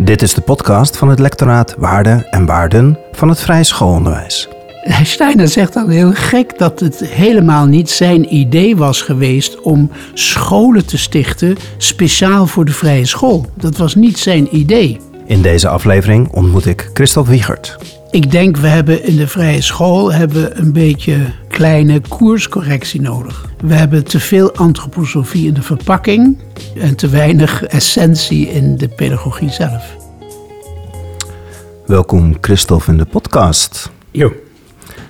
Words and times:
Dit 0.00 0.22
is 0.22 0.34
de 0.34 0.40
podcast 0.40 0.96
van 0.96 1.08
het 1.08 1.18
lectoraat 1.18 1.74
Waarden 1.78 2.30
en 2.30 2.46
Waarden 2.46 2.98
van 3.12 3.28
het 3.28 3.40
Vrije 3.40 3.64
Schoolonderwijs. 3.64 4.48
Steiner 5.02 5.48
zegt 5.48 5.72
dan 5.72 5.90
heel 5.90 6.12
gek 6.12 6.58
dat 6.58 6.80
het 6.80 6.98
helemaal 7.00 7.66
niet 7.66 7.90
zijn 7.90 8.34
idee 8.34 8.76
was 8.76 9.02
geweest 9.02 9.60
om 9.60 9.90
scholen 10.14 10.86
te 10.86 10.98
stichten 10.98 11.56
speciaal 11.76 12.46
voor 12.46 12.64
de 12.64 12.72
vrije 12.72 13.06
school. 13.06 13.46
Dat 13.54 13.76
was 13.76 13.94
niet 13.94 14.18
zijn 14.18 14.56
idee. 14.56 15.00
In 15.26 15.42
deze 15.42 15.68
aflevering 15.68 16.28
ontmoet 16.32 16.66
ik 16.66 16.90
Christophe 16.92 17.30
Wiegert. 17.30 17.78
Ik 18.10 18.30
denk 18.30 18.56
we 18.56 18.66
hebben 18.66 19.04
in 19.04 19.16
de 19.16 19.28
vrije 19.28 19.60
school 19.60 20.12
hebben 20.12 20.58
een 20.58 20.72
beetje 20.72 21.32
kleine 21.48 22.00
koerscorrectie 22.08 23.00
nodig. 23.00 23.46
We 23.60 23.74
hebben 23.74 24.04
te 24.04 24.20
veel 24.20 24.54
antroposofie 24.54 25.46
in 25.46 25.54
de 25.54 25.62
verpakking 25.62 26.38
en 26.74 26.96
te 26.96 27.08
weinig 27.08 27.62
essentie 27.62 28.48
in 28.48 28.76
de 28.76 28.88
pedagogie 28.88 29.50
zelf. 29.50 29.96
Welkom 31.86 32.36
Christophe 32.40 32.90
in 32.90 32.98
de 32.98 33.04
podcast. 33.04 33.90
Jo. 34.10 34.32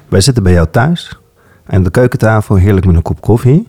Wij 0.09 0.21
zitten 0.21 0.43
bij 0.43 0.53
jou 0.53 0.69
thuis 0.71 1.19
aan 1.67 1.83
de 1.83 1.91
keukentafel, 1.91 2.57
heerlijk 2.57 2.87
met 2.87 2.95
een 2.95 3.03
kop 3.03 3.21
koffie. 3.21 3.69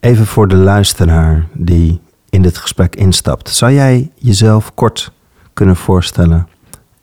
Even 0.00 0.26
voor 0.26 0.48
de 0.48 0.56
luisteraar 0.56 1.46
die 1.52 2.00
in 2.30 2.42
dit 2.42 2.58
gesprek 2.58 2.96
instapt. 2.96 3.48
Zou 3.48 3.72
jij 3.72 4.10
jezelf 4.14 4.74
kort 4.74 5.12
kunnen 5.52 5.76
voorstellen 5.76 6.48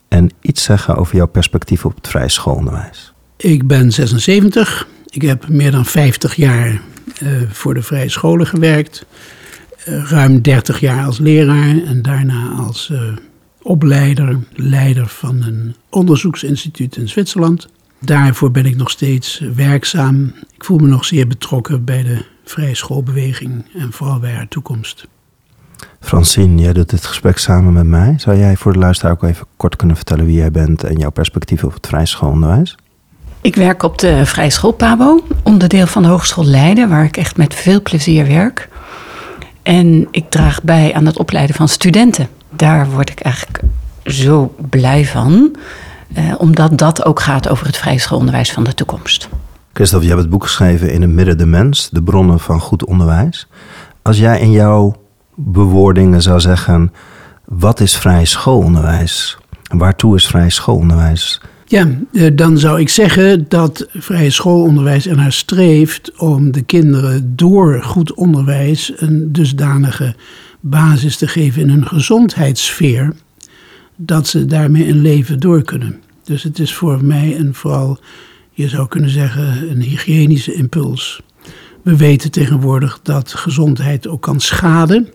en 0.08 0.30
iets 0.42 0.64
zeggen 0.64 0.96
over 0.96 1.16
jouw 1.16 1.28
perspectief 1.28 1.86
op 1.86 1.96
het 1.96 2.08
vrije 2.08 2.30
schoolonderwijs? 2.30 3.14
Ik 3.38 3.68
ben 3.68 3.92
76. 3.92 4.88
Ik 5.10 5.22
heb 5.22 5.48
meer 5.48 5.72
dan 5.72 5.86
50 5.86 6.36
jaar 6.36 6.82
uh, 7.24 7.42
voor 7.50 7.74
de 7.74 7.82
vrije 7.82 8.10
scholen 8.10 8.48
gewerkt. 8.48 9.06
Uh, 9.88 10.10
ruim 10.10 10.42
30 10.42 10.80
jaar 10.80 11.06
als 11.06 11.20
leraar 11.20 11.84
en 11.86 12.02
daarna 12.02 12.50
als 12.50 12.90
uh, 12.92 13.00
opleider, 13.62 14.40
leider 14.54 15.08
van 15.08 15.44
een 15.44 15.76
onderzoeksinstituut 15.90 16.98
in 16.98 17.10
Zwitserland. 17.10 17.68
Daarvoor 18.00 18.52
ben 18.52 18.66
ik 18.66 18.76
nog 18.76 18.90
steeds 18.90 19.42
werkzaam. 19.56 20.34
Ik 20.56 20.64
voel 20.64 20.78
me 20.78 20.88
nog 20.88 21.06
zeer 21.06 21.28
betrokken 21.28 21.84
bij 21.84 22.04
de 22.04 22.26
vrije 22.44 22.76
schoolbeweging 22.76 23.66
en 23.74 23.92
vooral 23.92 24.20
bij 24.20 24.34
haar 24.34 24.48
toekomst. 24.48 25.08
Francine, 26.06 26.62
jij 26.62 26.74
doet 26.74 26.90
dit 26.90 27.06
gesprek 27.06 27.38
samen 27.38 27.74
met 27.74 27.86
mij. 27.86 28.14
Zou 28.18 28.38
jij 28.38 28.56
voor 28.56 28.74
de 28.74 28.80
luisteraar 28.80 29.12
ook 29.12 29.24
even 29.24 29.46
kort 29.58 29.76
kunnen 29.76 29.96
vertellen 29.96 30.26
wie 30.26 30.38
jij 30.38 30.52
bent 30.52 30.84
en 30.84 30.98
jouw 30.98 31.10
perspectief 31.10 31.64
op 31.64 31.74
het 31.74 31.88
vrije 31.88 32.06
schoolonderwijs? 32.06 32.76
Ik 33.42 33.56
werk 33.56 33.84
op 33.84 33.98
de 33.98 34.26
Vrije 34.26 34.50
School 34.50 34.72
Pabo, 34.72 35.24
onderdeel 35.44 35.88
van 35.88 36.04
de 36.04 36.08
Hogeschool 36.08 36.46
Leiden, 36.46 36.90
waar 36.90 37.04
ik 37.04 37.18
echt 37.18 37.38
met 37.38 37.54
veel 37.54 37.82
plezier 37.82 38.28
werk. 38.28 38.70
En 39.64 40.08
ik 40.12 40.30
draag 40.30 40.64
bij 40.64 40.94
aan 40.94 41.06
het 41.06 41.18
opleiden 41.18 41.56
van 41.56 41.68
studenten. 41.68 42.28
Daar 42.50 42.90
word 42.90 43.10
ik 43.10 43.20
eigenlijk 43.20 43.64
zo 44.04 44.56
blij 44.70 45.06
van, 45.06 45.56
eh, 46.14 46.24
omdat 46.38 46.78
dat 46.78 47.06
ook 47.06 47.20
gaat 47.20 47.50
over 47.50 47.66
het 47.66 47.78
vrije 47.78 48.00
schoolonderwijs 48.00 48.52
van 48.52 48.64
de 48.64 48.74
toekomst. 48.74 49.30
Christophe, 49.74 50.06
je 50.06 50.12
hebt 50.12 50.22
het 50.22 50.32
boek 50.32 50.44
geschreven 50.44 50.92
In 50.92 51.02
het 51.02 51.12
midden 51.12 51.38
de 51.38 51.46
mens, 51.46 51.90
de 51.92 52.04
bronnen 52.04 52.40
van 52.40 52.60
goed 52.60 52.86
onderwijs. 52.86 53.48
Als 54.02 54.18
jij 54.18 54.40
in 54.40 54.52
jouw 54.52 55.04
bewoordingen 55.36 56.22
zou 56.22 56.40
zeggen, 56.40 56.94
wat 57.46 57.80
is 57.80 57.98
vrij 57.98 58.26
schoolonderwijs? 58.26 59.38
Waartoe 59.78 60.16
is 60.16 60.28
vrij 60.28 60.50
schoolonderwijs? 60.50 61.42
Ja, 61.68 61.88
dan 62.34 62.58
zou 62.58 62.80
ik 62.80 62.90
zeggen 62.90 63.46
dat 63.48 63.88
vrije 63.94 64.30
schoolonderwijs 64.30 65.08
ernaar 65.08 65.32
streeft 65.32 66.18
om 66.18 66.52
de 66.52 66.62
kinderen 66.62 67.36
door 67.36 67.84
goed 67.84 68.14
onderwijs 68.14 68.92
een 68.96 69.32
dusdanige 69.32 70.16
basis 70.60 71.18
te 71.18 71.28
geven 71.28 71.62
in 71.62 71.70
hun 71.70 71.88
gezondheidssfeer, 71.88 73.14
dat 73.96 74.28
ze 74.28 74.46
daarmee 74.46 74.88
een 74.88 75.02
leven 75.02 75.40
door 75.40 75.64
kunnen. 75.64 76.02
Dus 76.24 76.44
het 76.44 76.60
is 76.60 76.74
voor 76.74 77.04
mij 77.04 77.40
een 77.40 77.54
vooral, 77.54 78.00
je 78.52 78.70
zou 78.70 78.88
kunnen 78.88 79.10
zeggen, 79.10 79.70
een 79.70 79.82
hygiënische 79.82 80.54
impuls. 80.54 81.22
We 81.82 81.96
weten 81.96 82.32
tegenwoordig 82.32 83.00
dat 83.04 83.34
gezondheid 83.34 84.08
ook 84.08 84.22
kan 84.22 84.40
schaden. 84.40 85.10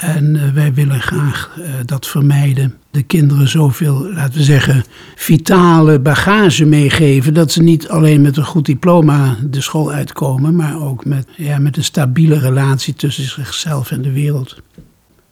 En 0.00 0.34
uh, 0.34 0.48
wij 0.54 0.74
willen 0.74 1.00
graag 1.00 1.50
uh, 1.58 1.64
dat 1.84 2.06
vermijden. 2.06 2.74
De 2.90 3.02
kinderen 3.02 3.48
zoveel, 3.48 4.12
laten 4.12 4.38
we 4.38 4.42
zeggen, 4.42 4.84
vitale 5.14 5.98
bagage 5.98 6.64
meegeven. 6.64 7.34
Dat 7.34 7.52
ze 7.52 7.62
niet 7.62 7.88
alleen 7.88 8.20
met 8.20 8.36
een 8.36 8.44
goed 8.44 8.66
diploma 8.66 9.36
de 9.50 9.60
school 9.60 9.92
uitkomen, 9.92 10.56
maar 10.56 10.82
ook 10.82 11.04
met, 11.04 11.26
ja, 11.36 11.58
met 11.58 11.76
een 11.76 11.84
stabiele 11.84 12.38
relatie 12.38 12.94
tussen 12.94 13.24
zichzelf 13.24 13.90
en 13.90 14.02
de 14.02 14.12
wereld. 14.12 14.56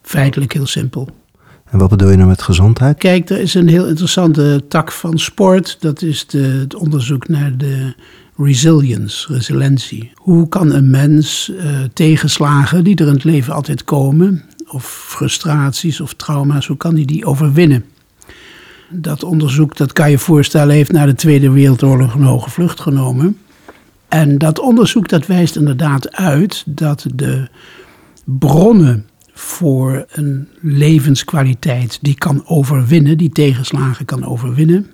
Feitelijk 0.03 0.53
heel 0.53 0.67
simpel. 0.67 1.09
En 1.71 1.79
wat 1.79 1.89
bedoel 1.89 2.11
je 2.11 2.17
nou 2.17 2.29
met 2.29 2.43
gezondheid? 2.43 2.99
Kijk, 2.99 3.31
er 3.31 3.41
is 3.41 3.55
een 3.55 3.69
heel 3.69 3.87
interessante 3.87 4.65
tak 4.69 4.93
van 4.93 5.19
sport. 5.19 5.77
Dat 5.81 6.03
is 6.03 6.27
de, 6.27 6.43
het 6.43 6.75
onderzoek 6.75 7.29
naar 7.29 7.57
de 7.57 7.95
resilience, 8.37 9.33
resilientie. 9.33 10.13
Hoe 10.15 10.49
kan 10.49 10.73
een 10.73 10.91
mens 10.91 11.51
uh, 11.53 11.65
tegenslagen 11.93 12.85
die 12.85 12.97
er 12.97 13.07
in 13.07 13.13
het 13.13 13.25
leven 13.25 13.55
altijd 13.55 13.85
komen, 13.85 14.45
of 14.71 14.85
frustraties 15.09 16.01
of 16.01 16.15
trauma's, 16.15 16.67
hoe 16.67 16.77
kan 16.77 16.95
hij 16.95 17.05
die 17.05 17.25
overwinnen? 17.25 17.85
Dat 18.91 19.23
onderzoek, 19.23 19.77
dat 19.77 19.93
kan 19.93 20.11
je 20.11 20.19
voorstellen, 20.19 20.75
heeft 20.75 20.93
na 20.93 21.07
de 21.07 21.15
Tweede 21.15 21.51
Wereldoorlog 21.51 22.15
een 22.15 22.23
hoge 22.23 22.51
vlucht 22.51 22.81
genomen. 22.81 23.39
En 24.09 24.39
dat 24.39 24.59
onderzoek 24.59 25.09
dat 25.09 25.27
wijst 25.27 25.57
inderdaad 25.57 26.13
uit 26.13 26.63
dat 26.67 27.07
de 27.15 27.49
bronnen 28.25 29.07
voor 29.33 30.07
een 30.11 30.49
levenskwaliteit 30.61 31.99
die 32.03 32.15
kan 32.15 32.47
overwinnen, 32.47 33.19
die 33.19 33.31
tegenslagen 33.31 34.05
kan 34.05 34.25
overwinnen, 34.25 34.87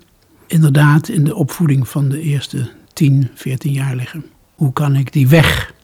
inderdaad 0.47 1.09
in 1.09 1.25
de 1.25 1.35
opvoeding 1.35 1.89
van 1.89 2.09
de 2.09 2.21
eerste 2.21 2.71
10, 2.93 3.31
14 3.35 3.73
jaar 3.73 3.97
liggen. 3.97 4.25
Hoe 4.55 4.73
kan 4.73 4.97
ik 4.97 5.13
die 5.13 5.29
weg, 5.29 5.75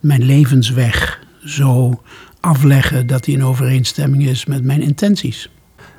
mijn 0.00 0.22
levensweg, 0.22 1.23
zo 1.44 2.02
afleggen 2.40 3.06
dat 3.06 3.24
die 3.24 3.34
in 3.34 3.44
overeenstemming 3.44 4.26
is 4.26 4.44
met 4.44 4.64
mijn 4.64 4.82
intenties? 4.82 5.50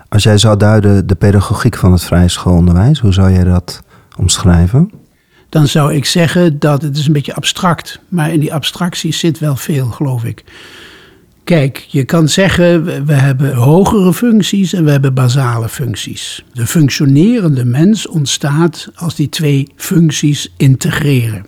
Als 0.10 0.24
jij 0.24 0.38
zou 0.38 0.58
duiden 0.58 1.08
de 1.08 1.16
pedagogiek 1.16 1.76
van 1.76 1.92
het 1.92 2.04
vrije 2.04 2.28
schoolonderwijs, 2.28 3.00
hoe 3.00 3.14
zou 3.14 3.32
jij 3.32 3.44
dat 3.44 3.84
omschrijven? 4.18 4.92
Dan 5.50 5.68
zou 5.68 5.94
ik 5.94 6.06
zeggen 6.06 6.60
dat 6.60 6.82
het 6.82 6.98
is 6.98 7.08
een 7.08 7.14
beetje 7.14 7.36
abstract, 7.36 8.00
maar 8.08 8.34
in 8.34 8.40
die 8.40 8.54
abstractie 8.54 9.14
zit 9.14 9.40
wel 9.40 9.56
veel, 9.56 9.86
geloof 9.86 10.24
ik. 10.24 10.44
Kijk, 11.44 11.78
je 11.78 12.04
kan 12.04 12.30
zeggen, 12.30 13.06
we 13.06 13.14
hebben 13.14 13.54
hogere 13.54 14.14
functies 14.14 14.74
en 14.74 14.84
we 14.86 14.92
hebben 14.92 15.14
basale 15.14 15.70
functies. 15.70 16.46
De 16.54 16.68
functionerende 16.68 17.66
mens 17.66 18.08
ontstaat 18.08 18.90
als 18.96 19.16
die 19.16 19.30
twee 19.30 19.72
functies 19.76 20.54
integreren. 20.58 21.46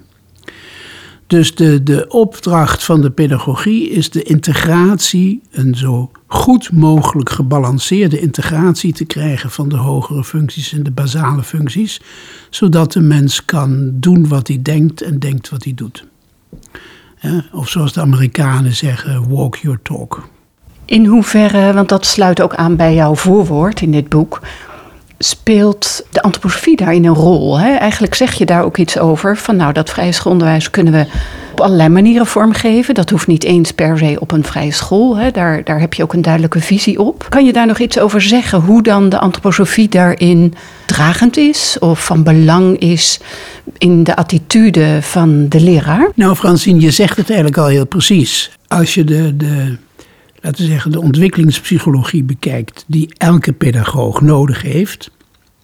Dus 1.27 1.55
de, 1.55 1.83
de 1.83 2.07
opdracht 2.07 2.83
van 2.83 3.01
de 3.01 3.11
pedagogie 3.11 3.89
is 3.89 4.09
de 4.09 4.23
integratie, 4.23 5.41
een 5.51 5.75
zo 5.75 6.11
goed 6.27 6.71
mogelijk 6.71 7.29
gebalanceerde 7.29 8.19
integratie 8.19 8.93
te 8.93 9.05
krijgen 9.05 9.51
van 9.51 9.69
de 9.69 9.75
hogere 9.75 10.23
functies 10.23 10.73
en 10.73 10.83
de 10.83 10.91
basale 10.91 11.43
functies, 11.43 12.01
zodat 12.49 12.91
de 12.91 13.01
mens 13.01 13.45
kan 13.45 13.91
doen 13.93 14.27
wat 14.27 14.47
hij 14.47 14.61
denkt 14.61 15.01
en 15.01 15.19
denkt 15.19 15.49
wat 15.49 15.63
hij 15.63 15.73
doet. 15.73 16.05
Of 17.51 17.69
zoals 17.69 17.93
de 17.93 18.01
Amerikanen 18.01 18.75
zeggen, 18.75 19.29
walk 19.29 19.55
your 19.55 19.79
talk. 19.81 20.29
In 20.85 21.05
hoeverre, 21.05 21.73
want 21.73 21.89
dat 21.89 22.05
sluit 22.05 22.41
ook 22.41 22.55
aan 22.55 22.75
bij 22.75 22.93
jouw 22.93 23.15
voorwoord 23.15 23.81
in 23.81 23.91
dit 23.91 24.09
boek, 24.09 24.41
speelt 25.19 26.05
de 26.11 26.21
antroposofie 26.21 26.75
daarin 26.75 27.05
een 27.05 27.13
rol? 27.13 27.59
Hè? 27.59 27.75
Eigenlijk 27.75 28.15
zeg 28.15 28.33
je 28.33 28.45
daar 28.45 28.63
ook 28.63 28.77
iets 28.77 28.99
over 28.99 29.37
van 29.37 29.55
nou, 29.55 29.73
dat 29.73 29.89
vrije 29.89 30.11
schoolonderwijs 30.11 30.69
kunnen 30.69 30.93
we 30.93 31.05
op 31.51 31.61
allerlei 31.61 31.89
manieren 31.89 32.25
vormgeven. 32.25 32.93
Dat 32.93 33.09
hoeft 33.09 33.27
niet 33.27 33.43
eens 33.43 33.71
per 33.71 33.97
se 33.97 34.17
op 34.19 34.31
een 34.31 34.43
vrije 34.43 34.71
school. 34.71 35.17
Hè? 35.17 35.31
Daar, 35.31 35.63
daar 35.63 35.79
heb 35.79 35.93
je 35.93 36.03
ook 36.03 36.13
een 36.13 36.21
duidelijke 36.21 36.59
visie 36.59 36.99
op. 36.99 37.25
Kan 37.29 37.45
je 37.45 37.53
daar 37.53 37.67
nog 37.67 37.79
iets 37.79 37.99
over 37.99 38.21
zeggen? 38.21 38.59
Hoe 38.59 38.83
dan 38.83 39.09
de 39.09 39.19
antroposofie 39.19 39.89
daarin 39.89 40.53
dragend 40.85 41.37
is 41.37 41.75
of 41.79 42.05
van 42.05 42.23
belang 42.23 42.79
is 42.79 43.19
in 43.77 44.03
de 44.03 44.15
attitude 44.15 44.97
van 45.01 45.49
de 45.49 45.59
leraar? 45.59 46.11
Nou, 46.15 46.35
Francine, 46.35 46.79
je 46.79 46.91
zegt 46.91 47.17
het 47.17 47.27
eigenlijk 47.27 47.59
al 47.59 47.67
heel 47.67 47.87
precies. 47.87 48.51
Als 48.67 48.93
je 48.93 49.03
de, 49.03 49.37
de, 49.37 49.77
laten 50.47 50.65
zeggen, 50.65 50.91
de 50.91 51.01
ontwikkelingspsychologie 51.01 52.23
bekijkt, 52.23 52.83
die 52.87 53.13
elke 53.17 53.53
pedagoog 53.53 54.21
nodig 54.21 54.61
heeft 54.61 55.11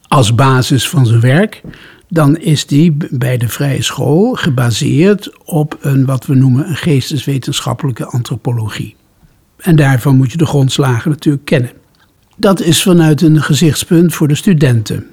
als 0.08 0.36
basis 0.36 0.90
van 0.90 1.06
zijn 1.06 1.20
werk, 1.20 1.62
dan 2.10 2.38
is 2.38 2.66
die 2.66 2.98
bij 3.10 3.38
de 3.38 3.48
vrije 3.48 3.82
school 3.82 4.34
gebaseerd 4.34 5.46
op 5.46 5.78
een 5.82 6.06
wat 6.06 6.26
we 6.26 6.36
noemen 6.36 6.70
een 6.70 6.76
geesteswetenschappelijke 6.76 8.06
antropologie. 8.06 8.96
En 9.58 9.76
daarvan 9.76 10.16
moet 10.16 10.32
je 10.32 10.38
de 10.38 10.46
grondslagen 10.46 11.10
natuurlijk 11.12 11.46
kennen. 11.46 11.72
Dat 12.36 12.62
is 12.62 12.84
vanuit 12.84 13.22
een 13.22 13.42
gezichtspunt 13.42 14.14
voor 14.14 14.28
de 14.28 14.36
studenten. 14.36 15.06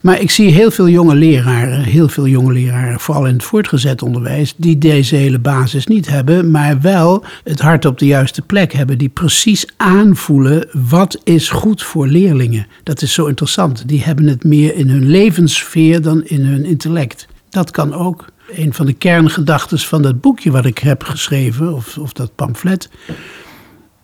Maar 0.00 0.20
ik 0.20 0.30
zie 0.30 0.50
heel 0.50 0.70
veel 0.70 0.88
jonge 0.88 1.14
leraren, 1.14 1.80
heel 1.80 2.08
veel 2.08 2.26
jonge 2.26 2.52
leraren, 2.52 3.00
vooral 3.00 3.26
in 3.26 3.32
het 3.32 3.42
voortgezet 3.42 4.02
onderwijs, 4.02 4.54
die 4.56 4.78
deze 4.78 5.16
hele 5.16 5.38
basis 5.38 5.86
niet 5.86 6.08
hebben, 6.08 6.50
maar 6.50 6.80
wel 6.80 7.24
het 7.44 7.60
hart 7.60 7.84
op 7.84 7.98
de 7.98 8.06
juiste 8.06 8.42
plek 8.42 8.72
hebben, 8.72 8.98
die 8.98 9.08
precies 9.08 9.66
aanvoelen 9.76 10.68
wat 10.72 11.20
is 11.24 11.48
goed 11.48 11.82
voor 11.82 12.06
leerlingen. 12.06 12.66
Dat 12.82 13.02
is 13.02 13.12
zo 13.12 13.26
interessant. 13.26 13.88
Die 13.88 14.02
hebben 14.02 14.26
het 14.26 14.44
meer 14.44 14.74
in 14.74 14.88
hun 14.88 15.10
levenssfeer 15.10 16.02
dan 16.02 16.24
in 16.24 16.44
hun 16.44 16.64
intellect. 16.64 17.26
Dat 17.50 17.70
kan 17.70 17.94
ook. 17.94 18.26
Een 18.54 18.74
van 18.74 18.86
de 18.86 18.92
kerngedachten 18.92 19.78
van 19.78 20.02
dat 20.02 20.20
boekje 20.20 20.50
wat 20.50 20.64
ik 20.64 20.78
heb 20.78 21.02
geschreven, 21.02 21.74
of, 21.74 21.98
of 21.98 22.12
dat 22.12 22.34
pamflet, 22.34 22.88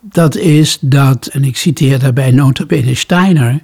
dat 0.01 0.35
is 0.35 0.77
dat, 0.81 1.25
en 1.25 1.43
ik 1.43 1.57
citeer 1.57 1.99
daarbij 1.99 2.31
nota 2.31 2.65
bene 2.65 2.95
Steiner, 2.95 3.61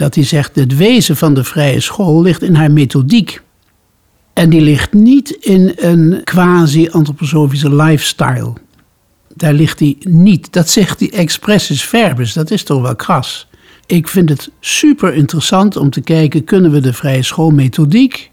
dat 0.00 0.14
hij 0.14 0.24
zegt: 0.24 0.54
het 0.54 0.76
wezen 0.76 1.16
van 1.16 1.34
de 1.34 1.44
vrije 1.44 1.80
school 1.80 2.22
ligt 2.22 2.42
in 2.42 2.54
haar 2.54 2.70
methodiek. 2.70 3.40
En 4.32 4.50
die 4.50 4.60
ligt 4.60 4.92
niet 4.92 5.30
in 5.30 5.72
een 5.76 6.20
quasi-antroposofische 6.24 7.74
lifestyle. 7.74 8.52
Daar 9.34 9.52
ligt 9.52 9.78
die 9.78 9.98
niet. 10.00 10.52
Dat 10.52 10.68
zegt 10.68 10.98
die 10.98 11.10
expressis 11.10 11.84
verbis. 11.84 12.32
Dat 12.32 12.50
is 12.50 12.62
toch 12.62 12.82
wel 12.82 12.96
kras. 12.96 13.48
Ik 13.86 14.08
vind 14.08 14.28
het 14.28 14.50
super 14.60 15.14
interessant 15.14 15.76
om 15.76 15.90
te 15.90 16.00
kijken: 16.00 16.44
kunnen 16.44 16.70
we 16.70 16.80
de 16.80 16.92
vrije 16.92 17.22
schoolmethodiek 17.22 18.30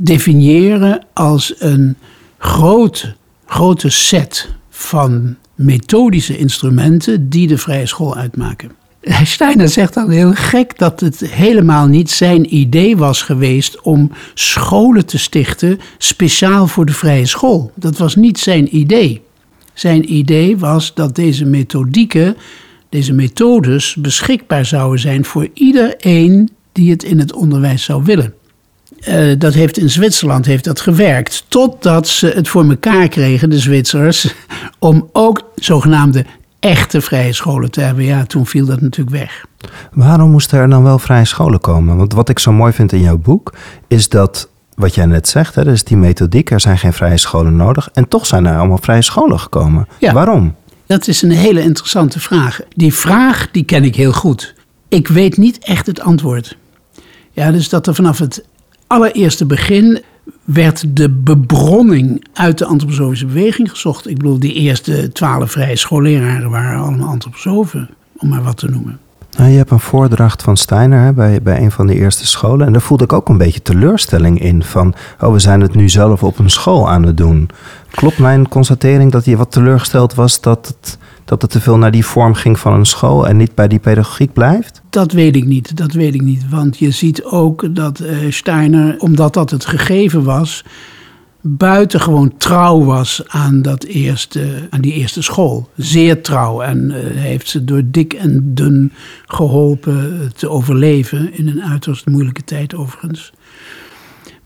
definiëren 0.00 1.06
als 1.12 1.54
een 1.58 1.96
grote, 2.38 3.14
grote 3.46 3.90
set 3.90 4.48
van 4.70 5.36
methodische 5.54 6.38
instrumenten 6.38 7.28
die 7.28 7.46
de 7.46 7.58
vrije 7.58 7.86
school 7.86 8.16
uitmaken. 8.16 8.75
Steiner 9.24 9.68
zegt 9.68 9.94
dan 9.94 10.10
heel 10.10 10.32
gek 10.34 10.78
dat 10.78 11.00
het 11.00 11.20
helemaal 11.20 11.86
niet 11.86 12.10
zijn 12.10 12.54
idee 12.54 12.96
was 12.96 13.22
geweest 13.22 13.80
om 13.80 14.10
scholen 14.34 15.06
te 15.06 15.18
stichten 15.18 15.80
speciaal 15.98 16.66
voor 16.66 16.86
de 16.86 16.92
vrije 16.92 17.26
school. 17.26 17.72
Dat 17.74 17.98
was 17.98 18.16
niet 18.16 18.38
zijn 18.38 18.76
idee. 18.76 19.22
Zijn 19.74 20.12
idee 20.12 20.56
was 20.56 20.94
dat 20.94 21.14
deze 21.14 21.44
methodieken, 21.44 22.36
deze 22.88 23.12
methodes 23.12 23.94
beschikbaar 23.94 24.64
zouden 24.64 25.00
zijn 25.00 25.24
voor 25.24 25.48
iedereen 25.54 26.50
die 26.72 26.90
het 26.90 27.02
in 27.02 27.18
het 27.18 27.32
onderwijs 27.32 27.84
zou 27.84 28.04
willen. 28.04 28.34
Uh, 29.08 29.32
dat 29.38 29.54
heeft 29.54 29.78
in 29.78 29.90
Zwitserland 29.90 30.46
heeft 30.46 30.64
dat 30.64 30.80
gewerkt. 30.80 31.44
Totdat 31.48 32.08
ze 32.08 32.26
het 32.26 32.48
voor 32.48 32.68
elkaar 32.68 33.08
kregen, 33.08 33.50
de 33.50 33.58
Zwitsers, 33.58 34.34
om 34.78 35.08
ook 35.12 35.50
zogenaamde 35.54 36.24
echte 36.66 37.00
vrije 37.00 37.32
scholen 37.32 37.70
te 37.70 37.80
hebben. 37.80 38.04
Ja, 38.04 38.24
toen 38.24 38.46
viel 38.46 38.66
dat 38.66 38.80
natuurlijk 38.80 39.16
weg. 39.16 39.44
Waarom 39.92 40.30
moesten 40.30 40.58
er 40.58 40.68
dan 40.68 40.82
wel 40.82 40.98
vrije 40.98 41.24
scholen 41.24 41.60
komen? 41.60 41.96
Want 41.96 42.12
wat 42.12 42.28
ik 42.28 42.38
zo 42.38 42.52
mooi 42.52 42.72
vind 42.72 42.92
in 42.92 43.00
jouw 43.00 43.18
boek, 43.18 43.52
is 43.88 44.08
dat 44.08 44.48
wat 44.74 44.94
jij 44.94 45.06
net 45.06 45.28
zegt, 45.28 45.54
hè, 45.54 45.64
dus 45.64 45.84
die 45.84 45.96
methodiek, 45.96 46.50
er 46.50 46.60
zijn 46.60 46.78
geen 46.78 46.92
vrije 46.92 47.18
scholen 47.18 47.56
nodig. 47.56 47.88
En 47.92 48.08
toch 48.08 48.26
zijn 48.26 48.46
er 48.46 48.58
allemaal 48.58 48.78
vrije 48.78 49.02
scholen 49.02 49.40
gekomen. 49.40 49.88
Ja, 49.98 50.12
Waarom? 50.12 50.54
Dat 50.86 51.08
is 51.08 51.22
een 51.22 51.30
hele 51.30 51.62
interessante 51.62 52.20
vraag. 52.20 52.60
Die 52.68 52.94
vraag, 52.94 53.48
die 53.50 53.64
ken 53.64 53.84
ik 53.84 53.96
heel 53.96 54.12
goed. 54.12 54.54
Ik 54.88 55.08
weet 55.08 55.36
niet 55.36 55.58
echt 55.58 55.86
het 55.86 56.00
antwoord. 56.00 56.56
Ja, 57.32 57.50
dus 57.50 57.68
dat 57.68 57.86
er 57.86 57.94
vanaf 57.94 58.18
het 58.18 58.44
allereerste 58.86 59.46
begin 59.46 60.02
werd 60.46 60.96
de 60.96 61.10
bebronning 61.10 62.24
uit 62.32 62.58
de 62.58 62.64
antroposofische 62.64 63.26
beweging 63.26 63.70
gezocht. 63.70 64.08
Ik 64.08 64.16
bedoel, 64.16 64.38
die 64.38 64.52
eerste 64.52 65.12
twaalf 65.12 65.50
vrije 65.50 65.76
schoolleraren 65.76 66.50
waren 66.50 66.80
allemaal 66.80 67.08
antroposofen, 67.08 67.90
om 68.16 68.28
maar 68.28 68.42
wat 68.42 68.56
te 68.56 68.70
noemen. 68.70 68.98
Nou, 69.36 69.50
je 69.50 69.56
hebt 69.56 69.70
een 69.70 69.80
voordracht 69.80 70.42
van 70.42 70.56
Steiner 70.56 71.00
hè, 71.00 71.12
bij, 71.12 71.42
bij 71.42 71.62
een 71.62 71.70
van 71.70 71.86
de 71.86 71.94
eerste 71.94 72.26
scholen. 72.26 72.66
En 72.66 72.72
daar 72.72 72.82
voelde 72.82 73.04
ik 73.04 73.12
ook 73.12 73.28
een 73.28 73.38
beetje 73.38 73.62
teleurstelling 73.62 74.40
in. 74.40 74.62
Van, 74.62 74.94
oh, 75.20 75.32
we 75.32 75.38
zijn 75.38 75.60
het 75.60 75.74
nu 75.74 75.88
zelf 75.88 76.22
op 76.22 76.38
een 76.38 76.50
school 76.50 76.88
aan 76.88 77.02
het 77.02 77.16
doen. 77.16 77.48
Klopt 77.90 78.18
mijn 78.18 78.48
constatering 78.48 79.12
dat 79.12 79.24
je 79.24 79.36
wat 79.36 79.52
teleurgesteld 79.52 80.14
was 80.14 80.40
dat 80.40 80.66
het 80.66 80.98
dat 81.26 81.42
het 81.42 81.50
te 81.50 81.60
veel 81.60 81.78
naar 81.78 81.90
die 81.90 82.06
vorm 82.06 82.34
ging 82.34 82.58
van 82.58 82.72
een 82.72 82.86
school 82.86 83.28
en 83.28 83.36
niet 83.36 83.54
bij 83.54 83.68
die 83.68 83.78
pedagogiek 83.78 84.32
blijft? 84.32 84.82
Dat 84.90 85.12
weet 85.12 85.36
ik 85.36 85.44
niet, 85.44 85.76
dat 85.76 85.92
weet 85.92 86.14
ik 86.14 86.22
niet. 86.22 86.48
Want 86.48 86.78
je 86.78 86.90
ziet 86.90 87.24
ook 87.24 87.74
dat 87.74 88.00
uh, 88.00 88.30
Steiner, 88.30 88.98
omdat 88.98 89.34
dat 89.34 89.50
het 89.50 89.66
gegeven 89.66 90.24
was, 90.24 90.64
buitengewoon 91.40 92.36
trouw 92.36 92.84
was 92.84 93.22
aan, 93.26 93.62
dat 93.62 93.84
eerste, 93.84 94.66
aan 94.70 94.80
die 94.80 94.92
eerste 94.92 95.22
school. 95.22 95.68
Zeer 95.76 96.22
trouw 96.22 96.60
en 96.60 96.90
uh, 96.90 96.96
heeft 97.20 97.48
ze 97.48 97.64
door 97.64 97.82
dik 97.84 98.12
en 98.12 98.54
dun 98.54 98.92
geholpen 99.26 100.30
te 100.36 100.48
overleven 100.48 101.32
in 101.32 101.48
een 101.48 101.62
uiterst 101.62 102.06
moeilijke 102.06 102.44
tijd 102.44 102.74
overigens. 102.74 103.32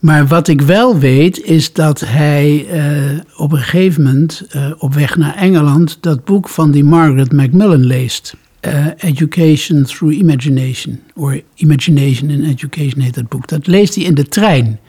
Maar 0.01 0.27
wat 0.27 0.47
ik 0.47 0.61
wel 0.61 0.97
weet 0.97 1.43
is 1.43 1.73
dat 1.73 1.99
hij 1.99 2.65
uh, 2.73 3.19
op 3.37 3.51
een 3.51 3.57
gegeven 3.57 4.03
moment 4.03 4.43
uh, 4.55 4.71
op 4.77 4.93
weg 4.93 5.17
naar 5.17 5.35
Engeland 5.35 5.97
dat 5.99 6.25
boek 6.25 6.49
van 6.49 6.71
die 6.71 6.83
Margaret 6.83 7.31
Macmillan 7.31 7.85
leest. 7.85 8.35
Uh, 8.61 8.85
Education 8.97 9.83
Through 9.83 10.17
Imagination, 10.17 10.99
of 11.15 11.33
Imagination 11.55 12.29
in 12.29 12.43
Education 12.43 13.01
heet 13.01 13.13
dat 13.13 13.29
boek. 13.29 13.47
Dat 13.47 13.67
leest 13.67 13.95
hij 13.95 14.03
in 14.03 14.15
de 14.15 14.27
trein. 14.27 14.79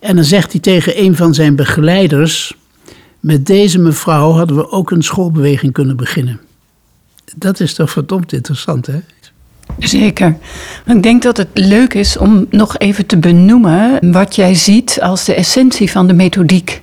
En 0.00 0.16
dan 0.16 0.24
zegt 0.24 0.52
hij 0.52 0.60
tegen 0.60 1.02
een 1.02 1.16
van 1.16 1.34
zijn 1.34 1.56
begeleiders: 1.56 2.54
Met 3.20 3.46
deze 3.46 3.78
mevrouw 3.78 4.30
hadden 4.30 4.56
we 4.56 4.70
ook 4.70 4.90
een 4.90 5.02
schoolbeweging 5.02 5.72
kunnen 5.72 5.96
beginnen. 5.96 6.40
Dat 7.36 7.60
is 7.60 7.74
toch 7.74 7.90
verdomd 7.90 8.32
interessant, 8.32 8.86
hè? 8.86 9.00
Zeker. 9.78 10.36
ik 10.86 11.02
denk 11.02 11.22
dat 11.22 11.36
het 11.36 11.48
leuk 11.54 11.94
is 11.94 12.16
om 12.16 12.46
nog 12.50 12.78
even 12.78 13.06
te 13.06 13.18
benoemen 13.18 14.12
wat 14.12 14.36
jij 14.36 14.54
ziet 14.54 14.98
als 15.00 15.24
de 15.24 15.34
essentie 15.34 15.90
van 15.90 16.06
de 16.06 16.12
methodiek. 16.12 16.82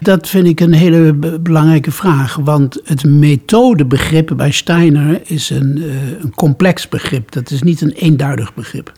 Dat 0.00 0.28
vind 0.28 0.46
ik 0.46 0.60
een 0.60 0.72
hele 0.72 1.12
belangrijke 1.40 1.90
vraag. 1.90 2.36
Want 2.36 2.80
het 2.84 3.04
methodebegrip 3.04 4.32
bij 4.36 4.50
Steiner 4.50 5.20
is 5.24 5.50
een, 5.50 5.76
uh, 5.76 6.10
een 6.22 6.34
complex 6.34 6.88
begrip. 6.88 7.32
Dat 7.32 7.50
is 7.50 7.62
niet 7.62 7.80
een 7.80 7.92
eenduidig 7.92 8.54
begrip. 8.54 8.92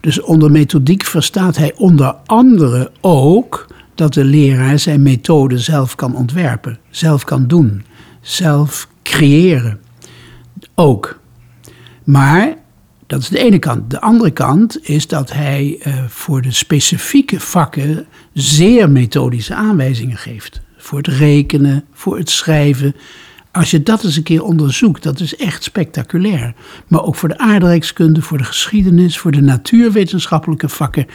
Dus 0.00 0.20
onder 0.20 0.50
methodiek 0.50 1.04
verstaat 1.04 1.56
hij 1.56 1.72
onder 1.76 2.14
andere 2.26 2.90
ook 3.00 3.66
dat 3.94 4.14
de 4.14 4.24
leraar 4.24 4.78
zijn 4.78 5.02
methode 5.02 5.58
zelf 5.58 5.94
kan 5.94 6.16
ontwerpen, 6.16 6.78
zelf 6.90 7.24
kan 7.24 7.46
doen, 7.46 7.84
zelf 8.20 8.88
creëren. 9.02 9.80
Ook. 10.74 11.20
Maar 12.04 12.54
dat 13.12 13.20
is 13.20 13.28
de 13.28 13.38
ene 13.38 13.58
kant. 13.58 13.90
De 13.90 14.00
andere 14.00 14.30
kant 14.30 14.88
is 14.88 15.06
dat 15.06 15.32
hij 15.32 15.80
uh, 15.86 16.04
voor 16.08 16.42
de 16.42 16.52
specifieke 16.52 17.40
vakken 17.40 18.06
zeer 18.32 18.90
methodische 18.90 19.54
aanwijzingen 19.54 20.16
geeft. 20.16 20.60
Voor 20.76 20.98
het 20.98 21.06
rekenen, 21.06 21.84
voor 21.92 22.18
het 22.18 22.30
schrijven. 22.30 22.96
Als 23.50 23.70
je 23.70 23.82
dat 23.82 24.04
eens 24.04 24.16
een 24.16 24.22
keer 24.22 24.42
onderzoekt, 24.42 25.02
dat 25.02 25.20
is 25.20 25.36
echt 25.36 25.62
spectaculair. 25.62 26.54
Maar 26.88 27.02
ook 27.02 27.16
voor 27.16 27.28
de 27.28 27.38
aardrijkskunde, 27.38 28.22
voor 28.22 28.38
de 28.38 28.44
geschiedenis, 28.44 29.18
voor 29.18 29.30
de 29.30 29.42
natuurwetenschappelijke 29.42 30.68
vakken. 30.68 31.06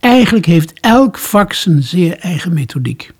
Eigenlijk 0.00 0.46
heeft 0.46 0.72
elk 0.80 1.18
vak 1.18 1.52
zijn 1.52 1.82
zeer 1.82 2.18
eigen 2.18 2.52
methodiek. 2.54 3.12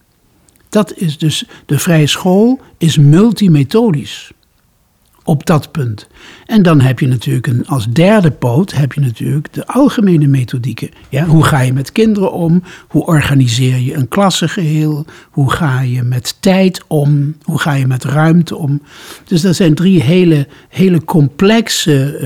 Dat 0.68 0.94
is 0.96 1.18
dus, 1.18 1.44
de 1.66 1.78
vrije 1.78 2.06
school 2.06 2.60
is 2.78 2.98
multimethodisch 2.98 4.32
op 5.24 5.46
dat 5.46 5.72
punt. 5.72 6.06
En 6.46 6.62
dan 6.62 6.80
heb 6.80 6.98
je 6.98 7.06
natuurlijk 7.06 7.46
een, 7.46 7.66
als 7.66 7.88
derde 7.88 8.30
poot 8.30 8.72
heb 8.72 8.92
je 8.92 9.00
natuurlijk 9.00 9.52
de 9.52 9.66
algemene 9.66 10.26
methodieken. 10.26 10.90
Ja, 11.08 11.24
hoe 11.24 11.44
ga 11.44 11.60
je 11.60 11.72
met 11.72 11.92
kinderen 11.92 12.32
om? 12.32 12.62
Hoe 12.88 13.06
organiseer 13.06 13.78
je 13.78 13.94
een 13.94 14.08
klassengeheel? 14.08 15.04
Hoe 15.30 15.50
ga 15.50 15.80
je 15.80 16.02
met 16.02 16.36
tijd 16.40 16.82
om? 16.86 17.36
Hoe 17.42 17.58
ga 17.58 17.72
je 17.72 17.86
met 17.86 18.04
ruimte 18.04 18.56
om? 18.56 18.82
Dus 19.24 19.40
dat 19.40 19.54
zijn 19.54 19.74
drie 19.74 20.02
hele, 20.02 20.46
hele 20.68 21.04
complexe 21.04 22.18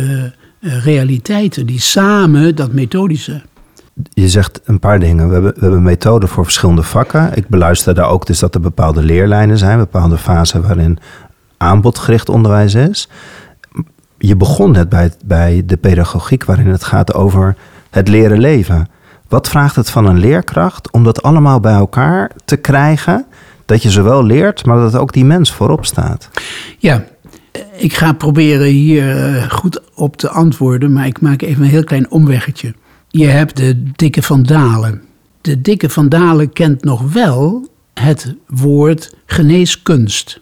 uh, 0.60 0.84
realiteiten 0.84 1.66
die 1.66 1.80
samen 1.80 2.54
dat 2.54 2.72
methodische 2.72 3.42
je 4.08 4.28
zegt 4.28 4.60
een 4.64 4.78
paar 4.78 5.00
dingen. 5.00 5.26
We 5.26 5.32
hebben, 5.32 5.54
we 5.54 5.60
hebben 5.60 5.82
methoden 5.82 6.28
voor 6.28 6.44
verschillende 6.44 6.82
vakken. 6.82 7.30
Ik 7.34 7.48
beluister 7.48 7.94
daar 7.94 8.08
ook 8.08 8.26
dus 8.26 8.38
dat 8.38 8.54
er 8.54 8.60
bepaalde 8.60 9.02
leerlijnen 9.02 9.58
zijn, 9.58 9.78
bepaalde 9.78 10.18
fasen 10.18 10.62
waarin 10.62 10.98
aanbodgericht 11.58 12.28
onderwijs 12.28 12.74
is. 12.74 13.08
Je 14.18 14.36
begon 14.36 14.70
net 14.70 14.88
bij, 14.88 15.12
bij 15.24 15.62
de 15.66 15.76
pedagogiek, 15.76 16.44
waarin 16.44 16.66
het 16.66 16.84
gaat 16.84 17.14
over 17.14 17.56
het 17.90 18.08
leren 18.08 18.38
leven. 18.38 18.88
Wat 19.28 19.48
vraagt 19.48 19.76
het 19.76 19.90
van 19.90 20.06
een 20.06 20.18
leerkracht 20.18 20.90
om 20.90 21.04
dat 21.04 21.22
allemaal 21.22 21.60
bij 21.60 21.74
elkaar 21.74 22.30
te 22.44 22.56
krijgen? 22.56 23.26
Dat 23.64 23.82
je 23.82 23.90
zowel 23.90 24.24
leert, 24.24 24.66
maar 24.66 24.76
dat 24.78 24.96
ook 24.96 25.12
die 25.12 25.24
mens 25.24 25.52
voorop 25.52 25.86
staat. 25.86 26.30
Ja, 26.78 27.04
ik 27.76 27.94
ga 27.94 28.12
proberen 28.12 28.66
hier 28.66 29.34
eh, 29.34 29.50
goed 29.50 29.80
op 29.94 30.16
te 30.16 30.28
antwoorden, 30.28 30.92
maar 30.92 31.06
ik 31.06 31.20
maak 31.20 31.42
even 31.42 31.62
een 31.62 31.68
heel 31.68 31.84
klein 31.84 32.10
omweggetje. 32.10 32.74
Je 33.08 33.26
hebt 33.26 33.56
de 33.56 33.82
dikke 33.92 34.22
van 34.22 34.42
Dalen. 34.42 35.02
De 35.40 35.60
dikke 35.60 35.88
van 35.88 36.08
Dalen 36.08 36.52
kent 36.52 36.84
nog 36.84 37.12
wel 37.12 37.68
het 37.94 38.34
woord 38.46 39.14
geneeskunst 39.26 40.40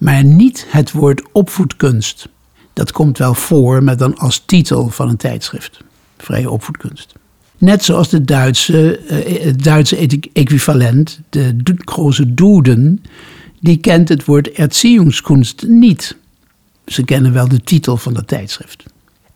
maar 0.00 0.24
niet 0.24 0.66
het 0.68 0.92
woord 0.92 1.22
opvoedkunst. 1.32 2.28
Dat 2.72 2.92
komt 2.92 3.18
wel 3.18 3.34
voor, 3.34 3.82
maar 3.82 3.96
dan 3.96 4.18
als 4.18 4.42
titel 4.46 4.88
van 4.88 5.08
een 5.08 5.16
tijdschrift. 5.16 5.80
vrije 6.18 6.50
opvoedkunst. 6.50 7.12
Net 7.58 7.84
zoals 7.84 8.08
de 8.08 8.24
Duitse, 8.24 9.00
uh, 9.10 9.44
het 9.44 9.62
Duitse 9.62 10.08
equivalent, 10.32 11.20
de 11.28 11.74
grote 11.76 12.34
Duden, 12.34 13.04
die 13.60 13.76
kent 13.76 14.08
het 14.08 14.24
woord 14.24 14.50
Erziehungskunst 14.50 15.64
niet. 15.66 16.16
Ze 16.86 17.04
kennen 17.04 17.32
wel 17.32 17.48
de 17.48 17.60
titel 17.60 17.96
van 17.96 18.14
dat 18.14 18.28
tijdschrift. 18.28 18.84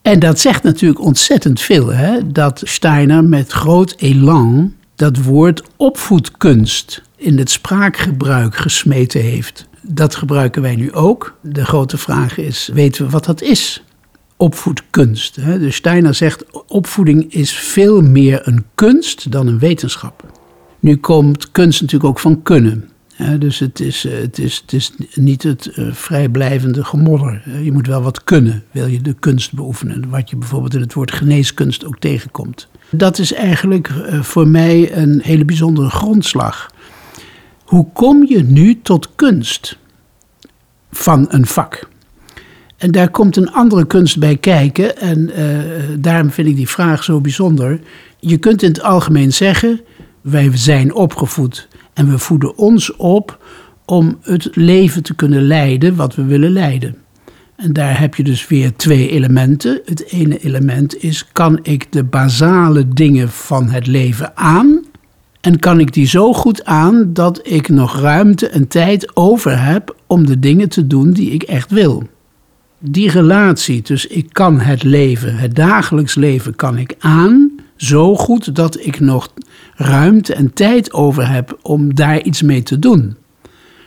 En 0.03 0.19
dat 0.19 0.41
zegt 0.41 0.63
natuurlijk 0.63 1.01
ontzettend 1.01 1.61
veel, 1.61 1.93
hè? 1.93 2.33
dat 2.33 2.63
Steiner 2.65 3.25
met 3.25 3.53
groot 3.53 3.95
elan 3.97 4.75
dat 4.95 5.23
woord 5.23 5.63
opvoedkunst 5.77 7.03
in 7.17 7.39
het 7.39 7.51
spraakgebruik 7.51 8.57
gesmeten 8.57 9.21
heeft. 9.21 9.67
Dat 9.87 10.15
gebruiken 10.15 10.63
wij 10.63 10.77
nu 10.77 10.93
ook. 10.93 11.37
De 11.41 11.65
grote 11.65 11.99
vraag 11.99 12.39
is, 12.39 12.71
weten 12.73 13.05
we 13.05 13.11
wat 13.11 13.25
dat 13.25 13.43
is? 13.43 13.85
Opvoedkunst. 14.37 15.37
Hè? 15.37 15.59
Dus 15.59 15.77
Steiner 15.77 16.15
zegt, 16.15 16.45
opvoeding 16.67 17.33
is 17.33 17.53
veel 17.53 18.03
meer 18.03 18.49
een 18.49 18.65
kunst 18.75 19.31
dan 19.31 19.47
een 19.47 19.59
wetenschap. 19.59 20.25
Nu 20.81 20.97
komt 20.97 21.51
kunst 21.51 21.81
natuurlijk 21.81 22.11
ook 22.11 22.21
van 22.21 22.43
kunnen. 22.43 22.89
dus 23.39 23.59
het 23.59 23.81
is, 23.81 24.05
eh, 24.05 24.13
het, 24.13 24.39
is, 24.39 24.57
het 24.57 24.73
is 24.73 24.93
niet 25.15 25.43
het 25.43 25.73
uh, 25.77 25.93
vrijblijvende 25.93 26.85
gemodder. 26.85 27.43
Je 27.63 27.73
moet 27.73 27.87
wel 27.87 28.03
wat 28.03 28.25
kunnen, 28.25 28.65
wil 28.71 28.87
je 28.87 29.01
de 29.01 29.15
kunst 29.15 29.53
beoefenen. 29.53 30.09
Wat 30.09 30.31
je 30.31 30.37
bijvoorbeeld 30.37 30.75
in 30.75 30.81
het 30.81 30.95
woord 30.95 31.13
geneeskunst 31.13 31.85
ook 31.85 31.99
tegenkomt. 31.99 32.69
Dat 32.91 33.19
is 33.19 33.33
eigenlijk 33.33 33.89
eh, 33.89 34.23
voor 34.23 34.49
mij 34.49 34.97
een 34.97 35.21
hele 35.23 35.45
bijzondere 35.45 35.91
grondslag. 35.91 36.71
Hoe 37.75 37.87
kom 37.93 38.27
je 38.27 38.43
nu 38.43 38.81
tot 38.83 39.15
kunst 39.15 39.79
van 40.91 41.27
een 41.29 41.47
vak? 41.47 41.89
En 42.77 42.91
daar 42.91 43.11
komt 43.11 43.37
een 43.37 43.53
andere 43.53 43.87
kunst 43.87 44.19
bij 44.19 44.37
kijken. 44.37 44.97
En 44.97 45.31
uh, 45.39 45.59
daarom 45.99 46.31
vind 46.31 46.49
ik 46.49 46.57
die 46.57 46.69
vraag 46.69 47.05
zo 47.05 47.21
bijzonder. 47.21 47.81
Je 48.19 48.37
kunt 48.37 48.63
in 48.63 48.69
het 48.69 48.83
algemeen 48.83 49.33
zeggen: 49.33 49.81
wij 50.21 50.51
zijn 50.57 50.95
opgevoed 50.95 51.69
en 51.95 52.11
we 52.11 52.19
voeden 52.19 52.57
ons 52.59 52.97
op 52.97 53.45
om 53.85 54.19
het 54.21 54.49
leven 54.53 55.03
te 55.03 55.15
kunnen 55.15 55.43
leiden 55.43 55.97
wat 55.97 56.15
we 56.15 56.25
willen 56.25 56.53
leiden. 56.53 56.97
En 57.57 57.73
daar 57.73 58.01
heb 58.01 58.15
je 58.15 58.23
dus 58.23 58.49
weer 58.49 58.77
twee 58.77 59.11
elementen. 59.11 59.81
Het 59.85 60.05
ene 60.07 60.39
element 60.39 61.03
is: 61.03 61.33
kan 61.33 61.59
ik 61.63 61.93
de 61.93 62.05
basale 62.05 62.89
dingen 62.89 63.29
van 63.29 63.69
het 63.69 63.87
leven 63.87 64.37
aan? 64.37 64.85
En 65.45 65.59
kan 65.59 65.81
ik 65.81 65.93
die 65.93 66.07
zo 66.07 66.33
goed 66.33 66.65
aan 66.65 67.13
dat 67.13 67.41
ik 67.43 67.69
nog 67.69 68.01
ruimte 68.01 68.49
en 68.49 68.69
tijd 68.69 69.17
over 69.17 69.65
heb 69.65 69.97
om 70.07 70.27
de 70.27 70.39
dingen 70.39 70.69
te 70.69 70.87
doen 70.87 71.13
die 71.13 71.31
ik 71.31 71.43
echt 71.43 71.71
wil? 71.71 72.09
Die 72.79 73.11
relatie, 73.11 73.83
dus 73.83 74.07
ik 74.07 74.29
kan 74.33 74.61
het 74.61 74.83
leven, 74.83 75.37
het 75.37 75.55
dagelijks 75.55 76.15
leven, 76.15 76.57
kan 76.57 76.79
ik 76.79 76.95
aan 76.99 77.51
zo 77.77 78.17
goed 78.17 78.55
dat 78.55 78.87
ik 78.87 79.01
nog 79.01 79.29
ruimte 79.75 80.35
en 80.35 80.53
tijd 80.53 80.93
over 80.93 81.29
heb 81.29 81.59
om 81.63 81.95
daar 81.95 82.23
iets 82.23 82.43
mee 82.43 82.63
te 82.63 82.79
doen. 82.79 83.17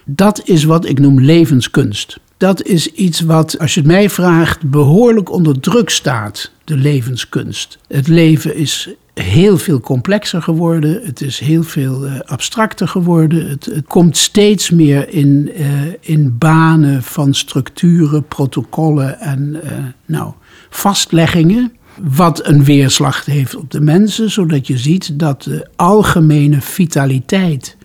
Dat 0.05 0.41
is 0.43 0.63
wat 0.63 0.85
ik 0.85 0.99
noem 0.99 1.21
levenskunst 1.21 2.19
dat 2.37 2.63
is 2.63 2.91
iets 2.91 3.19
wat, 3.21 3.59
als 3.59 3.73
je 3.73 3.79
het 3.79 3.89
mij 3.89 4.09
vraagt, 4.09 4.69
behoorlijk 4.69 5.31
onder 5.31 5.59
druk 5.59 5.89
staat, 5.89 6.51
de 6.63 6.77
levenskunst. 6.77 7.77
Het 7.87 8.07
leven 8.07 8.55
is 8.55 8.89
heel 9.19 9.57
veel 9.57 9.79
complexer 9.79 10.41
geworden, 10.41 11.01
het 11.03 11.21
is 11.21 11.39
heel 11.39 11.63
veel 11.63 12.05
uh, 12.05 12.19
abstracter 12.19 12.87
geworden. 12.87 13.49
Het, 13.49 13.81
komt 13.87 14.17
steeds 14.17 14.69
meer 14.69 15.09
in, 15.09 15.51
uh, 15.57 15.65
in 15.99 16.37
banen 16.37 17.03
van 17.03 17.33
structuren, 17.33 18.27
protocollen 18.27 19.19
en 19.19 19.59
uh, 19.63 19.71
nou, 20.05 20.33
vastleggingen. 20.69 21.71
Wat 22.01 22.47
een 22.47 22.63
weerslag 22.63 23.25
heeft 23.25 23.55
op 23.55 23.71
de 23.71 23.81
mensen, 23.81 24.31
zodat 24.31 24.67
je 24.67 24.77
ziet 24.77 25.19
dat 25.19 25.43
de 25.43 25.67
algemene 25.75 26.61
vitaliteit 26.61 27.77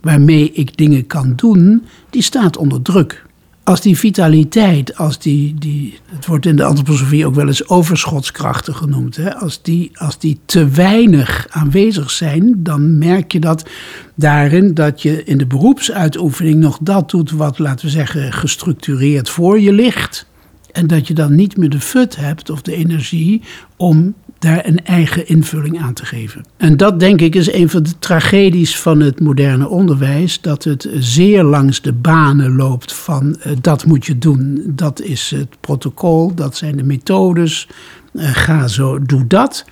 waarmee 0.00 0.52
ik 0.52 0.76
dingen 0.76 1.06
kan 1.06 1.32
doen, 1.36 1.84
die 2.10 2.22
staat 2.22 2.56
onder 2.56 2.82
druk 2.82 3.21
als 3.64 3.80
die 3.80 3.98
vitaliteit, 3.98 4.96
als 4.96 5.18
die, 5.18 5.54
die, 5.54 5.98
het 6.06 6.26
wordt 6.26 6.46
in 6.46 6.56
de 6.56 6.64
antroposofie 6.64 7.26
ook 7.26 7.34
wel 7.34 7.46
eens 7.46 7.68
overschotskrachten 7.68 8.74
genoemd, 8.74 9.16
hè, 9.16 9.34
als, 9.34 9.62
die, 9.62 9.90
als 9.94 10.18
die 10.18 10.40
te 10.44 10.68
weinig 10.68 11.46
aanwezig 11.50 12.10
zijn, 12.10 12.62
dan 12.62 12.98
merk 12.98 13.32
je 13.32 13.40
dat 13.40 13.68
daarin 14.14 14.74
dat 14.74 15.02
je 15.02 15.24
in 15.24 15.38
de 15.38 15.46
beroepsuitoefening 15.46 16.60
nog 16.60 16.78
dat 16.80 17.10
doet 17.10 17.30
wat, 17.30 17.58
laten 17.58 17.84
we 17.84 17.90
zeggen, 17.90 18.32
gestructureerd 18.32 19.28
voor 19.30 19.60
je 19.60 19.72
ligt. 19.72 20.26
En 20.72 20.86
dat 20.86 21.06
je 21.06 21.14
dan 21.14 21.34
niet 21.34 21.56
meer 21.56 21.70
de 21.70 21.80
fut 21.80 22.16
hebt 22.16 22.50
of 22.50 22.62
de 22.62 22.74
energie 22.74 23.42
om 23.76 24.14
daar 24.42 24.66
een 24.66 24.84
eigen 24.84 25.28
invulling 25.28 25.80
aan 25.80 25.92
te 25.92 26.04
geven. 26.04 26.44
En 26.56 26.76
dat 26.76 27.00
denk 27.00 27.20
ik 27.20 27.34
is 27.34 27.52
een 27.52 27.70
van 27.70 27.82
de 27.82 27.98
tragedies 27.98 28.78
van 28.78 29.00
het 29.00 29.20
moderne 29.20 29.68
onderwijs, 29.68 30.40
dat 30.40 30.64
het 30.64 30.88
zeer 30.94 31.42
langs 31.42 31.82
de 31.82 31.92
banen 31.92 32.56
loopt 32.56 32.92
van 32.92 33.36
uh, 33.38 33.52
dat 33.60 33.86
moet 33.86 34.06
je 34.06 34.18
doen, 34.18 34.62
dat 34.66 35.00
is 35.00 35.30
het 35.30 35.48
protocol, 35.60 36.34
dat 36.34 36.56
zijn 36.56 36.76
de 36.76 36.82
methodes, 36.82 37.68
uh, 38.12 38.24
ga 38.32 38.68
zo, 38.68 39.02
doe 39.02 39.26
dat. 39.26 39.64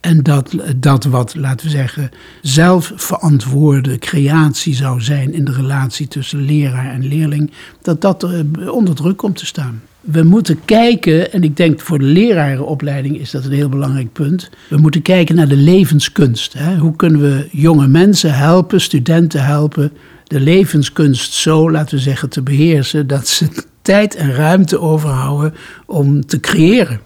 En 0.00 0.22
dat, 0.22 0.54
dat 0.76 1.04
wat, 1.04 1.34
laten 1.34 1.66
we 1.66 1.72
zeggen, 1.72 2.10
zelfverantwoorde 2.42 3.98
creatie 3.98 4.74
zou 4.74 5.00
zijn 5.00 5.32
in 5.32 5.44
de 5.44 5.52
relatie 5.52 6.08
tussen 6.08 6.40
leraar 6.40 6.90
en 6.90 7.06
leerling, 7.06 7.50
dat 7.82 8.00
dat 8.00 8.28
onder 8.66 8.94
druk 8.94 9.16
komt 9.16 9.36
te 9.36 9.46
staan 9.46 9.82
we 10.04 10.22
moeten 10.22 10.64
kijken, 10.64 11.32
en 11.32 11.42
ik 11.42 11.56
denk 11.56 11.80
voor 11.80 11.98
de 11.98 12.04
lerarenopleiding 12.04 13.18
is 13.18 13.30
dat 13.30 13.44
een 13.44 13.52
heel 13.52 13.68
belangrijk 13.68 14.12
punt. 14.12 14.50
We 14.68 14.76
moeten 14.76 15.02
kijken 15.02 15.34
naar 15.34 15.48
de 15.48 15.56
levenskunst. 15.56 16.52
Hè? 16.52 16.76
Hoe 16.76 16.96
kunnen 16.96 17.20
we 17.20 17.48
jonge 17.50 17.86
mensen 17.86 18.34
helpen, 18.34 18.80
studenten 18.80 19.44
helpen, 19.44 19.92
de 20.24 20.40
levenskunst 20.40 21.32
zo, 21.32 21.70
laten 21.70 21.96
we 21.96 22.02
zeggen, 22.02 22.28
te 22.28 22.42
beheersen 22.42 23.06
dat 23.06 23.28
ze 23.28 23.48
tijd 23.82 24.14
en 24.14 24.34
ruimte 24.34 24.80
overhouden 24.80 25.54
om 25.86 26.26
te 26.26 26.40
creëren. 26.40 27.00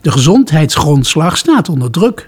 De 0.00 0.10
gezondheidsgrondslag 0.10 1.36
staat 1.36 1.68
onder 1.68 1.90
druk. 1.90 2.26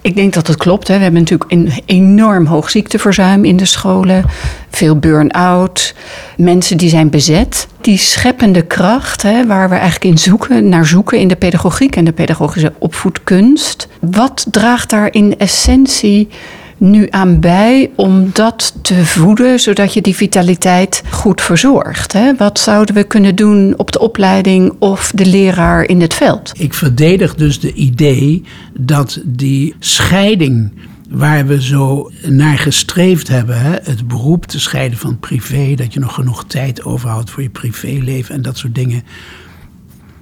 Ik 0.00 0.14
denk 0.14 0.34
dat 0.34 0.46
het 0.46 0.56
klopt. 0.56 0.88
Hè. 0.88 0.96
We 0.96 1.02
hebben 1.02 1.20
natuurlijk 1.20 1.52
een 1.52 1.72
enorm 1.86 2.46
hoog 2.46 2.70
ziekteverzuim 2.70 3.44
in 3.44 3.56
de 3.56 3.64
scholen. 3.64 4.24
Veel 4.70 4.98
burn-out. 4.98 5.94
Mensen 6.36 6.76
die 6.76 6.88
zijn 6.88 7.10
bezet. 7.10 7.68
Die 7.88 7.98
scheppende 7.98 8.62
kracht, 8.62 9.22
hè, 9.22 9.46
waar 9.46 9.68
we 9.68 9.74
eigenlijk 9.74 10.04
in 10.04 10.18
zoeken, 10.18 10.68
naar 10.68 10.86
zoeken 10.86 11.18
in 11.18 11.28
de 11.28 11.36
pedagogiek 11.36 11.96
en 11.96 12.04
de 12.04 12.12
pedagogische 12.12 12.72
opvoedkunst. 12.78 13.88
Wat 14.00 14.46
draagt 14.50 14.90
daar 14.90 15.14
in 15.14 15.38
essentie 15.38 16.28
nu 16.76 17.06
aan 17.10 17.40
bij 17.40 17.90
om 17.94 18.30
dat 18.32 18.74
te 18.82 19.04
voeden, 19.04 19.60
zodat 19.60 19.92
je 19.94 20.00
die 20.00 20.14
vitaliteit 20.14 21.02
goed 21.10 21.40
verzorgt? 21.40 22.12
Hè? 22.12 22.34
Wat 22.36 22.58
zouden 22.58 22.94
we 22.94 23.04
kunnen 23.04 23.34
doen 23.34 23.74
op 23.76 23.92
de 23.92 23.98
opleiding 23.98 24.72
of 24.78 25.12
de 25.14 25.26
leraar 25.26 25.84
in 25.84 26.00
het 26.00 26.14
veld? 26.14 26.52
Ik 26.56 26.74
verdedig 26.74 27.34
dus 27.34 27.60
de 27.60 27.72
idee 27.72 28.42
dat 28.78 29.20
die 29.24 29.74
scheiding 29.78 30.72
waar 31.08 31.46
we 31.46 31.62
zo 31.62 32.10
naar 32.26 32.58
gestreefd 32.58 33.28
hebben. 33.28 33.60
Hè? 33.60 33.76
Het 33.82 34.08
beroep 34.08 34.46
te 34.46 34.60
scheiden 34.60 34.98
van 34.98 35.18
privé, 35.18 35.74
dat 35.74 35.92
je 35.92 36.00
nog 36.00 36.14
genoeg 36.14 36.44
tijd 36.44 36.84
overhoudt 36.84 37.30
voor 37.30 37.42
je 37.42 37.50
privéleven 37.50 38.34
en 38.34 38.42
dat 38.42 38.58
soort 38.58 38.74
dingen. 38.74 39.02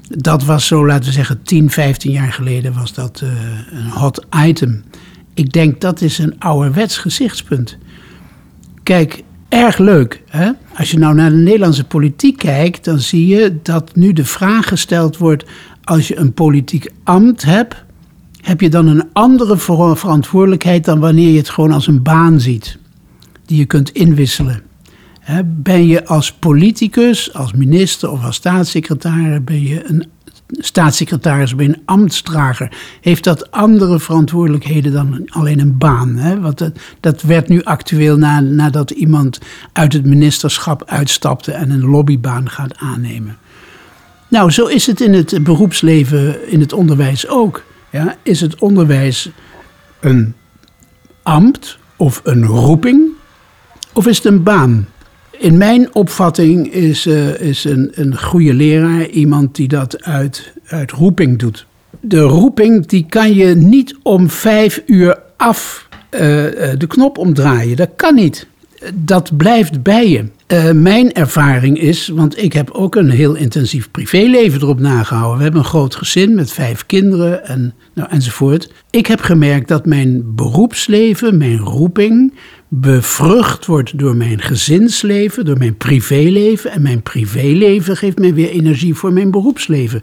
Dat 0.08 0.44
was 0.44 0.66
zo, 0.66 0.86
laten 0.86 1.04
we 1.04 1.12
zeggen, 1.12 1.42
10, 1.42 1.70
15 1.70 2.12
jaar 2.12 2.32
geleden 2.32 2.74
was 2.74 2.94
dat 2.94 3.20
uh, 3.24 3.30
een 3.70 3.90
hot 3.90 4.26
item. 4.44 4.84
Ik 5.34 5.52
denk 5.52 5.80
dat 5.80 6.00
is 6.00 6.18
een 6.18 6.38
ouderwets 6.38 6.98
gezichtspunt. 6.98 7.78
Kijk, 8.82 9.22
erg 9.48 9.78
leuk. 9.78 10.22
Hè? 10.28 10.50
Als 10.74 10.90
je 10.90 10.98
nou 10.98 11.14
naar 11.14 11.30
de 11.30 11.36
Nederlandse 11.36 11.84
politiek 11.84 12.38
kijkt, 12.38 12.84
dan 12.84 12.98
zie 12.98 13.26
je 13.26 13.58
dat 13.62 13.96
nu 13.96 14.12
de 14.12 14.24
vraag 14.24 14.68
gesteld 14.68 15.16
wordt: 15.16 15.44
als 15.84 16.08
je 16.08 16.16
een 16.16 16.32
politiek 16.32 16.90
ambt 17.04 17.42
hebt, 17.42 17.84
heb 18.46 18.60
je 18.60 18.68
dan 18.68 18.86
een 18.86 19.04
andere 19.12 19.56
verantwoordelijkheid 19.96 20.84
dan 20.84 21.00
wanneer 21.00 21.30
je 21.30 21.38
het 21.38 21.48
gewoon 21.48 21.72
als 21.72 21.86
een 21.86 22.02
baan 22.02 22.40
ziet, 22.40 22.78
die 23.46 23.58
je 23.58 23.64
kunt 23.64 23.90
inwisselen. 23.90 24.62
Ben 25.44 25.86
je 25.86 26.06
als 26.06 26.32
politicus, 26.32 27.34
als 27.34 27.52
minister 27.52 28.10
of 28.10 28.24
als 28.24 28.36
staatssecretaris, 28.36 29.44
ben 29.44 29.62
je 29.62 29.88
een 29.88 30.06
staatssecretaris 30.50 31.54
bij 31.54 31.66
een 31.66 31.82
ambtsdrager, 31.84 32.72
heeft 33.00 33.24
dat 33.24 33.50
andere 33.50 34.00
verantwoordelijkheden 34.00 34.92
dan 34.92 35.22
alleen 35.26 35.60
een 35.60 35.78
baan. 35.78 36.16
Hè? 36.16 36.40
Want 36.40 36.58
dat, 36.58 36.78
dat 37.00 37.22
werd 37.22 37.48
nu 37.48 37.62
actueel 37.62 38.16
na, 38.16 38.40
nadat 38.40 38.90
iemand 38.90 39.38
uit 39.72 39.92
het 39.92 40.04
ministerschap 40.04 40.84
uitstapte 40.84 41.52
en 41.52 41.70
een 41.70 41.86
lobbybaan 41.86 42.50
gaat 42.50 42.76
aannemen. 42.76 43.36
Nou, 44.28 44.50
zo 44.50 44.66
is 44.66 44.86
het 44.86 45.00
in 45.00 45.14
het 45.14 45.38
beroepsleven, 45.42 46.50
in 46.50 46.60
het 46.60 46.72
onderwijs 46.72 47.28
ook. 47.28 47.62
Ja? 47.96 48.16
Is 48.22 48.40
het 48.40 48.58
onderwijs 48.58 49.30
een 50.00 50.34
ambt 51.22 51.78
of 51.96 52.20
een 52.24 52.44
roeping? 52.44 53.08
Of 53.92 54.06
is 54.06 54.16
het 54.16 54.26
een 54.26 54.42
baan? 54.42 54.88
In 55.38 55.56
mijn 55.56 55.94
opvatting 55.94 56.72
is, 56.72 57.06
uh, 57.06 57.40
is 57.40 57.64
een, 57.64 57.90
een 57.94 58.18
goede 58.18 58.54
leraar 58.54 59.06
iemand 59.06 59.54
die 59.54 59.68
dat 59.68 60.02
uit, 60.02 60.52
uit 60.66 60.90
roeping 60.90 61.38
doet. 61.38 61.66
de 62.00 62.20
roeping 62.20 62.86
die 62.86 63.06
kan 63.08 63.34
je 63.34 63.54
niet 63.54 63.96
om 64.02 64.30
vijf 64.30 64.82
uur 64.86 65.18
af 65.36 65.88
eh, 66.10 66.70
eh, 66.70 66.78
de 66.78 66.86
knop 66.86 67.18
omdraaien. 67.18 67.76
Dat 67.76 67.90
kan 67.96 68.14
niet. 68.14 68.46
Dat 68.94 69.36
blijft 69.36 69.82
bij 69.82 70.10
je. 70.10 70.24
Uh, 70.52 70.70
mijn 70.70 71.12
ervaring 71.12 71.78
is, 71.78 72.08
want 72.08 72.42
ik 72.42 72.52
heb 72.52 72.70
ook 72.70 72.94
een 72.94 73.10
heel 73.10 73.34
intensief 73.34 73.90
privéleven 73.90 74.60
erop 74.60 74.80
nagehouden. 74.80 75.36
We 75.36 75.42
hebben 75.42 75.60
een 75.60 75.68
groot 75.68 75.94
gezin 75.94 76.34
met 76.34 76.52
vijf 76.52 76.86
kinderen 76.86 77.46
en, 77.46 77.74
nou, 77.94 78.08
enzovoort. 78.10 78.72
Ik 78.90 79.06
heb 79.06 79.20
gemerkt 79.20 79.68
dat 79.68 79.86
mijn 79.86 80.34
beroepsleven, 80.34 81.36
mijn 81.36 81.58
roeping, 81.58 82.32
bevrucht 82.68 83.66
wordt 83.66 83.98
door 83.98 84.16
mijn 84.16 84.40
gezinsleven, 84.40 85.44
door 85.44 85.58
mijn 85.58 85.76
privéleven. 85.76 86.70
En 86.70 86.82
mijn 86.82 87.02
privéleven 87.02 87.96
geeft 87.96 88.18
mij 88.18 88.34
weer 88.34 88.50
energie 88.50 88.94
voor 88.94 89.12
mijn 89.12 89.30
beroepsleven. 89.30 90.02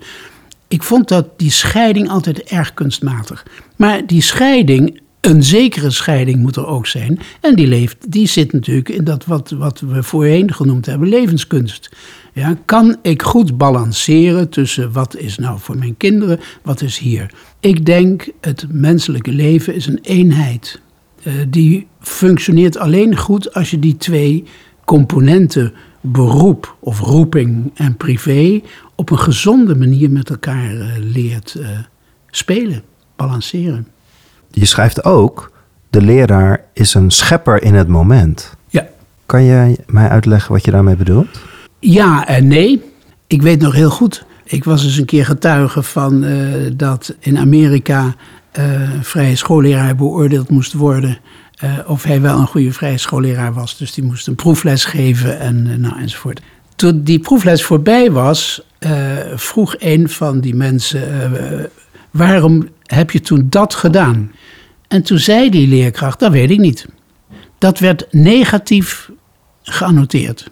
Ik 0.67 0.83
vond 0.83 1.07
dat 1.07 1.39
die 1.39 1.51
scheiding 1.51 2.09
altijd 2.09 2.43
erg 2.43 2.73
kunstmatig. 2.73 3.45
Maar 3.75 4.05
die 4.05 4.21
scheiding, 4.21 5.01
een 5.25 5.43
zekere 5.43 5.89
scheiding 5.89 6.39
moet 6.41 6.55
er 6.55 6.67
ook 6.67 6.87
zijn. 6.87 7.19
En 7.41 7.55
die, 7.55 7.67
leeft, 7.67 8.11
die 8.11 8.27
zit 8.27 8.53
natuurlijk 8.53 8.89
in 8.89 9.03
dat 9.03 9.25
wat, 9.25 9.49
wat 9.49 9.79
we 9.79 10.03
voorheen 10.03 10.53
genoemd 10.53 10.85
hebben, 10.85 11.07
levenskunst. 11.07 11.89
Ja, 12.33 12.57
kan 12.65 12.97
ik 13.01 13.21
goed 13.21 13.57
balanceren 13.57 14.49
tussen 14.49 14.91
wat 14.91 15.17
is 15.17 15.37
nou 15.37 15.59
voor 15.59 15.77
mijn 15.77 15.97
kinderen, 15.97 16.39
wat 16.61 16.81
is 16.81 16.97
hier? 16.97 17.33
Ik 17.59 17.85
denk 17.85 18.27
het 18.41 18.65
menselijke 18.69 19.31
leven 19.31 19.75
is 19.75 19.85
een 19.85 19.99
eenheid. 20.01 20.81
Uh, 21.23 21.33
die 21.49 21.87
functioneert 21.99 22.77
alleen 22.77 23.17
goed 23.17 23.53
als 23.53 23.71
je 23.71 23.79
die 23.79 23.97
twee 23.97 24.43
componenten, 24.85 25.73
beroep 26.01 26.75
of 26.79 26.99
roeping 26.99 27.71
en 27.73 27.97
privé, 27.97 28.61
op 28.95 29.09
een 29.09 29.19
gezonde 29.19 29.75
manier 29.75 30.11
met 30.11 30.29
elkaar 30.29 30.73
uh, 30.73 30.87
leert 30.99 31.55
uh, 31.57 31.67
spelen, 32.29 32.83
balanceren. 33.15 33.92
Je 34.55 34.65
schrijft 34.65 35.03
ook, 35.03 35.51
de 35.89 36.01
leraar 36.01 36.63
is 36.73 36.93
een 36.93 37.11
schepper 37.11 37.63
in 37.63 37.73
het 37.73 37.87
moment. 37.87 38.55
Ja. 38.67 38.87
Kan 39.25 39.45
jij 39.45 39.77
mij 39.87 40.09
uitleggen 40.09 40.51
wat 40.51 40.65
je 40.65 40.71
daarmee 40.71 40.95
bedoelt? 40.95 41.39
Ja 41.79 42.27
en 42.27 42.47
nee. 42.47 42.83
Ik 43.27 43.41
weet 43.41 43.61
nog 43.61 43.73
heel 43.73 43.89
goed. 43.89 44.25
Ik 44.43 44.63
was 44.63 44.83
eens 44.83 44.97
een 44.97 45.05
keer 45.05 45.25
getuige 45.25 45.83
van 45.83 46.23
uh, 46.23 46.71
dat 46.75 47.15
in 47.19 47.37
Amerika 47.37 48.15
uh, 48.59 48.65
vrije 49.01 49.35
schoolleraar 49.35 49.95
beoordeeld 49.95 50.49
moest 50.49 50.73
worden. 50.73 51.17
Uh, 51.63 51.71
of 51.85 52.03
hij 52.03 52.21
wel 52.21 52.39
een 52.39 52.47
goede 52.47 52.73
vrije 52.73 52.97
schoolleraar 52.97 53.53
was. 53.53 53.77
Dus 53.77 53.93
die 53.93 54.03
moest 54.03 54.27
een 54.27 54.35
proefles 54.35 54.85
geven 54.85 55.39
en 55.39 55.81
nou, 55.81 55.99
enzovoort. 55.99 56.41
Toen 56.75 57.03
die 57.03 57.19
proefles 57.19 57.63
voorbij 57.63 58.11
was, 58.11 58.61
vroeg 59.35 59.75
een 59.77 60.09
van 60.09 60.39
die 60.39 60.55
mensen: 60.55 61.01
waarom 62.11 62.67
heb 62.85 63.11
je 63.11 63.21
toen 63.21 63.47
dat 63.49 63.73
gedaan? 63.73 64.31
En 64.93 65.03
toen 65.03 65.19
zei 65.19 65.49
die 65.49 65.67
leerkracht, 65.67 66.19
dat 66.19 66.31
weet 66.31 66.49
ik 66.49 66.59
niet. 66.59 66.85
Dat 67.57 67.79
werd 67.79 68.07
negatief 68.11 69.09
geannoteerd. 69.61 70.49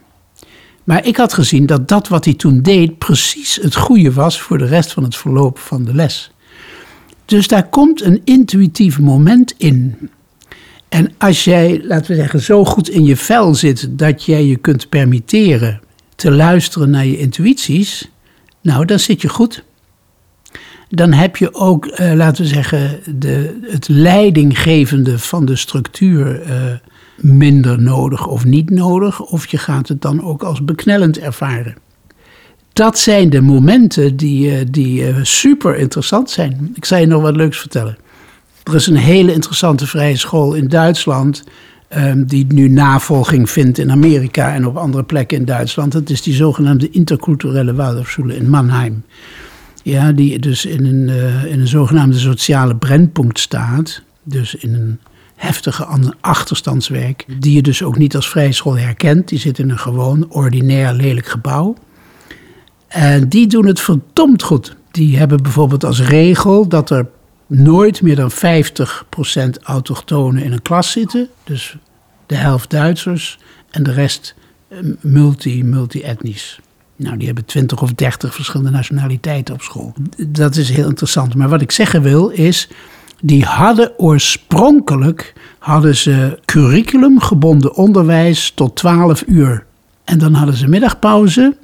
Maar 0.83 1.05
ik 1.05 1.17
had 1.17 1.33
gezien 1.33 1.65
dat 1.65 1.87
dat 1.87 2.07
wat 2.07 2.25
hij 2.25 2.33
toen 2.33 2.61
deed 2.61 2.97
precies 2.97 3.59
het 3.61 3.75
goede 3.75 4.11
was 4.13 4.41
voor 4.41 4.57
de 4.57 4.65
rest 4.65 4.91
van 4.91 5.03
het 5.03 5.15
verloop 5.15 5.59
van 5.59 5.83
de 5.85 5.93
les. 5.93 6.31
Dus 7.25 7.47
daar 7.47 7.69
komt 7.69 8.01
een 8.01 8.21
intuïtief 8.23 8.99
moment 8.99 9.53
in. 9.57 10.09
En 10.89 11.13
als 11.17 11.43
jij, 11.43 11.81
laten 11.83 12.11
we 12.11 12.17
zeggen, 12.17 12.41
zo 12.41 12.65
goed 12.65 12.89
in 12.89 13.03
je 13.03 13.17
vel 13.17 13.55
zit 13.55 13.87
dat 13.91 14.23
jij 14.23 14.45
je 14.45 14.57
kunt 14.57 14.89
permitteren 14.89 15.81
te 16.15 16.31
luisteren 16.31 16.89
naar 16.89 17.05
je 17.05 17.17
intuïties, 17.17 18.09
nou, 18.61 18.85
dan 18.85 18.99
zit 18.99 19.21
je 19.21 19.29
goed 19.29 19.63
dan 20.93 21.11
heb 21.13 21.37
je 21.37 21.53
ook, 21.53 21.85
uh, 21.85 22.13
laten 22.13 22.43
we 22.43 22.49
zeggen, 22.49 22.99
de, 23.15 23.59
het 23.61 23.87
leidinggevende 23.87 25.19
van 25.19 25.45
de 25.45 25.55
structuur 25.55 26.41
uh, 26.41 26.55
minder 27.17 27.81
nodig 27.81 28.27
of 28.27 28.45
niet 28.45 28.69
nodig. 28.69 29.19
Of 29.21 29.47
je 29.47 29.57
gaat 29.57 29.87
het 29.87 30.01
dan 30.01 30.23
ook 30.23 30.43
als 30.43 30.63
beknellend 30.63 31.19
ervaren. 31.19 31.75
Dat 32.73 32.99
zijn 32.99 33.29
de 33.29 33.41
momenten 33.41 34.17
die, 34.17 34.51
uh, 34.51 34.65
die 34.71 35.05
super 35.21 35.77
interessant 35.77 36.29
zijn. 36.29 36.71
Ik 36.75 36.85
zal 36.85 36.97
je 36.97 37.05
nog 37.05 37.21
wat 37.21 37.35
leuks 37.35 37.59
vertellen. 37.59 37.97
Er 38.63 38.75
is 38.75 38.87
een 38.87 38.95
hele 38.95 39.33
interessante 39.33 39.87
vrije 39.87 40.17
school 40.17 40.53
in 40.53 40.67
Duitsland. 40.67 41.43
Um, 41.97 42.25
die 42.25 42.45
nu 42.53 42.67
navolging 42.67 43.49
vindt 43.49 43.77
in 43.77 43.91
Amerika 43.91 44.53
en 44.53 44.67
op 44.67 44.77
andere 44.77 45.03
plekken 45.03 45.37
in 45.37 45.45
Duitsland. 45.45 45.91
Dat 45.91 46.09
is 46.09 46.21
die 46.21 46.33
zogenaamde 46.33 46.89
interculturele 46.89 47.73
Waldorfschule 47.73 48.35
in 48.35 48.49
Mannheim. 48.49 49.03
Ja, 49.83 50.11
die 50.11 50.39
dus 50.39 50.65
in 50.65 50.85
een, 50.85 51.07
uh, 51.07 51.45
in 51.45 51.59
een 51.59 51.67
zogenaamde 51.67 52.17
sociale 52.17 52.75
brandpunt 52.75 53.39
staat. 53.39 54.01
Dus 54.23 54.55
in 54.55 54.73
een 54.73 54.99
heftige 55.35 55.87
achterstandswerk. 56.19 57.25
Die 57.39 57.55
je 57.55 57.61
dus 57.61 57.83
ook 57.83 57.97
niet 57.97 58.15
als 58.15 58.29
vrijschool 58.29 58.77
herkent. 58.77 59.27
Die 59.27 59.39
zit 59.39 59.59
in 59.59 59.69
een 59.69 59.79
gewoon, 59.79 60.29
ordinair, 60.29 60.93
lelijk 60.93 61.27
gebouw. 61.27 61.75
En 62.87 63.29
die 63.29 63.47
doen 63.47 63.65
het 63.65 63.79
verdomd 63.79 64.43
goed. 64.43 64.75
Die 64.91 65.17
hebben 65.17 65.43
bijvoorbeeld 65.43 65.83
als 65.83 66.01
regel 66.01 66.67
dat 66.67 66.89
er 66.89 67.07
nooit 67.47 68.01
meer 68.01 68.15
dan 68.15 68.31
50% 68.31 68.33
autochtonen 69.61 70.43
in 70.43 70.51
een 70.51 70.61
klas 70.61 70.91
zitten. 70.91 71.29
Dus 71.43 71.77
de 72.25 72.35
helft 72.35 72.69
Duitsers 72.69 73.39
en 73.69 73.83
de 73.83 73.91
rest 73.91 74.35
eh, 74.67 74.77
multi, 75.01 75.63
multi-etnisch. 75.63 76.59
Nou, 77.01 77.17
die 77.17 77.25
hebben 77.25 77.45
twintig 77.45 77.81
of 77.81 77.93
dertig 77.93 78.35
verschillende 78.35 78.71
nationaliteiten 78.71 79.53
op 79.53 79.61
school. 79.61 79.93
Dat 80.27 80.55
is 80.55 80.69
heel 80.69 80.87
interessant. 80.87 81.35
Maar 81.35 81.49
wat 81.49 81.61
ik 81.61 81.71
zeggen 81.71 82.01
wil 82.01 82.29
is, 82.29 82.69
die 83.21 83.43
hadden 83.43 83.99
oorspronkelijk 83.99 85.33
hadden 85.59 85.95
ze 85.95 86.39
curriculumgebonden 86.45 87.75
onderwijs 87.75 88.51
tot 88.55 88.75
12 88.75 89.23
uur. 89.27 89.65
En 90.03 90.17
dan 90.17 90.33
hadden 90.33 90.55
ze 90.55 90.67
middagpauze. 90.67 91.57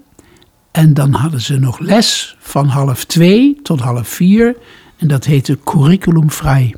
En 0.72 0.94
dan 0.94 1.14
hadden 1.14 1.42
ze 1.42 1.60
nog 1.60 1.80
les 1.80 2.36
van 2.40 2.68
half 2.68 3.06
twee 3.06 3.60
tot 3.64 3.80
half 3.80 4.08
vier. 4.08 4.56
En 4.98 5.08
dat 5.08 5.26
heette 5.26 5.58
curriculumvrij. 5.64 6.76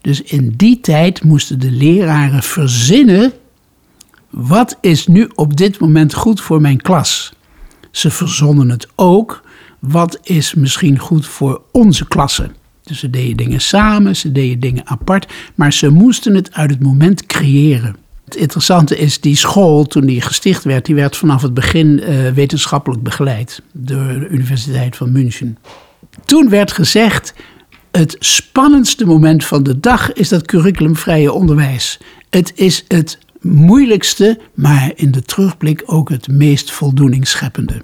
Dus 0.00 0.22
in 0.22 0.54
die 0.56 0.80
tijd 0.80 1.24
moesten 1.24 1.60
de 1.60 1.70
leraren 1.70 2.42
verzinnen. 2.42 3.32
Wat 4.30 4.78
is 4.80 5.06
nu 5.06 5.30
op 5.34 5.56
dit 5.56 5.78
moment 5.78 6.14
goed 6.14 6.40
voor 6.40 6.60
mijn 6.60 6.80
klas? 6.80 7.32
Ze 7.92 8.10
verzonnen 8.10 8.68
het 8.68 8.88
ook. 8.94 9.42
Wat 9.78 10.18
is 10.22 10.54
misschien 10.54 10.98
goed 10.98 11.26
voor 11.26 11.62
onze 11.70 12.08
klasse? 12.08 12.50
Dus 12.82 12.98
ze 12.98 13.10
deden 13.10 13.36
dingen 13.36 13.60
samen, 13.60 14.16
ze 14.16 14.32
deden 14.32 14.60
dingen 14.60 14.86
apart, 14.86 15.32
maar 15.54 15.72
ze 15.72 15.88
moesten 15.88 16.34
het 16.34 16.52
uit 16.52 16.70
het 16.70 16.82
moment 16.82 17.26
creëren. 17.26 17.96
Het 18.24 18.36
interessante 18.36 18.98
is, 18.98 19.20
die 19.20 19.36
school, 19.36 19.84
toen 19.86 20.06
die 20.06 20.20
gesticht 20.20 20.64
werd, 20.64 20.86
die 20.86 20.94
werd 20.94 21.16
vanaf 21.16 21.42
het 21.42 21.54
begin 21.54 21.86
uh, 21.86 22.30
wetenschappelijk 22.30 23.02
begeleid 23.02 23.62
door 23.72 24.06
de 24.06 24.28
Universiteit 24.28 24.96
van 24.96 25.12
München. 25.12 25.58
Toen 26.24 26.48
werd 26.48 26.72
gezegd, 26.72 27.34
het 27.90 28.16
spannendste 28.18 29.04
moment 29.04 29.44
van 29.44 29.62
de 29.62 29.80
dag 29.80 30.12
is 30.12 30.28
dat 30.28 30.46
curriculumvrije 30.46 31.32
onderwijs. 31.32 31.98
Het 32.30 32.52
is 32.54 32.84
het 32.88 33.18
moeilijkste, 33.42 34.40
maar 34.54 34.92
in 34.94 35.10
de 35.10 35.22
terugblik 35.22 35.82
ook 35.86 36.08
het 36.08 36.28
meest 36.28 36.70
voldoeningsscheppende. 36.72 37.82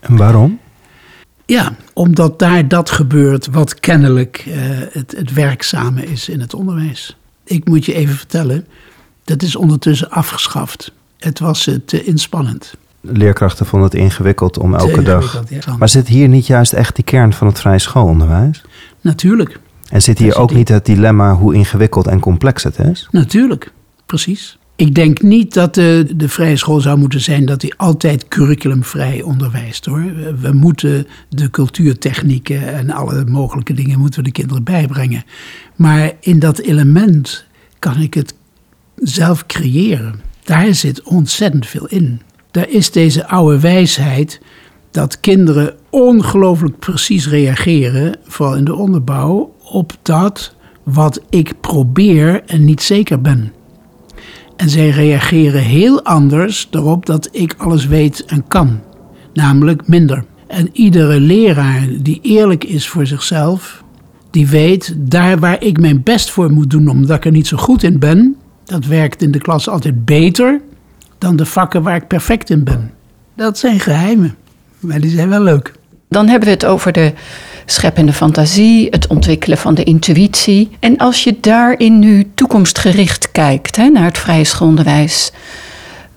En 0.00 0.16
waarom? 0.16 0.58
Ja, 1.46 1.74
omdat 1.92 2.38
daar 2.38 2.68
dat 2.68 2.90
gebeurt 2.90 3.46
wat 3.46 3.80
kennelijk 3.80 4.44
uh, 4.48 4.54
het, 4.90 5.14
het 5.16 5.32
werkzame 5.32 6.04
is 6.04 6.28
in 6.28 6.40
het 6.40 6.54
onderwijs. 6.54 7.16
Ik 7.44 7.68
moet 7.68 7.84
je 7.84 7.94
even 7.94 8.14
vertellen, 8.14 8.66
dat 9.24 9.42
is 9.42 9.56
ondertussen 9.56 10.10
afgeschaft. 10.10 10.92
Het 11.18 11.38
was 11.38 11.66
uh, 11.66 11.74
te 11.84 12.04
inspannend. 12.04 12.74
Leerkrachten 13.00 13.66
vonden 13.66 13.88
het 13.88 13.98
ingewikkeld 13.98 14.58
om 14.58 14.74
elke 14.74 15.02
dag. 15.02 15.42
Ja. 15.48 15.76
Maar 15.78 15.88
zit 15.88 16.08
hier 16.08 16.28
niet 16.28 16.46
juist 16.46 16.72
echt 16.72 16.94
die 16.94 17.04
kern 17.04 17.32
van 17.32 17.46
het 17.46 17.60
vrije 17.60 17.78
schoolonderwijs? 17.78 18.62
Natuurlijk. 19.00 19.60
En 19.88 20.02
zit 20.02 20.18
hier 20.18 20.36
ook 20.36 20.52
niet 20.52 20.68
het 20.68 20.86
dilemma 20.86 21.34
hoe 21.34 21.54
ingewikkeld 21.54 22.06
en 22.06 22.20
complex 22.20 22.62
het 22.62 22.78
is? 22.78 23.08
Natuurlijk, 23.10 23.72
precies. 24.06 24.58
Ik 24.80 24.94
denk 24.94 25.22
niet 25.22 25.54
dat 25.54 25.74
de, 25.74 26.06
de 26.16 26.28
vrije 26.28 26.56
school 26.56 26.80
zou 26.80 26.98
moeten 26.98 27.20
zijn 27.20 27.44
dat 27.44 27.62
hij 27.62 27.72
altijd 27.76 28.28
curriculumvrij 28.28 29.22
onderwijst 29.22 29.84
hoor. 29.84 30.12
We 30.40 30.52
moeten 30.52 31.06
de 31.28 31.50
cultuurtechnieken 31.50 32.74
en 32.74 32.90
alle 32.90 33.24
mogelijke 33.24 33.74
dingen 33.74 33.98
moeten 33.98 34.20
we 34.20 34.26
de 34.26 34.32
kinderen 34.32 34.64
bijbrengen. 34.64 35.24
Maar 35.76 36.12
in 36.20 36.38
dat 36.38 36.58
element 36.58 37.44
kan 37.78 38.00
ik 38.00 38.14
het 38.14 38.34
zelf 38.96 39.46
creëren. 39.46 40.20
Daar 40.44 40.74
zit 40.74 41.02
ontzettend 41.02 41.66
veel 41.66 41.86
in. 41.86 42.20
Daar 42.50 42.68
is 42.68 42.90
deze 42.90 43.26
oude 43.26 43.60
wijsheid 43.60 44.40
dat 44.90 45.20
kinderen 45.20 45.74
ongelooflijk 45.90 46.78
precies 46.78 47.28
reageren, 47.28 48.16
vooral 48.24 48.56
in 48.56 48.64
de 48.64 48.74
onderbouw, 48.74 49.54
op 49.64 49.92
dat 50.02 50.54
wat 50.82 51.20
ik 51.30 51.60
probeer 51.60 52.42
en 52.46 52.64
niet 52.64 52.82
zeker 52.82 53.20
ben. 53.20 53.52
En 54.60 54.70
zij 54.70 54.90
reageren 54.90 55.62
heel 55.62 56.04
anders 56.04 56.68
erop 56.70 57.06
dat 57.06 57.28
ik 57.32 57.54
alles 57.58 57.86
weet 57.86 58.24
en 58.24 58.48
kan. 58.48 58.80
Namelijk 59.32 59.88
minder. 59.88 60.24
En 60.46 60.68
iedere 60.72 61.20
leraar 61.20 61.88
die 62.00 62.20
eerlijk 62.22 62.64
is 62.64 62.88
voor 62.88 63.06
zichzelf, 63.06 63.82
die 64.30 64.46
weet 64.46 64.94
daar 64.98 65.38
waar 65.38 65.62
ik 65.62 65.80
mijn 65.80 66.02
best 66.02 66.30
voor 66.30 66.50
moet 66.50 66.70
doen 66.70 66.88
omdat 66.88 67.16
ik 67.16 67.24
er 67.24 67.30
niet 67.30 67.46
zo 67.46 67.56
goed 67.56 67.82
in 67.82 67.98
ben, 67.98 68.36
dat 68.64 68.86
werkt 68.86 69.22
in 69.22 69.30
de 69.30 69.38
klas 69.38 69.68
altijd 69.68 70.04
beter 70.04 70.60
dan 71.18 71.36
de 71.36 71.46
vakken 71.46 71.82
waar 71.82 71.96
ik 71.96 72.06
perfect 72.06 72.50
in 72.50 72.64
ben. 72.64 72.90
Dat 73.36 73.58
zijn 73.58 73.80
geheimen, 73.80 74.34
maar 74.78 75.00
die 75.00 75.10
zijn 75.10 75.28
wel 75.28 75.42
leuk. 75.42 75.72
Dan 76.08 76.28
hebben 76.28 76.48
we 76.48 76.54
het 76.54 76.64
over 76.64 76.92
de 76.92 77.12
scheppende 77.70 78.12
fantasie, 78.12 78.86
het 78.90 79.06
ontwikkelen 79.06 79.58
van 79.58 79.74
de 79.74 79.84
intuïtie. 79.84 80.70
En 80.80 80.96
als 80.96 81.24
je 81.24 81.36
daarin 81.40 81.98
nu 81.98 82.30
toekomstgericht 82.34 83.30
kijkt 83.32 83.76
hè, 83.76 83.88
naar 83.88 84.04
het 84.04 84.18
vrije 84.18 84.44
schoolonderwijs, 84.44 85.32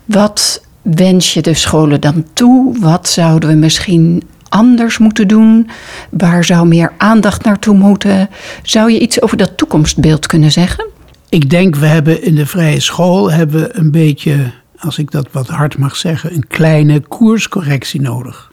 wat 0.06 0.66
wens 0.82 1.34
je 1.34 1.42
de 1.42 1.54
scholen 1.54 2.02
dan 2.02 2.26
toe? 2.34 2.80
Wat 2.80 3.10
zouden 3.10 3.50
we 3.50 3.56
misschien 3.56 4.24
anders 4.50 4.98
moeten 4.98 5.28
doen? 5.28 5.70
Waar 6.10 6.44
zou 6.44 6.68
meer 6.68 6.94
aandacht 6.98 7.44
naartoe 7.44 7.76
moeten? 7.76 8.30
Zou 8.64 8.92
je 8.92 9.00
iets 9.00 9.22
over 9.22 9.38
dat 9.38 9.58
toekomstbeeld 9.58 10.26
kunnen 10.26 10.52
zeggen? 10.52 10.88
Ik 11.30 11.50
denk, 11.50 11.76
we 11.76 11.86
hebben 11.86 12.24
in 12.24 12.36
de 12.36 12.46
vrije 12.46 12.80
school 12.80 13.32
hebben 13.32 13.80
een 13.80 13.92
beetje, 13.92 14.52
als 14.78 14.98
ik 14.98 15.12
dat 15.12 15.28
wat 15.32 15.48
hard 15.48 15.78
mag 15.78 15.96
zeggen, 15.96 16.34
een 16.34 16.48
kleine 16.48 17.00
koerscorrectie 17.00 18.02
nodig. 18.02 18.53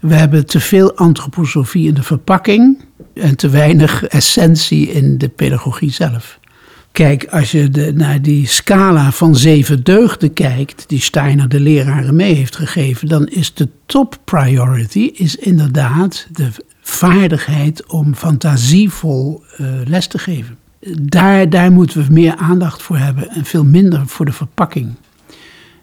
We 0.00 0.14
hebben 0.14 0.46
te 0.46 0.60
veel 0.60 0.94
antroposofie 0.94 1.88
in 1.88 1.94
de 1.94 2.02
verpakking 2.02 2.84
en 3.14 3.36
te 3.36 3.48
weinig 3.48 4.04
essentie 4.04 4.90
in 4.90 5.18
de 5.18 5.28
pedagogie 5.28 5.92
zelf. 5.92 6.38
Kijk, 6.92 7.26
als 7.26 7.50
je 7.50 7.70
de, 7.70 7.92
naar 7.94 8.22
die 8.22 8.46
scala 8.46 9.12
van 9.12 9.36
zeven 9.36 9.84
deugden 9.84 10.32
kijkt, 10.32 10.84
die 10.88 11.00
Steiner 11.00 11.48
de 11.48 11.60
leraren 11.60 12.16
mee 12.16 12.34
heeft 12.34 12.56
gegeven, 12.56 13.08
dan 13.08 13.26
is 13.26 13.54
de 13.54 13.68
top 13.86 14.18
priority 14.24 15.10
is 15.14 15.36
inderdaad 15.36 16.26
de 16.32 16.48
vaardigheid 16.82 17.86
om 17.86 18.14
fantasievol 18.14 19.42
uh, 19.60 19.66
les 19.84 20.06
te 20.06 20.18
geven. 20.18 20.56
Daar, 21.00 21.50
daar 21.50 21.72
moeten 21.72 22.06
we 22.06 22.12
meer 22.12 22.36
aandacht 22.36 22.82
voor 22.82 22.96
hebben 22.96 23.28
en 23.28 23.44
veel 23.44 23.64
minder 23.64 24.06
voor 24.06 24.24
de 24.24 24.32
verpakking. 24.32 24.94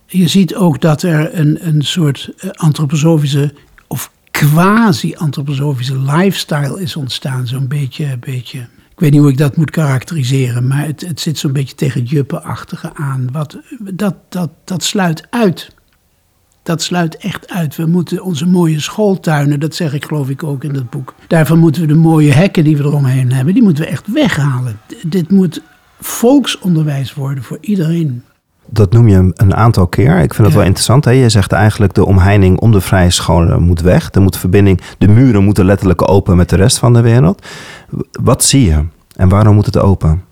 Je 0.06 0.28
ziet 0.28 0.56
ook 0.56 0.82
dat 0.82 1.04
er 1.04 1.40
een, 1.40 1.68
een 1.68 1.82
soort 1.82 2.30
eh, 2.38 2.50
antroposofische 2.50 3.44
of 3.44 3.73
quasi-antroposofische 4.34 5.98
lifestyle 5.98 6.82
is 6.82 6.96
ontstaan. 6.96 7.48
Zo'n 7.48 7.68
beetje, 7.68 8.18
beetje, 8.20 8.60
ik 8.60 9.00
weet 9.00 9.12
niet 9.12 9.22
hoe 9.22 9.30
ik 9.30 9.38
dat 9.38 9.58
moet 9.58 9.72
karakteriseren, 9.72 10.68
maar 10.68 10.86
het, 10.86 11.02
het 11.02 11.20
zit 11.20 11.38
zo'n 11.38 11.52
beetje 11.52 11.76
tegen 11.76 12.04
juppenachtige 12.04 12.94
aan. 12.94 13.30
Wat, 13.32 13.58
dat, 13.80 14.16
dat, 14.30 14.50
dat 14.64 14.84
sluit 14.84 15.28
uit. 15.30 15.76
Dat 16.64 16.82
sluit 16.82 17.18
echt 17.18 17.50
uit. 17.50 17.76
We 17.76 17.86
moeten 17.86 18.24
onze 18.24 18.46
mooie 18.46 18.80
schooltuinen, 18.80 19.60
dat 19.60 19.76
zeg 19.76 19.94
ik 19.94 20.06
geloof 20.06 20.30
ik 20.30 20.44
ook 20.44 20.64
in 20.64 20.74
dat 20.74 20.90
boek. 20.90 21.16
Daarvan 21.28 21.60
moeten 21.60 21.82
we 21.82 21.88
de 21.88 21.94
mooie 21.94 22.32
hekken 22.32 22.64
die 22.64 22.78
we 22.78 22.84
eromheen 22.84 23.32
hebben, 23.32 23.54
die 23.54 23.64
moeten 23.64 23.84
we 23.84 23.90
echt 23.90 24.08
weghalen. 24.08 24.80
dit 25.08 25.32
moet 25.32 25.62
volksonderwijs 26.00 27.14
worden 27.14 27.44
voor 27.44 27.58
iedereen 27.62 28.24
dat 28.74 28.92
noem 28.92 29.08
je 29.08 29.32
een 29.34 29.56
aantal 29.56 29.88
keer. 29.88 30.18
Ik 30.20 30.34
vind 30.34 30.48
dat 30.48 30.58
wel 30.58 30.66
interessant. 30.66 31.06
Hè? 31.06 31.12
Je 31.12 31.30
zegt 31.30 31.52
eigenlijk 31.52 31.94
de 31.94 32.06
omheining 32.06 32.60
om 32.60 32.72
de 32.72 32.82
vrije 32.82 33.10
scholen 33.10 33.62
moet 33.62 33.82
weg. 33.82 34.10
Er 34.12 34.22
moet 34.22 34.38
verbinding, 34.38 34.82
de 34.98 35.08
muren 35.08 35.44
moeten 35.44 35.66
letterlijk 35.66 36.10
open 36.10 36.38
met 36.38 36.50
de 36.50 36.56
rest 36.56 36.78
van 36.78 36.94
de 36.94 37.02
wereld. 37.02 37.46
Wat 38.12 38.44
zie 38.44 38.66
je 38.66 38.84
en 39.16 39.30
waarom 39.30 39.56
moet 39.56 39.66
het 39.66 39.78
open? 39.78 40.24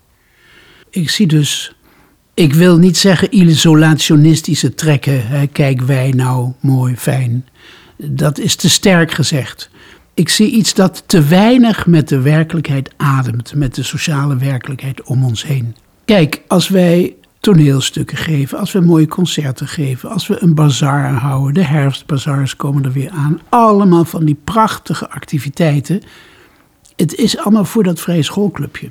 Ik 0.90 1.10
zie 1.10 1.26
dus, 1.26 1.76
ik 2.34 2.54
wil 2.54 2.78
niet 2.78 2.96
zeggen 2.96 3.36
isolationistische 3.36 4.74
trekken. 4.74 5.26
Hè? 5.26 5.46
Kijk 5.46 5.80
wij 5.80 6.10
nou 6.10 6.52
mooi, 6.60 6.96
fijn. 6.96 7.46
Dat 7.96 8.38
is 8.38 8.56
te 8.56 8.70
sterk 8.70 9.12
gezegd. 9.12 9.70
Ik 10.14 10.28
zie 10.28 10.50
iets 10.50 10.74
dat 10.74 11.02
te 11.06 11.22
weinig 11.22 11.86
met 11.86 12.08
de 12.08 12.20
werkelijkheid 12.20 12.90
ademt, 12.96 13.54
met 13.54 13.74
de 13.74 13.82
sociale 13.82 14.36
werkelijkheid 14.36 15.02
om 15.02 15.24
ons 15.24 15.46
heen. 15.46 15.76
Kijk, 16.04 16.42
als 16.46 16.68
wij 16.68 17.14
toneelstukken 17.42 18.16
geven, 18.16 18.58
als 18.58 18.72
we 18.72 18.80
mooie 18.80 19.08
concerten 19.08 19.68
geven, 19.68 20.10
als 20.10 20.26
we 20.26 20.42
een 20.42 20.54
bazaar 20.54 21.12
houden, 21.12 21.54
de 21.54 21.64
herfstbazaars 21.64 22.56
komen 22.56 22.84
er 22.84 22.92
weer 22.92 23.10
aan. 23.10 23.40
Allemaal 23.48 24.04
van 24.04 24.24
die 24.24 24.38
prachtige 24.44 25.10
activiteiten. 25.10 26.02
Het 26.96 27.14
is 27.14 27.38
allemaal 27.38 27.64
voor 27.64 27.82
dat 27.82 28.00
vrije 28.00 28.22
schoolclubje. 28.22 28.88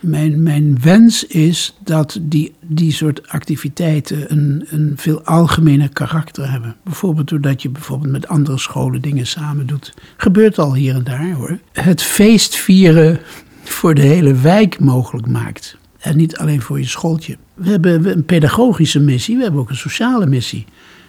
Mijn, 0.00 0.42
mijn 0.42 0.78
wens 0.80 1.26
is 1.26 1.78
dat 1.84 2.18
die, 2.22 2.54
die 2.60 2.92
soort 2.92 3.28
activiteiten 3.28 4.32
een, 4.32 4.66
een 4.68 4.92
veel 4.96 5.24
algemener 5.24 5.88
karakter 5.88 6.50
hebben. 6.50 6.76
Bijvoorbeeld 6.84 7.28
doordat 7.28 7.62
je 7.62 7.68
bijvoorbeeld 7.68 8.12
met 8.12 8.28
andere 8.28 8.58
scholen 8.58 9.02
dingen 9.02 9.26
samen 9.26 9.66
doet. 9.66 9.94
Gebeurt 10.16 10.58
al 10.58 10.74
hier 10.74 10.94
en 10.94 11.04
daar 11.04 11.32
hoor. 11.32 11.58
Het 11.72 12.02
feestvieren 12.02 13.20
voor 13.64 13.94
de 13.94 14.02
hele 14.02 14.34
wijk 14.34 14.80
mogelijk 14.80 15.26
maakt. 15.26 15.78
En 16.00 16.16
niet 16.16 16.36
alleen 16.36 16.62
voor 16.62 16.78
je 16.78 16.86
schooltje. 16.86 17.36
We 17.54 17.70
hebben 17.70 18.10
een 18.10 18.24
pedagogische 18.24 19.00
missie, 19.00 19.36
we 19.36 19.42
hebben 19.42 19.60
ook 19.60 19.70
een 19.70 19.76
sociale 19.76 20.26
missie. 20.26 20.64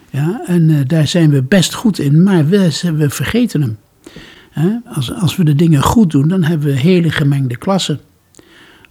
Ja, 0.10 0.42
en 0.46 0.70
uh, 0.70 0.80
daar 0.88 1.08
zijn 1.08 1.30
we 1.30 1.44
best 1.44 1.74
goed 1.74 2.00
in, 2.00 2.24
maar 2.24 2.48
we, 2.48 2.92
we 2.96 3.10
vergeten 3.10 3.62
hem. 3.62 3.78
Als, 4.86 5.14
als 5.14 5.36
we 5.36 5.44
de 5.44 5.56
dingen 5.56 5.82
goed 5.82 6.12
doen, 6.12 6.28
dan 6.28 6.44
hebben 6.44 6.68
we 6.68 6.74
hele 6.74 7.10
gemengde 7.10 7.58
klassen. 7.58 8.00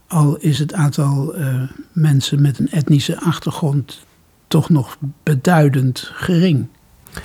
Al 0.06 0.36
is 0.36 0.58
het 0.58 0.74
aantal 0.74 1.38
uh, 1.38 1.62
mensen 1.92 2.42
met 2.42 2.58
een 2.58 2.70
etnische 2.70 3.20
achtergrond 3.20 4.04
toch 4.48 4.68
nog 4.68 4.96
beduidend 5.22 6.10
gering. 6.14 6.66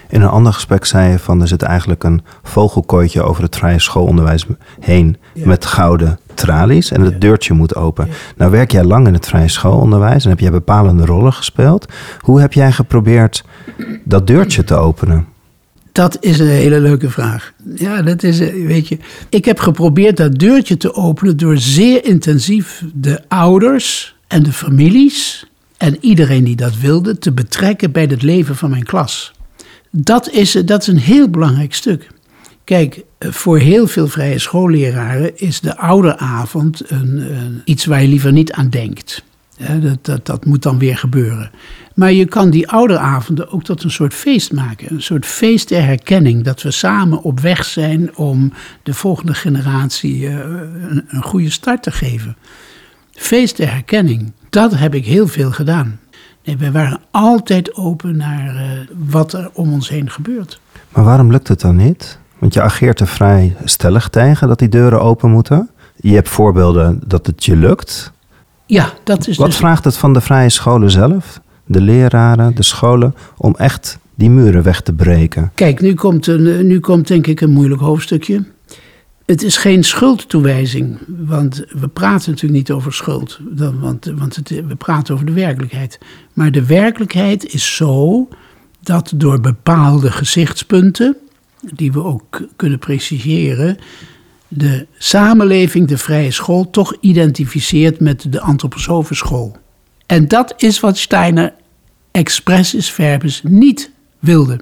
In 0.08 0.22
een 0.22 0.28
ander 0.28 0.54
gesprek 0.54 0.86
zei 0.86 1.12
je 1.12 1.20
van 1.20 1.42
er 1.42 1.48
zit 1.48 1.62
eigenlijk 1.62 2.04
een 2.04 2.22
vogelkooitje 2.44 3.22
over 3.22 3.44
het 3.44 3.56
vrije 3.56 3.80
schoolonderwijs 3.80 4.46
heen 4.80 5.18
met 5.34 5.66
gouden 5.66 6.20
tralies 6.38 6.92
en 6.92 7.02
het 7.02 7.22
deurtje 7.22 7.54
moet 7.54 7.76
open. 7.76 8.08
Nou 8.38 8.52
werk 8.52 8.72
jij 8.72 8.84
lang 8.84 9.08
in 9.08 9.14
het 9.14 9.28
vrije 9.28 9.48
schoolonderwijs 9.48 10.24
en 10.24 10.30
heb 10.30 10.40
jij 10.40 10.52
bepalende 10.52 11.06
rollen 11.06 11.34
gespeeld. 11.34 11.86
Hoe 12.20 12.42
heb 12.42 12.54
jij 12.54 12.72
geprobeerd 12.72 13.44
dat 14.04 14.28
deurtje 14.28 14.64
te 14.64 14.76
openen? 14.76 15.26
Dat 15.92 16.18
is 16.20 16.40
een 16.40 16.48
hele 16.48 16.80
leuke 16.80 17.10
vraag. 17.10 17.54
Ja, 17.76 18.02
dat 18.02 18.24
is, 18.24 18.40
eh, 18.40 18.68
weet 18.68 18.88
je. 18.88 18.98
Ik 19.30 19.46
heb 19.46 19.60
geprobeerd 19.60 20.18
dat 20.18 20.40
deurtje 20.40 20.78
te 20.78 20.94
openen 20.94 21.38
door 21.38 21.58
zeer 21.58 22.06
intensief 22.06 22.84
de 22.94 23.22
ouders 23.28 24.16
en 24.28 24.44
de 24.44 24.52
families 24.52 25.46
en 25.78 25.98
iedereen 26.00 26.44
die 26.44 26.56
dat 26.56 26.78
wilde 26.78 27.18
te 27.18 27.32
betrekken 27.32 27.92
bij 27.92 28.04
het 28.04 28.22
leven 28.22 28.56
van 28.56 28.70
mijn 28.70 28.84
klas. 28.84 29.32
Dat 29.92 30.30
is, 30.30 30.52
dat 30.52 30.82
is 30.82 30.88
een 30.88 30.98
heel 30.98 31.30
belangrijk 31.30 31.74
stuk. 31.74 32.08
Kijk, 32.64 33.04
voor 33.30 33.58
heel 33.58 33.88
veel 33.88 34.08
vrije 34.08 34.40
schoolleraren 34.40 35.38
is 35.38 35.60
de 35.60 35.78
ouderavond 35.78 36.92
een, 36.92 37.18
een, 37.18 37.62
iets 37.66 37.86
waar 37.86 38.02
je 38.02 38.08
liever 38.08 38.32
niet 38.32 38.52
aan 38.52 38.70
denkt. 38.70 39.24
dat, 39.82 40.06
dat, 40.06 40.26
dat 40.26 40.46
moet 40.46 40.64
dan 40.64 40.80
weer 40.80 40.98
gebeuren. 40.98 41.52
Maar 41.96 42.12
je 42.12 42.26
kan 42.26 42.50
die 42.50 42.70
ouderavonden 42.70 43.52
ook 43.52 43.64
tot 43.64 43.84
een 43.84 43.92
soort 43.92 44.14
feest 44.14 44.54
maken. 44.54 44.92
Een 44.92 45.02
soort 45.02 45.26
feest 45.26 45.70
der 45.70 45.86
herkenning. 45.86 46.44
Dat 46.44 46.62
we 46.62 46.72
samen 46.72 47.22
op 47.22 47.40
weg 47.40 47.66
zijn 47.66 48.16
om 48.16 48.54
de 48.84 48.94
volgende 48.94 49.34
generatie 49.34 50.28
eh, 50.28 50.34
een, 50.90 51.06
een 51.08 51.24
goede 51.24 51.50
start 51.50 51.84
te 51.84 51.92
geven. 51.92 52.38
Feest 53.12 53.58
der 53.58 53.72
herkenning. 53.72 54.32
Dat 54.50 54.76
heb 54.76 54.94
ik 54.96 55.06
heel 55.06 55.28
veel 55.28 55.52
gedaan. 55.52 56.00
Nee, 56.44 56.58
we 56.58 56.72
waren 56.72 57.00
altijd 57.12 57.76
open 57.76 58.18
naar 58.18 58.56
uh, 58.56 58.62
wat 59.10 59.34
er 59.34 59.50
om 59.54 59.74
ons 59.74 59.90
heen 59.90 60.10
gebeurt. 60.10 60.60
Maar 60.90 61.04
waarom 61.04 61.32
lukt 61.32 61.48
het 61.48 61.62
dan 61.62 61.76
niet? 61.76 62.20
Want 62.38 62.54
je 62.54 62.62
ageert 62.62 63.00
er 63.00 63.08
vrij 63.08 63.56
stellig 63.64 64.10
tegen 64.10 64.48
dat 64.48 64.60
die 64.60 64.70
deuren 64.70 65.02
open 65.02 65.30
moeten. 65.30 65.70
Je 65.96 66.14
hebt 66.14 66.30
voorbeelden 66.30 67.02
dat 67.06 67.26
het 67.26 67.46
je 67.46 67.56
lukt. 67.56 68.12
Ja, 68.66 68.94
dat 69.04 69.28
is. 69.28 69.38
Wat 69.38 69.48
dus... 69.48 69.58
vraagt 69.58 69.84
het 69.84 69.98
van 69.98 70.14
de 70.14 70.22
vrije 70.22 70.50
scholen 70.50 70.92
zelf, 70.92 71.42
de 71.66 71.82
leraren, 71.82 72.56
de 72.56 72.64
scholen, 72.64 73.16
om 73.38 73.56
echt 73.58 73.98
die 74.16 74.30
muren 74.30 74.64
weg 74.64 74.82
te 74.82 74.94
breken? 74.94 75.52
Kijk, 75.56 75.82
nu 75.82 75.94
komt, 75.94 76.28
een, 76.28 76.68
nu 76.68 76.80
komt 76.80 77.08
denk 77.08 77.28
ik 77.28 77.42
een 77.42 77.52
moeilijk 77.52 77.82
hoofdstukje. 77.82 78.44
Het 79.26 79.44
is 79.44 79.58
geen 79.58 79.84
schuldtoewijzing, 79.84 80.98
want 81.08 81.66
we 81.70 81.88
praten 81.88 82.30
natuurlijk 82.32 82.60
niet 82.60 82.72
over 82.72 82.94
schuld, 82.94 83.40
want, 83.80 84.12
want 84.16 84.36
het, 84.36 84.50
we 84.50 84.76
praten 84.76 85.14
over 85.14 85.26
de 85.26 85.32
werkelijkheid. 85.32 86.00
Maar 86.34 86.52
de 86.52 86.66
werkelijkheid 86.66 87.54
is 87.54 87.76
zo 87.76 88.28
dat 88.84 89.14
door 89.16 89.40
bepaalde 89.40 90.12
gezichtspunten, 90.12 91.18
die 91.74 91.92
we 91.92 92.04
ook 92.04 92.42
kunnen 92.56 92.80
preciseren, 92.80 93.78
de 94.48 94.88
samenleving, 94.98 95.88
de 95.88 95.98
vrije 95.98 96.32
school, 96.32 96.70
toch 96.70 96.96
identificeert 97.00 98.00
met 98.00 98.32
de 98.32 98.42
antroposofenschool. 98.42 99.56
En 100.06 100.28
dat 100.28 100.54
is 100.58 100.80
wat 100.80 100.98
Steiner 100.98 101.54
expressis 102.12 102.92
verbis 102.92 103.42
niet 103.44 103.92
wilde. 104.20 104.60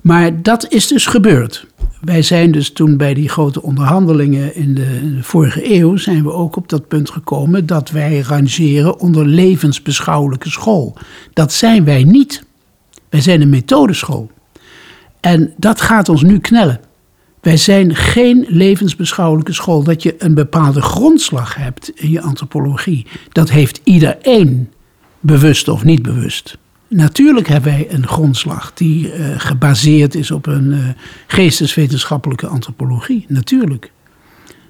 Maar 0.00 0.42
dat 0.42 0.72
is 0.72 0.86
dus 0.86 1.06
gebeurd. 1.06 1.66
Wij 2.00 2.22
zijn 2.22 2.50
dus 2.50 2.72
toen 2.72 2.96
bij 2.96 3.14
die 3.14 3.28
grote 3.28 3.62
onderhandelingen 3.62 4.54
in 4.54 4.74
de, 4.74 4.98
in 5.02 5.14
de, 5.16 5.22
vorige 5.22 5.74
eeuw, 5.74 5.96
zijn 5.96 6.22
we 6.22 6.32
ook 6.32 6.56
op 6.56 6.68
dat 6.68 6.88
punt 6.88 7.10
gekomen 7.10 7.66
dat 7.66 7.90
wij 7.90 8.18
rangeren 8.20 8.98
onder 8.98 9.26
levensbeschouwelijke 9.26 10.50
school. 10.50 10.96
Dat 11.32 11.52
zijn 11.52 11.84
wij 11.84 12.04
niet. 12.04 12.44
Wij 13.08 13.20
zijn 13.20 13.40
een 13.40 13.48
methodeschool. 13.48 14.30
En 15.26 15.54
dat 15.56 15.80
gaat 15.80 16.08
ons 16.08 16.22
nu 16.22 16.38
knellen. 16.38 16.80
Wij 17.40 17.56
zijn 17.56 17.94
geen 17.94 18.46
levensbeschouwelijke 18.48 19.52
school. 19.52 19.82
Dat 19.82 20.02
je 20.02 20.14
een 20.18 20.34
bepaalde 20.34 20.82
grondslag 20.82 21.54
hebt 21.54 21.90
in 21.94 22.10
je 22.10 22.20
antropologie, 22.20 23.06
dat 23.32 23.50
heeft 23.50 23.80
iedereen, 23.84 24.70
bewust 25.20 25.68
of 25.68 25.84
niet 25.84 26.02
bewust. 26.02 26.58
Natuurlijk 26.88 27.48
hebben 27.48 27.72
wij 27.72 27.86
een 27.90 28.06
grondslag 28.06 28.72
die 28.74 29.14
uh, 29.14 29.26
gebaseerd 29.36 30.14
is 30.14 30.30
op 30.30 30.46
een 30.46 30.72
uh, 30.72 30.88
geesteswetenschappelijke 31.26 32.46
antropologie. 32.46 33.24
Natuurlijk. 33.28 33.90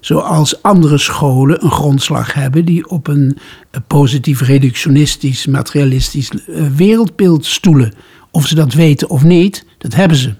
Zoals 0.01 0.63
andere 0.63 0.99
scholen 0.99 1.65
een 1.65 1.71
grondslag 1.71 2.35
hebben 2.35 2.65
die 2.65 2.89
op 2.89 3.07
een, 3.07 3.39
een 3.71 3.85
positief 3.87 4.41
reductionistisch, 4.41 5.47
materialistisch 5.47 6.31
wereldbeeld 6.77 7.47
stoelen. 7.47 7.93
Of 8.31 8.47
ze 8.47 8.55
dat 8.55 8.73
weten 8.73 9.11
of 9.11 9.25
niet, 9.25 9.67
dat 9.79 9.95
hebben 9.95 10.17
ze. 10.17 10.35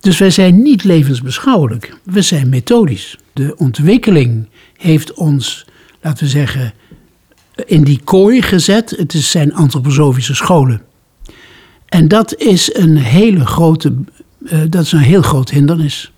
Dus 0.00 0.18
wij 0.18 0.30
zijn 0.30 0.62
niet 0.62 0.84
levensbeschouwelijk, 0.84 1.98
we 2.02 2.22
zijn 2.22 2.48
methodisch. 2.48 3.18
De 3.32 3.54
ontwikkeling 3.56 4.48
heeft 4.76 5.14
ons, 5.14 5.66
laten 6.00 6.24
we 6.24 6.30
zeggen, 6.30 6.72
in 7.64 7.84
die 7.84 8.00
kooi 8.04 8.42
gezet. 8.42 8.90
Het 8.90 9.12
zijn 9.12 9.54
antroposofische 9.54 10.34
scholen. 10.34 10.80
En 11.86 12.08
dat 12.08 12.34
is 12.34 12.74
een 12.74 12.96
hele 12.96 13.46
grote, 13.46 13.94
uh, 14.40 14.60
dat 14.68 14.82
is 14.82 14.92
een 14.92 14.98
heel 14.98 15.22
groot 15.22 15.50
hindernis. 15.50 16.12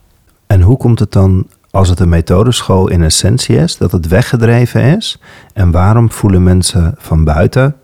En 0.47 0.61
hoe 0.61 0.77
komt 0.77 0.99
het 0.99 1.13
dan, 1.13 1.47
als 1.71 1.89
het 1.89 2.01
een 2.01 2.09
methodeschool 2.09 2.89
in 2.89 3.03
essentie 3.03 3.57
is, 3.57 3.77
dat 3.77 3.93
het 3.93 4.09
weggedreven 4.09 4.97
is? 4.97 5.19
En 5.53 5.71
waarom 5.71 6.11
voelen 6.11 6.43
mensen 6.43 6.95
van 6.99 7.25
buiten 7.25 7.77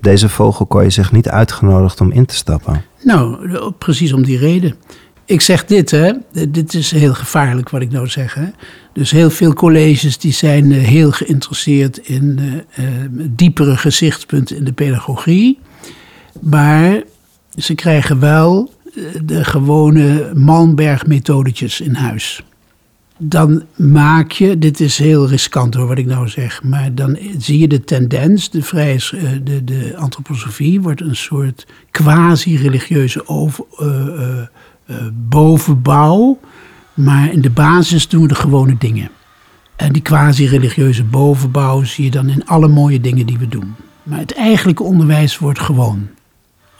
deze 0.00 0.28
vogelkooi 0.28 0.90
zich 0.90 1.12
niet 1.12 1.28
uitgenodigd 1.28 2.00
om 2.00 2.10
in 2.10 2.26
te 2.26 2.34
stappen? 2.34 2.84
Nou, 3.02 3.72
precies 3.78 4.12
om 4.12 4.22
die 4.22 4.38
reden. 4.38 4.74
Ik 5.28 5.40
zeg 5.40 5.64
dit, 5.64 5.90
hè. 5.90 6.12
Dit 6.48 6.74
is 6.74 6.90
heel 6.90 7.14
gevaarlijk 7.14 7.70
wat 7.70 7.80
ik 7.80 7.90
nou 7.90 8.06
zeg. 8.06 8.34
Hè. 8.34 8.46
Dus 8.92 9.10
heel 9.10 9.30
veel 9.30 9.52
colleges 9.52 10.18
die 10.18 10.32
zijn 10.32 10.70
uh, 10.70 10.84
heel 10.84 11.12
geïnteresseerd 11.12 11.98
in 11.98 12.38
uh, 12.40 12.86
diepere 13.12 13.76
gezichtspunten 13.76 14.56
in 14.56 14.64
de 14.64 14.72
pedagogie. 14.72 15.58
Maar 16.40 17.02
ze 17.56 17.74
krijgen 17.74 18.20
wel 18.20 18.72
de 19.24 19.44
gewone 19.44 20.30
Malmberg-methodetjes 20.34 21.80
in 21.80 21.94
huis. 21.94 22.42
Dan 23.18 23.62
maak 23.76 24.30
je, 24.30 24.58
dit 24.58 24.80
is 24.80 24.98
heel 24.98 25.28
riskant 25.28 25.74
hoor 25.74 25.86
wat 25.86 25.98
ik 25.98 26.06
nou 26.06 26.28
zeg, 26.28 26.62
maar 26.62 26.94
dan 26.94 27.18
zie 27.38 27.58
je 27.58 27.68
de 27.68 27.84
tendens, 27.84 28.50
de, 28.50 28.62
vrije, 28.62 28.98
de, 29.44 29.64
de 29.64 29.94
antroposofie 29.96 30.80
wordt 30.80 31.00
een 31.00 31.16
soort 31.16 31.66
quasi-religieuze 31.90 33.28
over, 33.28 33.64
bovenbouw, 35.12 36.38
maar 36.94 37.32
in 37.32 37.40
de 37.40 37.50
basis 37.50 38.08
doen 38.08 38.22
we 38.22 38.28
de 38.28 38.34
gewone 38.34 38.76
dingen. 38.78 39.10
En 39.76 39.92
die 39.92 40.02
quasi-religieuze 40.02 41.04
bovenbouw 41.04 41.84
zie 41.84 42.04
je 42.04 42.10
dan 42.10 42.28
in 42.28 42.46
alle 42.46 42.68
mooie 42.68 43.00
dingen 43.00 43.26
die 43.26 43.38
we 43.38 43.48
doen. 43.48 43.74
Maar 44.02 44.18
het 44.18 44.34
eigenlijke 44.34 44.82
onderwijs 44.82 45.38
wordt 45.38 45.60
gewoon. 45.60 46.08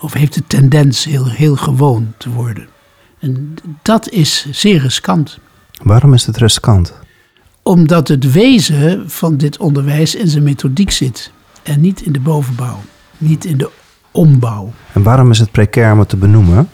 Of 0.00 0.12
heeft 0.12 0.34
de 0.34 0.42
tendens 0.46 1.04
heel, 1.04 1.28
heel 1.28 1.56
gewoon 1.56 2.12
te 2.16 2.30
worden. 2.30 2.68
En 3.18 3.54
dat 3.82 4.08
is 4.08 4.46
zeer 4.50 4.80
riskant. 4.80 5.38
Waarom 5.82 6.14
is 6.14 6.26
het 6.26 6.36
riskant? 6.36 6.94
Omdat 7.62 8.08
het 8.08 8.32
wezen 8.32 9.10
van 9.10 9.36
dit 9.36 9.58
onderwijs 9.58 10.14
in 10.14 10.28
zijn 10.28 10.42
methodiek 10.42 10.90
zit. 10.90 11.32
En 11.62 11.80
niet 11.80 12.00
in 12.00 12.12
de 12.12 12.20
bovenbouw. 12.20 12.78
Niet 13.18 13.44
in 13.44 13.58
de 13.58 13.70
ombouw. 14.10 14.72
En 14.92 15.02
waarom 15.02 15.30
is 15.30 15.38
het 15.38 15.50
precair 15.50 15.92
om 15.92 15.98
het 15.98 16.08
te 16.08 16.16
benoemen? 16.16 16.68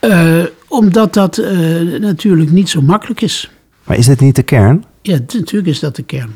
Uh, 0.00 0.44
omdat 0.68 1.14
dat 1.14 1.38
uh, 1.38 2.00
natuurlijk 2.00 2.50
niet 2.50 2.68
zo 2.68 2.82
makkelijk 2.82 3.20
is. 3.20 3.50
Maar 3.84 3.96
is 3.96 4.06
dit 4.06 4.20
niet 4.20 4.36
de 4.36 4.42
kern? 4.42 4.84
Ja, 5.02 5.18
natuurlijk 5.32 5.66
is 5.66 5.80
dat 5.80 5.96
de 5.96 6.02
kern. 6.02 6.32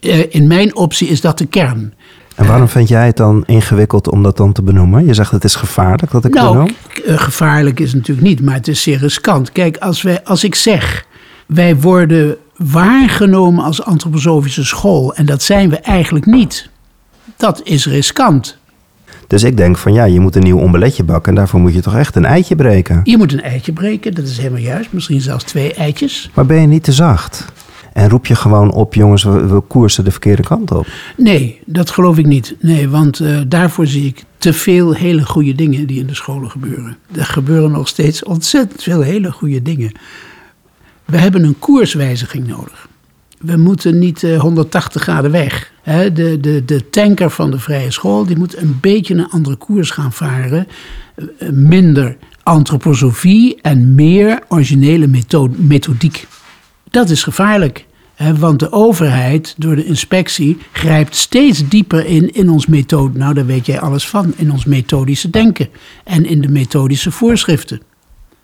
Uh, 0.00 0.34
in 0.34 0.46
mijn 0.46 0.76
optie 0.76 1.08
is 1.08 1.20
dat 1.20 1.38
de 1.38 1.46
kern. 1.46 1.94
En 2.34 2.46
waarom 2.46 2.68
vind 2.68 2.88
jij 2.88 3.06
het 3.06 3.16
dan 3.16 3.42
ingewikkeld 3.46 4.10
om 4.10 4.22
dat 4.22 4.36
dan 4.36 4.52
te 4.52 4.62
benoemen? 4.62 5.06
Je 5.06 5.14
zegt 5.14 5.30
het 5.30 5.44
is 5.44 5.54
gevaarlijk 5.54 6.12
dat 6.12 6.24
ik 6.24 6.34
nou, 6.34 6.52
benoem. 6.52 6.74
gevaarlijk 7.18 7.80
is 7.80 7.86
het 7.86 7.96
natuurlijk 7.96 8.26
niet, 8.26 8.40
maar 8.40 8.54
het 8.54 8.68
is 8.68 8.82
zeer 8.82 8.98
riskant. 8.98 9.52
Kijk, 9.52 9.76
als, 9.76 10.02
wij, 10.02 10.24
als 10.24 10.44
ik 10.44 10.54
zeg, 10.54 11.06
wij 11.46 11.76
worden 11.76 12.36
waargenomen 12.56 13.64
als 13.64 13.82
antroposofische 13.82 14.64
school 14.64 15.14
en 15.14 15.26
dat 15.26 15.42
zijn 15.42 15.70
we 15.70 15.76
eigenlijk 15.76 16.26
niet. 16.26 16.68
Dat 17.36 17.60
is 17.64 17.86
riskant. 17.86 18.57
Dus 19.28 19.42
ik 19.42 19.56
denk 19.56 19.78
van 19.78 19.92
ja, 19.92 20.04
je 20.04 20.20
moet 20.20 20.36
een 20.36 20.42
nieuw 20.42 20.60
omeletje 20.60 21.04
bakken. 21.04 21.32
En 21.32 21.38
daarvoor 21.38 21.60
moet 21.60 21.74
je 21.74 21.80
toch 21.80 21.96
echt 21.96 22.16
een 22.16 22.24
eitje 22.24 22.56
breken. 22.56 23.00
Je 23.04 23.16
moet 23.16 23.32
een 23.32 23.42
eitje 23.42 23.72
breken, 23.72 24.14
dat 24.14 24.24
is 24.24 24.38
helemaal 24.38 24.60
juist. 24.60 24.92
Misschien 24.92 25.20
zelfs 25.20 25.44
twee 25.44 25.74
eitjes. 25.74 26.30
Maar 26.34 26.46
ben 26.46 26.60
je 26.60 26.66
niet 26.66 26.84
te 26.84 26.92
zacht? 26.92 27.44
En 27.92 28.08
roep 28.08 28.26
je 28.26 28.34
gewoon 28.34 28.72
op, 28.72 28.94
jongens, 28.94 29.22
we, 29.22 29.46
we 29.46 29.60
koersen 29.60 30.04
de 30.04 30.10
verkeerde 30.10 30.42
kant 30.42 30.70
op? 30.70 30.86
Nee, 31.16 31.60
dat 31.66 31.90
geloof 31.90 32.18
ik 32.18 32.26
niet. 32.26 32.56
Nee, 32.60 32.88
want 32.88 33.20
uh, 33.20 33.40
daarvoor 33.46 33.86
zie 33.86 34.06
ik 34.06 34.24
te 34.38 34.52
veel 34.52 34.92
hele 34.92 35.24
goede 35.24 35.54
dingen 35.54 35.86
die 35.86 36.00
in 36.00 36.06
de 36.06 36.14
scholen 36.14 36.50
gebeuren. 36.50 36.96
Er 37.14 37.24
gebeuren 37.24 37.70
nog 37.70 37.88
steeds 37.88 38.24
ontzettend 38.24 38.82
veel 38.82 39.00
hele 39.00 39.32
goede 39.32 39.62
dingen. 39.62 39.92
We 41.04 41.18
hebben 41.18 41.44
een 41.44 41.58
koerswijziging 41.58 42.46
nodig. 42.46 42.88
We 43.38 43.56
moeten 43.56 43.98
niet 43.98 44.22
uh, 44.22 44.40
180 44.40 45.02
graden 45.02 45.30
weg. 45.30 45.72
De, 45.88 46.38
de, 46.40 46.64
de 46.64 46.90
tanker 46.90 47.30
van 47.30 47.50
de 47.50 47.58
vrije 47.58 47.90
school 47.90 48.26
die 48.26 48.36
moet 48.36 48.56
een 48.56 48.78
beetje 48.80 49.14
een 49.14 49.28
andere 49.28 49.56
koers 49.56 49.90
gaan 49.90 50.12
varen. 50.12 50.66
Uh, 51.16 51.48
minder 51.50 52.16
antroposofie 52.42 53.58
en 53.62 53.94
meer 53.94 54.40
originele 54.48 55.06
methodiek. 55.56 56.26
Dat 56.90 57.10
is 57.10 57.22
gevaarlijk. 57.22 57.86
Want 58.38 58.58
de 58.58 58.72
overheid, 58.72 59.54
door 59.58 59.76
de 59.76 59.84
inspectie, 59.84 60.58
grijpt 60.72 61.16
steeds 61.16 61.68
dieper 61.68 62.06
in 62.06 62.34
in 62.34 62.50
ons 62.50 62.66
methode. 62.66 63.18
Nou, 63.18 63.34
daar 63.34 63.46
weet 63.46 63.66
jij 63.66 63.80
alles 63.80 64.08
van. 64.08 64.32
In 64.36 64.52
ons 64.52 64.64
methodische 64.64 65.30
denken 65.30 65.68
en 66.04 66.26
in 66.26 66.40
de 66.40 66.48
methodische 66.48 67.10
voorschriften. 67.10 67.80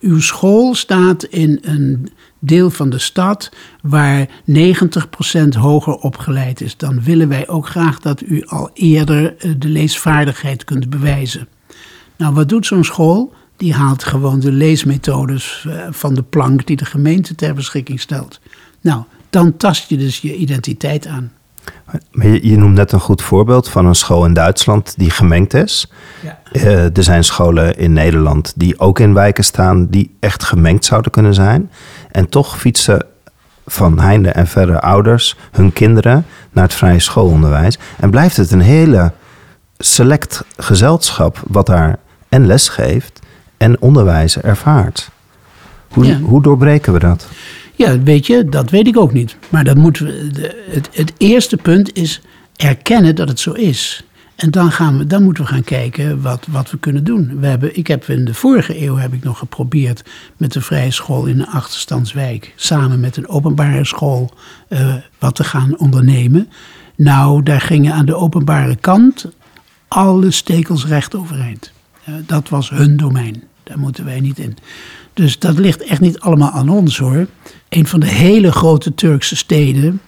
Uw 0.04 0.20
school 0.20 0.74
staat 0.74 1.24
in 1.24 1.58
een 1.62 2.08
deel 2.38 2.70
van 2.70 2.90
de 2.90 2.98
stad 2.98 3.50
waar 3.82 4.28
90% 4.50 5.48
hoger 5.48 5.94
opgeleid 5.94 6.60
is. 6.60 6.76
Dan 6.76 7.02
willen 7.02 7.28
wij 7.28 7.48
ook 7.48 7.68
graag 7.68 8.00
dat 8.00 8.20
u 8.20 8.44
al 8.46 8.70
eerder 8.74 9.34
de 9.58 9.68
leesvaardigheid 9.68 10.64
kunt 10.64 10.90
bewijzen. 10.90 11.48
Nou, 12.16 12.34
wat 12.34 12.48
doet 12.48 12.66
zo'n 12.66 12.84
school? 12.84 13.32
Die 13.56 13.74
haalt 13.74 14.04
gewoon 14.04 14.40
de 14.40 14.52
leesmethodes 14.52 15.66
van 15.90 16.14
de 16.14 16.22
plank 16.22 16.66
die 16.66 16.76
de 16.76 16.84
gemeente 16.84 17.34
ter 17.34 17.54
beschikking 17.54 18.00
stelt. 18.00 18.40
Nou, 18.80 19.04
dan 19.30 19.56
tast 19.56 19.88
je 19.88 19.96
dus 19.96 20.18
je 20.18 20.36
identiteit 20.36 21.06
aan. 21.06 21.32
Maar 22.10 22.26
je, 22.26 22.48
je 22.48 22.56
noemt 22.56 22.74
net 22.74 22.92
een 22.92 23.00
goed 23.00 23.22
voorbeeld 23.22 23.68
van 23.68 23.86
een 23.86 23.94
school 23.94 24.24
in 24.24 24.34
Duitsland 24.34 24.94
die 24.96 25.10
gemengd 25.10 25.54
is. 25.54 25.92
Ja. 26.22 26.38
Uh, 26.52 26.96
er 26.96 27.02
zijn 27.02 27.24
scholen 27.24 27.76
in 27.76 27.92
Nederland 27.92 28.52
die 28.56 28.78
ook 28.78 28.98
in 28.98 29.14
wijken 29.14 29.44
staan 29.44 29.86
die 29.86 30.16
echt 30.20 30.44
gemengd 30.44 30.84
zouden 30.84 31.10
kunnen 31.10 31.34
zijn. 31.34 31.70
En 32.10 32.28
toch 32.28 32.58
fietsen 32.58 33.06
van 33.66 34.00
heinde 34.00 34.28
en 34.28 34.46
verre 34.46 34.80
ouders 34.80 35.36
hun 35.52 35.72
kinderen 35.72 36.26
naar 36.52 36.64
het 36.64 36.74
vrije 36.74 37.00
schoolonderwijs. 37.00 37.78
En 37.96 38.10
blijft 38.10 38.36
het 38.36 38.50
een 38.50 38.60
hele 38.60 39.12
select 39.78 40.44
gezelschap 40.56 41.42
wat 41.46 41.66
daar 41.66 41.98
en 42.28 42.46
les 42.46 42.68
geeft 42.68 43.20
en 43.56 43.80
onderwijs 43.80 44.40
ervaart. 44.40 45.10
Hoe, 45.88 46.06
ja. 46.06 46.18
hoe 46.18 46.42
doorbreken 46.42 46.92
we 46.92 46.98
dat? 46.98 47.26
Ja, 47.76 48.00
weet 48.02 48.26
je, 48.26 48.48
dat 48.48 48.70
weet 48.70 48.86
ik 48.86 48.96
ook 48.96 49.12
niet. 49.12 49.36
Maar 49.48 49.64
dat 49.64 49.76
moeten 49.76 50.06
we, 50.06 50.30
de, 50.30 50.86
het, 50.90 51.12
eerste 51.18 51.56
punt 51.56 51.96
is 51.96 52.20
erkennen 52.56 53.14
dat 53.14 53.28
het 53.28 53.40
zo 53.40 53.52
is. 53.52 54.04
En 54.36 54.50
dan, 54.50 54.72
gaan 54.72 54.98
we, 54.98 55.06
dan 55.06 55.22
moeten 55.22 55.44
we 55.44 55.50
gaan 55.50 55.64
kijken 55.64 56.22
wat, 56.22 56.46
wat 56.50 56.70
we 56.70 56.78
kunnen 56.78 57.04
doen. 57.04 57.40
We 57.40 57.46
hebben, 57.46 57.76
ik 57.76 57.86
heb 57.86 58.08
in 58.08 58.24
de 58.24 58.34
vorige 58.34 58.82
eeuw 58.82 58.96
heb 58.96 59.12
ik 59.12 59.24
nog 59.24 59.38
geprobeerd 59.38 60.04
met 60.36 60.52
de 60.52 60.60
vrije 60.60 60.90
school 60.90 61.26
in 61.26 61.40
een 61.40 61.46
achterstandswijk, 61.46 62.52
samen 62.56 63.00
met 63.00 63.16
een 63.16 63.28
openbare 63.28 63.84
school, 63.84 64.30
uh, 64.68 64.94
wat 65.18 65.34
te 65.34 65.44
gaan 65.44 65.78
ondernemen. 65.78 66.48
Nou, 66.96 67.42
daar 67.42 67.60
gingen 67.60 67.92
aan 67.92 68.06
de 68.06 68.14
openbare 68.14 68.76
kant 68.76 69.26
alle 69.88 70.30
stekels 70.30 70.86
recht 70.86 71.14
overeind. 71.14 71.72
Uh, 72.08 72.14
dat 72.26 72.48
was 72.48 72.70
hun 72.70 72.96
domein. 72.96 73.42
Daar 73.62 73.78
moeten 73.78 74.04
wij 74.04 74.20
niet 74.20 74.38
in. 74.38 74.56
Dus 75.14 75.38
dat 75.38 75.58
ligt 75.58 75.82
echt 75.82 76.00
niet 76.00 76.20
allemaal 76.20 76.50
aan 76.50 76.68
ons 76.68 76.98
hoor. 76.98 77.26
Een 77.74 77.86
van 77.86 78.00
de 78.00 78.06
hele 78.06 78.52
grote 78.52 78.94
Turkse 78.94 79.36
steden 79.36 80.00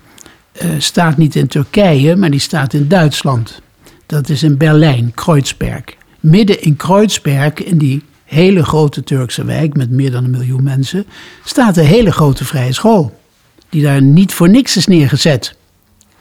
uh, 0.62 0.70
staat 0.78 1.16
niet 1.16 1.34
in 1.34 1.46
Turkije, 1.46 2.16
maar 2.16 2.30
die 2.30 2.40
staat 2.40 2.72
in 2.72 2.88
Duitsland. 2.88 3.60
Dat 4.06 4.28
is 4.28 4.42
in 4.42 4.56
Berlijn, 4.56 5.12
Kreuzberg. 5.14 5.84
Midden 6.20 6.62
in 6.62 6.76
Kreuzberg, 6.76 7.52
in 7.52 7.78
die 7.78 8.02
hele 8.24 8.64
grote 8.64 9.04
Turkse 9.04 9.44
wijk 9.44 9.76
met 9.76 9.90
meer 9.90 10.10
dan 10.10 10.24
een 10.24 10.30
miljoen 10.30 10.62
mensen, 10.62 11.06
staat 11.44 11.76
een 11.76 11.84
hele 11.84 12.12
grote 12.12 12.44
vrije 12.44 12.72
school. 12.72 13.20
Die 13.68 13.82
daar 13.82 14.02
niet 14.02 14.34
voor 14.34 14.48
niks 14.48 14.76
is 14.76 14.86
neergezet. 14.86 15.56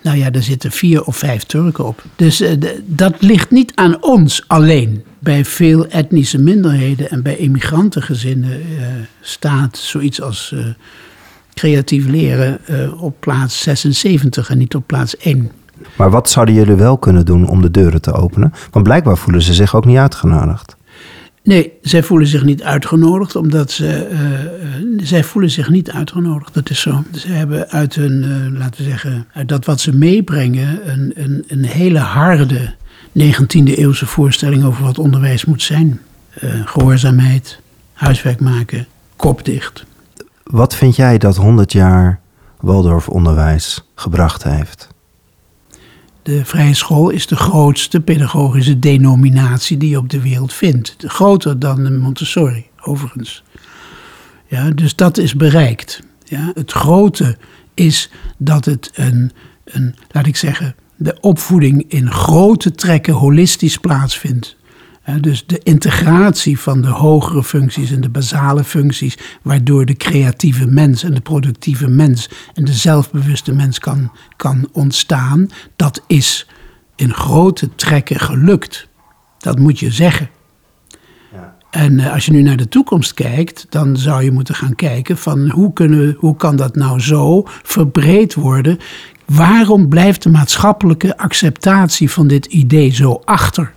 Nou 0.01 0.17
ja, 0.17 0.29
daar 0.29 0.43
zitten 0.43 0.71
vier 0.71 1.03
of 1.03 1.17
vijf 1.17 1.43
Turken 1.43 1.85
op. 1.85 2.03
Dus 2.15 2.41
eh, 2.41 2.51
dat 2.85 3.15
ligt 3.19 3.51
niet 3.51 3.71
aan 3.75 4.03
ons 4.03 4.43
alleen. 4.47 5.03
Bij 5.19 5.45
veel 5.45 5.87
etnische 5.87 6.37
minderheden 6.37 7.09
en 7.09 7.21
bij 7.23 7.37
immigrantengezinnen 7.37 8.51
eh, 8.51 8.87
staat 9.21 9.77
zoiets 9.77 10.21
als 10.21 10.51
eh, 10.51 10.65
creatief 11.55 12.05
leren 12.07 12.59
eh, 12.65 13.03
op 13.03 13.15
plaats 13.19 13.61
76 13.61 14.49
en 14.49 14.57
niet 14.57 14.75
op 14.75 14.87
plaats 14.87 15.17
1. 15.17 15.51
Maar 15.97 16.09
wat 16.11 16.29
zouden 16.29 16.55
jullie 16.55 16.75
wel 16.75 16.97
kunnen 16.97 17.25
doen 17.25 17.47
om 17.47 17.61
de 17.61 17.71
deuren 17.71 18.01
te 18.01 18.13
openen? 18.13 18.53
Want 18.71 18.85
blijkbaar 18.85 19.17
voelen 19.17 19.41
ze 19.41 19.53
zich 19.53 19.75
ook 19.75 19.85
niet 19.85 19.97
uitgenodigd. 19.97 20.75
Nee, 21.43 21.71
zij 21.81 22.03
voelen 22.03 22.27
zich 22.27 22.43
niet 22.43 22.63
uitgenodigd, 22.63 23.35
omdat 23.35 23.71
ze. 23.71 23.87
eh, 23.87 24.43
eh, 24.45 24.49
zij 24.97 25.23
voelen 25.23 25.51
zich 25.51 25.69
niet 25.69 25.91
uitgenodigd, 25.91 26.53
dat 26.53 26.69
is 26.69 26.79
zo. 26.81 27.03
Ze 27.11 27.27
hebben 27.31 27.69
uit 27.69 27.95
hun, 27.95 28.57
laten 28.57 28.83
we 28.83 28.89
zeggen, 28.89 29.27
uit 29.33 29.47
dat 29.47 29.65
wat 29.65 29.79
ze 29.81 29.95
meebrengen, 29.95 30.91
een, 30.91 31.11
een, 31.15 31.43
een 31.47 31.65
hele 31.65 31.99
harde 31.99 32.73
19e 33.19 33.63
eeuwse 33.75 34.05
voorstelling 34.05 34.63
over 34.63 34.83
wat 34.83 34.99
onderwijs 34.99 35.45
moet 35.45 35.61
zijn: 35.61 35.99
Eh, 36.33 36.49
gehoorzaamheid, 36.65 37.59
huiswerk 37.93 38.39
maken, 38.39 38.87
kop 39.15 39.45
dicht. 39.45 39.85
Wat 40.51 40.75
vind 40.75 40.95
jij 40.95 41.17
dat 41.17 41.35
100 41.35 41.71
jaar 41.71 42.19
Waldorf-onderwijs 42.59 43.89
gebracht 43.95 44.43
heeft? 44.43 44.87
De 46.21 46.45
vrije 46.45 46.73
school 46.73 47.09
is 47.09 47.27
de 47.27 47.35
grootste 47.35 48.01
pedagogische 48.01 48.79
denominatie 48.79 49.77
die 49.77 49.89
je 49.89 49.97
op 49.97 50.09
de 50.09 50.21
wereld 50.21 50.53
vindt. 50.53 50.95
Groter 50.97 51.59
dan 51.59 51.83
de 51.83 51.91
Montessori, 51.91 52.65
overigens. 52.81 53.43
Ja, 54.47 54.69
dus 54.69 54.95
dat 54.95 55.17
is 55.17 55.35
bereikt. 55.35 56.01
Ja, 56.23 56.51
het 56.53 56.71
grote 56.71 57.37
is 57.73 58.11
dat 58.37 58.65
het 58.65 58.91
een, 58.93 59.31
een, 59.63 59.95
laat 60.11 60.25
ik 60.25 60.35
zeggen, 60.35 60.75
de 60.95 61.17
opvoeding 61.21 61.85
in 61.87 62.11
grote 62.11 62.71
trekken 62.71 63.13
holistisch 63.13 63.77
plaatsvindt. 63.77 64.55
Dus 65.21 65.45
de 65.45 65.59
integratie 65.63 66.59
van 66.59 66.81
de 66.81 66.87
hogere 66.87 67.43
functies 67.43 67.91
en 67.91 68.01
de 68.01 68.09
basale 68.09 68.63
functies, 68.63 69.17
waardoor 69.41 69.85
de 69.85 69.95
creatieve 69.95 70.65
mens 70.65 71.03
en 71.03 71.13
de 71.13 71.21
productieve 71.21 71.87
mens 71.87 72.29
en 72.53 72.65
de 72.65 72.73
zelfbewuste 72.73 73.53
mens 73.53 73.79
kan, 73.79 74.11
kan 74.35 74.69
ontstaan, 74.71 75.49
dat 75.75 76.03
is 76.07 76.47
in 76.95 77.13
grote 77.13 77.75
trekken 77.75 78.19
gelukt. 78.19 78.87
Dat 79.37 79.59
moet 79.59 79.79
je 79.79 79.91
zeggen. 79.91 80.29
En 81.69 81.99
eh, 81.99 82.13
als 82.13 82.25
je 82.25 82.31
nu 82.31 82.41
naar 82.41 82.57
de 82.57 82.67
toekomst 82.67 83.13
kijkt, 83.13 83.65
dan 83.69 83.97
zou 83.97 84.23
je 84.23 84.31
moeten 84.31 84.55
gaan 84.55 84.75
kijken 84.75 85.17
van 85.17 85.49
hoe, 85.49 85.73
kunnen, 85.73 86.15
hoe 86.19 86.35
kan 86.35 86.55
dat 86.55 86.75
nou 86.75 86.99
zo 86.99 87.43
verbreed 87.45 88.33
worden? 88.33 88.79
Waarom 89.25 89.89
blijft 89.89 90.23
de 90.23 90.29
maatschappelijke 90.29 91.17
acceptatie 91.17 92.11
van 92.11 92.27
dit 92.27 92.45
idee 92.45 92.89
zo 92.89 93.21
achter? 93.25 93.73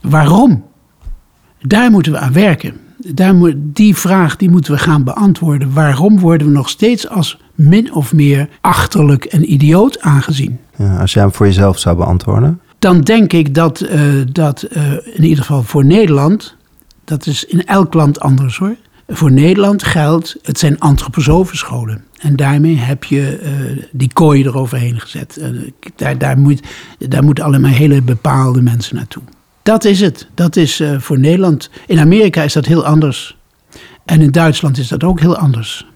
Waarom? 0.00 0.64
Daar 1.60 1.90
moeten 1.90 2.12
we 2.12 2.18
aan 2.18 2.32
werken. 2.32 2.74
Daar 2.96 3.34
moet, 3.34 3.54
die 3.58 3.96
vraag 3.96 4.36
die 4.36 4.50
moeten 4.50 4.72
we 4.72 4.78
gaan 4.78 5.04
beantwoorden. 5.04 5.72
Waarom 5.72 6.18
worden 6.18 6.46
we 6.46 6.52
nog 6.52 6.68
steeds 6.68 7.08
als 7.08 7.40
min 7.54 7.94
of 7.94 8.12
meer 8.12 8.48
achterlijk 8.60 9.24
en 9.24 9.52
idioot 9.52 10.00
aangezien? 10.00 10.58
Ja, 10.76 10.96
als 10.96 11.12
jij 11.12 11.22
hem 11.22 11.32
voor 11.32 11.46
jezelf 11.46 11.78
zou 11.78 11.96
beantwoorden. 11.96 12.60
dan 12.78 13.00
denk 13.00 13.32
ik 13.32 13.54
dat, 13.54 13.80
eh, 13.80 14.02
dat 14.32 14.62
eh, 14.62 14.92
in 14.92 15.22
ieder 15.22 15.44
geval 15.44 15.62
voor 15.62 15.84
Nederland, 15.84 16.56
dat 17.04 17.26
is 17.26 17.44
in 17.44 17.64
elk 17.64 17.94
land 17.94 18.20
anders 18.20 18.58
hoor. 18.58 18.76
Voor 19.08 19.32
Nederland 19.32 19.82
geldt, 19.82 20.36
het 20.42 20.58
zijn 20.58 20.78
antroposofenscholen. 20.78 22.04
En 22.18 22.36
daarmee 22.36 22.76
heb 22.76 23.04
je 23.04 23.38
eh, 23.38 23.50
die 23.92 24.12
kooi 24.12 24.44
eroverheen 24.44 25.00
gezet. 25.00 25.40
Daar, 25.96 26.18
daar, 26.18 26.38
moet, 26.38 26.62
daar 26.98 27.24
moeten 27.24 27.44
allemaal 27.44 27.70
hele 27.70 28.02
bepaalde 28.02 28.62
mensen 28.62 28.96
naartoe. 28.96 29.22
Dat 29.62 29.84
is 29.84 30.00
het. 30.00 30.26
Dat 30.34 30.56
is 30.56 30.80
eh, 30.80 30.98
voor 30.98 31.18
Nederland. 31.18 31.70
In 31.86 31.98
Amerika 31.98 32.42
is 32.42 32.52
dat 32.52 32.66
heel 32.66 32.84
anders. 32.84 33.36
En 34.04 34.20
in 34.20 34.30
Duitsland 34.30 34.78
is 34.78 34.88
dat 34.88 35.04
ook 35.04 35.20
heel 35.20 35.36
anders. 35.36 35.86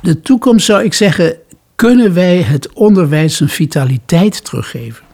De 0.00 0.20
toekomst 0.20 0.66
zou 0.66 0.84
ik 0.84 0.94
zeggen, 0.94 1.36
kunnen 1.74 2.14
wij 2.14 2.42
het 2.42 2.72
onderwijs 2.72 3.40
een 3.40 3.48
vitaliteit 3.48 4.44
teruggeven? 4.44 5.04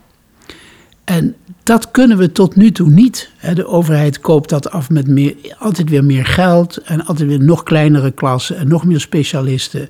En 1.05 1.37
dat 1.63 1.91
kunnen 1.91 2.17
we 2.17 2.33
tot 2.33 2.57
nu 2.57 2.73
toe 2.73 2.91
niet. 2.91 3.31
De 3.55 3.67
overheid 3.67 4.21
koopt 4.21 4.49
dat 4.49 4.71
af 4.71 4.91
met 4.91 5.07
meer, 5.07 5.35
altijd 5.59 5.89
weer 5.89 6.05
meer 6.05 6.27
geld 6.27 6.77
en 6.77 7.05
altijd 7.07 7.29
weer 7.29 7.43
nog 7.43 7.63
kleinere 7.63 8.11
klassen 8.11 8.57
en 8.57 8.69
nog 8.69 8.85
meer 8.85 9.01
specialisten. 9.01 9.89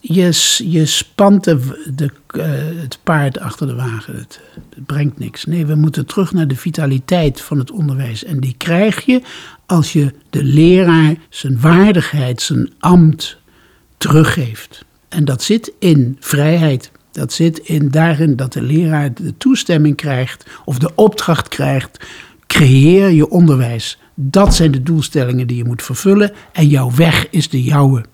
Je, 0.00 0.56
je 0.64 0.86
spant 0.86 1.44
de, 1.44 1.58
eh, 2.26 2.42
het 2.82 2.98
paard 3.02 3.38
achter 3.38 3.66
de 3.66 3.74
wagen. 3.74 4.16
Het, 4.16 4.40
het 4.54 4.86
brengt 4.86 5.18
niks. 5.18 5.44
Nee, 5.44 5.66
we 5.66 5.74
moeten 5.74 6.06
terug 6.06 6.32
naar 6.32 6.48
de 6.48 6.56
vitaliteit 6.56 7.40
van 7.40 7.58
het 7.58 7.70
onderwijs. 7.70 8.24
En 8.24 8.40
die 8.40 8.54
krijg 8.56 9.04
je 9.04 9.22
als 9.66 9.92
je 9.92 10.12
de 10.30 10.44
leraar 10.44 11.14
zijn 11.28 11.60
waardigheid, 11.60 12.42
zijn 12.42 12.72
ambt 12.78 13.36
teruggeeft. 13.96 14.84
En 15.08 15.24
dat 15.24 15.42
zit 15.42 15.72
in 15.78 16.16
vrijheid. 16.20 16.90
Dat 17.12 17.32
zit 17.32 17.58
in 17.58 17.88
daarin 17.88 18.36
dat 18.36 18.52
de 18.52 18.62
leraar 18.62 19.14
de 19.14 19.36
toestemming 19.36 19.96
krijgt 19.96 20.46
of 20.64 20.78
de 20.78 20.94
opdracht 20.94 21.48
krijgt. 21.48 22.06
Creëer 22.46 23.10
je 23.10 23.28
onderwijs. 23.28 23.98
Dat 24.14 24.54
zijn 24.54 24.70
de 24.70 24.82
doelstellingen 24.82 25.46
die 25.46 25.56
je 25.56 25.64
moet 25.64 25.82
vervullen. 25.82 26.32
En 26.52 26.68
jouw 26.68 26.90
weg 26.94 27.30
is 27.30 27.48
de 27.48 27.62
jouwe. 27.62 28.04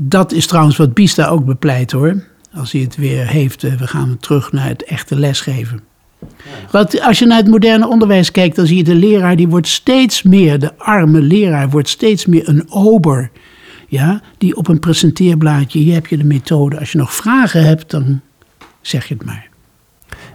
Dat 0.00 0.32
is 0.32 0.46
trouwens 0.46 0.76
wat 0.76 0.94
Bista 0.94 1.26
ook 1.26 1.44
bepleit 1.44 1.92
hoor. 1.92 2.22
Als 2.54 2.72
hij 2.72 2.80
het 2.80 2.96
weer 2.96 3.26
heeft, 3.26 3.64
eh, 3.64 3.72
we 3.72 3.86
gaan 3.86 4.16
terug 4.20 4.52
naar 4.52 4.68
het 4.68 4.84
echte 4.84 5.16
lesgeven. 5.16 5.80
Want 6.70 7.00
als 7.00 7.18
je 7.18 7.26
naar 7.26 7.36
het 7.36 7.46
moderne 7.46 7.88
onderwijs 7.88 8.30
kijkt, 8.30 8.56
dan 8.56 8.66
zie 8.66 8.76
je 8.76 8.84
de 8.84 8.94
leraar, 8.94 9.36
die 9.36 9.48
wordt 9.48 9.68
steeds 9.68 10.22
meer, 10.22 10.58
de 10.58 10.78
arme 10.78 11.20
leraar 11.20 11.70
wordt 11.70 11.88
steeds 11.88 12.26
meer 12.26 12.48
een 12.48 12.66
ober. 12.70 13.30
Ja, 13.88 14.20
die 14.38 14.56
op 14.56 14.68
een 14.68 14.78
presenteerblaadje, 14.78 15.78
hier 15.78 15.94
heb 15.94 16.06
je 16.06 16.16
de 16.16 16.24
methode. 16.24 16.78
Als 16.78 16.92
je 16.92 16.98
nog 16.98 17.14
vragen 17.14 17.64
hebt, 17.64 17.90
dan 17.90 18.20
zeg 18.80 19.08
je 19.08 19.14
het 19.14 19.24
maar. 19.24 19.48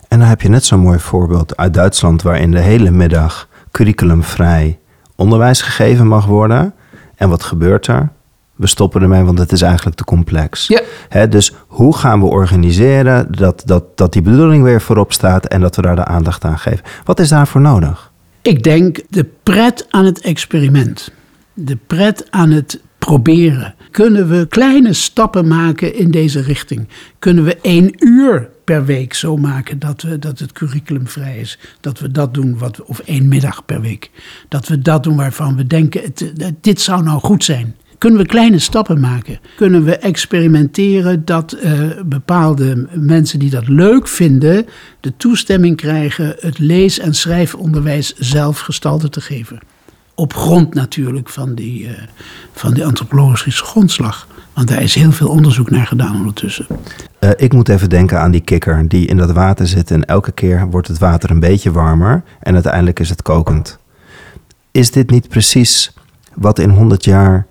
En 0.08 0.20
dan 0.20 0.28
heb 0.28 0.42
je 0.42 0.50
net 0.50 0.66
zo'n 0.66 0.80
mooi 0.80 1.00
voorbeeld 1.00 1.58
uit 1.58 1.74
Duitsland, 1.74 2.22
waarin 2.22 2.52
de 2.52 2.60
hele 2.60 2.92
middag 2.92 3.48
curriculumvrij 3.72 4.80
onderwijs 5.16 5.62
gegeven 5.62 6.08
mag 6.08 6.26
worden. 6.26 6.74
En 7.16 7.30
wat 7.30 7.44
gebeurt 7.44 7.88
er? 7.88 8.12
We 8.56 8.68
stoppen 8.68 9.02
ermee, 9.02 9.24
want 9.24 9.40
het 9.40 9.52
is 9.52 9.62
eigenlijk 9.62 9.96
te 9.98 10.04
complex. 10.04 10.68
Ja. 10.68 10.82
Hè, 11.10 11.28
dus 11.28 11.52
hoe 11.68 11.96
gaan 11.98 12.20
we 12.20 12.26
organiseren 12.26 13.28
dat, 13.32 13.62
dat, 13.66 13.98
dat 13.98 14.14
die 14.14 14.22
bedoeling 14.22 14.64
weer 14.64 14.82
voorop 14.82 15.14
staat 15.14 15.46
en 15.46 15.62
dat 15.62 15.76
we 15.76 15.82
daar 15.82 15.96
de 15.96 16.06
aandacht 16.06 16.44
aan 16.44 16.60
geven? 16.60 16.82
Wat 17.04 17.20
is 17.20 17.30
daarvoor 17.30 17.62
nodig? 17.62 18.12
Ik 18.42 18.64
denk 18.64 19.00
de 19.10 19.26
pret 19.44 19.86
aan 19.90 20.06
het 20.06 20.22
experiment. 20.22 21.12
De 21.54 21.78
pret 21.88 22.28
aan 22.32 22.50
het 22.52 22.80
proberen. 22.98 23.76
Kunnen 23.92 24.30
we 24.30 24.46
kleine 24.50 24.94
stappen 24.94 25.48
maken 25.48 25.96
in 25.96 26.12
deze 26.12 26.42
richting? 26.42 26.88
Kunnen 27.20 27.44
we 27.44 27.58
één 27.62 27.94
uur 28.00 28.50
per 28.64 28.86
week 28.86 29.14
zo 29.14 29.38
maken 29.38 29.80
dat, 29.80 30.02
we, 30.02 30.20
dat 30.20 30.40
het 30.40 30.52
curriculum 30.52 31.08
vrij 31.08 31.38
is? 31.38 31.60
Dat 31.82 32.00
we 32.00 32.12
dat 32.12 32.34
doen, 32.34 32.58
wat, 32.58 32.78
we- 32.78 32.88
of 32.88 33.00
één 33.00 33.28
middag 33.28 33.66
per 33.66 33.82
week. 33.82 34.12
Dat 34.50 34.68
we 34.68 34.80
dat 34.80 35.04
doen 35.04 35.16
waarvan 35.16 35.56
we 35.56 35.68
denken, 35.68 36.02
het, 36.02 36.32
eh, 36.38 36.48
dit 36.62 36.82
zou 36.82 37.04
nou 37.04 37.20
goed 37.20 37.44
zijn. 37.44 37.76
Kunnen 37.98 38.20
we 38.20 38.26
kleine 38.26 38.60
stappen 38.60 39.00
maken? 39.00 39.40
Kunnen 39.56 39.84
we 39.84 39.98
experimenteren 39.98 41.26
dat 41.26 41.52
eh, 41.52 41.74
bepaalde 42.06 42.88
mensen 42.92 43.40
die 43.40 43.50
dat 43.50 43.68
leuk 43.68 44.08
vinden, 44.08 44.66
de 45.00 45.14
toestemming 45.18 45.78
krijgen 45.78 46.36
het 46.40 46.60
lees- 46.60 47.00
en 47.00 47.14
schrijfonderwijs 47.14 48.14
zelf 48.14 48.60
gestalte 48.60 49.10
te 49.10 49.22
geven? 49.22 49.60
Op 50.16 50.34
grond 50.34 50.74
natuurlijk 50.74 51.30
van 51.30 51.56
die, 51.56 51.88
eh, 51.88 51.94
van 52.54 52.74
die 52.74 52.86
antropologische 52.86 53.64
grondslag. 53.64 54.28
Want 54.54 54.68
daar 54.68 54.82
is 54.82 54.96
heel 54.96 55.12
veel 55.12 55.30
onderzoek 55.30 55.70
naar 55.70 55.88
gedaan 55.88 56.16
ondertussen. 56.16 56.68
Eh, 57.20 57.30
ik 57.36 57.54
moet 57.54 57.70
even 57.70 57.90
denken 57.90 58.20
aan 58.20 58.32
die 58.32 58.42
kikker 58.42 58.88
die 58.88 59.08
in 59.08 59.18
dat 59.18 59.32
water 59.32 59.68
zit 59.68 59.92
en 59.92 60.06
elke 60.06 60.32
keer 60.32 60.70
wordt 60.70 60.88
het 60.88 60.98
water 60.98 61.32
een 61.32 61.40
beetje 61.40 61.72
warmer 61.72 62.24
en 62.40 62.54
uiteindelijk 62.54 63.00
is 63.00 63.10
het 63.10 63.22
kokend. 63.22 63.80
Is 64.72 64.92
dit 64.92 65.10
niet 65.10 65.28
precies 65.28 65.94
wat 66.34 66.60
in 66.60 66.70
100 66.70 67.04
jaar 67.04 67.48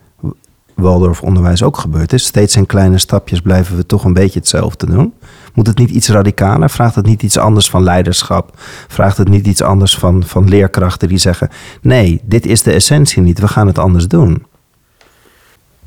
Waldorf-onderwijs 0.82 1.62
ook 1.62 1.76
gebeurd 1.76 2.12
is? 2.12 2.24
Steeds 2.24 2.56
in 2.56 2.66
kleine 2.66 2.98
stapjes 2.98 3.40
blijven 3.40 3.76
we 3.76 3.86
toch 3.86 4.04
een 4.04 4.12
beetje 4.12 4.38
hetzelfde 4.38 4.86
doen. 4.86 5.12
Moet 5.54 5.66
het 5.66 5.78
niet 5.78 5.90
iets 5.90 6.08
radicaler? 6.08 6.70
Vraagt 6.70 6.94
het 6.94 7.06
niet 7.06 7.22
iets 7.22 7.38
anders 7.38 7.70
van 7.70 7.82
leiderschap? 7.82 8.58
Vraagt 8.88 9.16
het 9.16 9.28
niet 9.28 9.46
iets 9.46 9.62
anders 9.62 9.94
van, 9.98 10.24
van 10.26 10.48
leerkrachten 10.48 11.08
die 11.08 11.18
zeggen: 11.18 11.48
nee, 11.82 12.20
dit 12.24 12.46
is 12.46 12.62
de 12.62 12.72
essentie 12.72 13.22
niet, 13.22 13.38
we 13.40 13.48
gaan 13.48 13.66
het 13.66 13.78
anders 13.78 14.08
doen? 14.08 14.42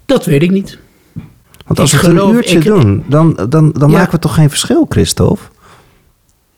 Dat 0.06 0.26
weet 0.26 0.42
ik 0.42 0.52
niet. 0.52 0.78
Want 1.66 1.80
als 1.80 1.94
Ik 1.94 2.00
we 2.00 2.06
het 2.08 2.16
geloof- 2.16 2.30
een 2.30 2.36
uurtje 2.36 2.58
ik- 2.58 2.64
doen, 2.64 3.04
dan, 3.08 3.34
dan, 3.50 3.72
dan 3.72 3.90
Ja. 3.90 3.98
maken 3.98 4.12
we 4.12 4.20
toch 4.20 4.34
geen 4.36 4.50
verschil, 4.50 4.86
Christophe? 4.90 5.44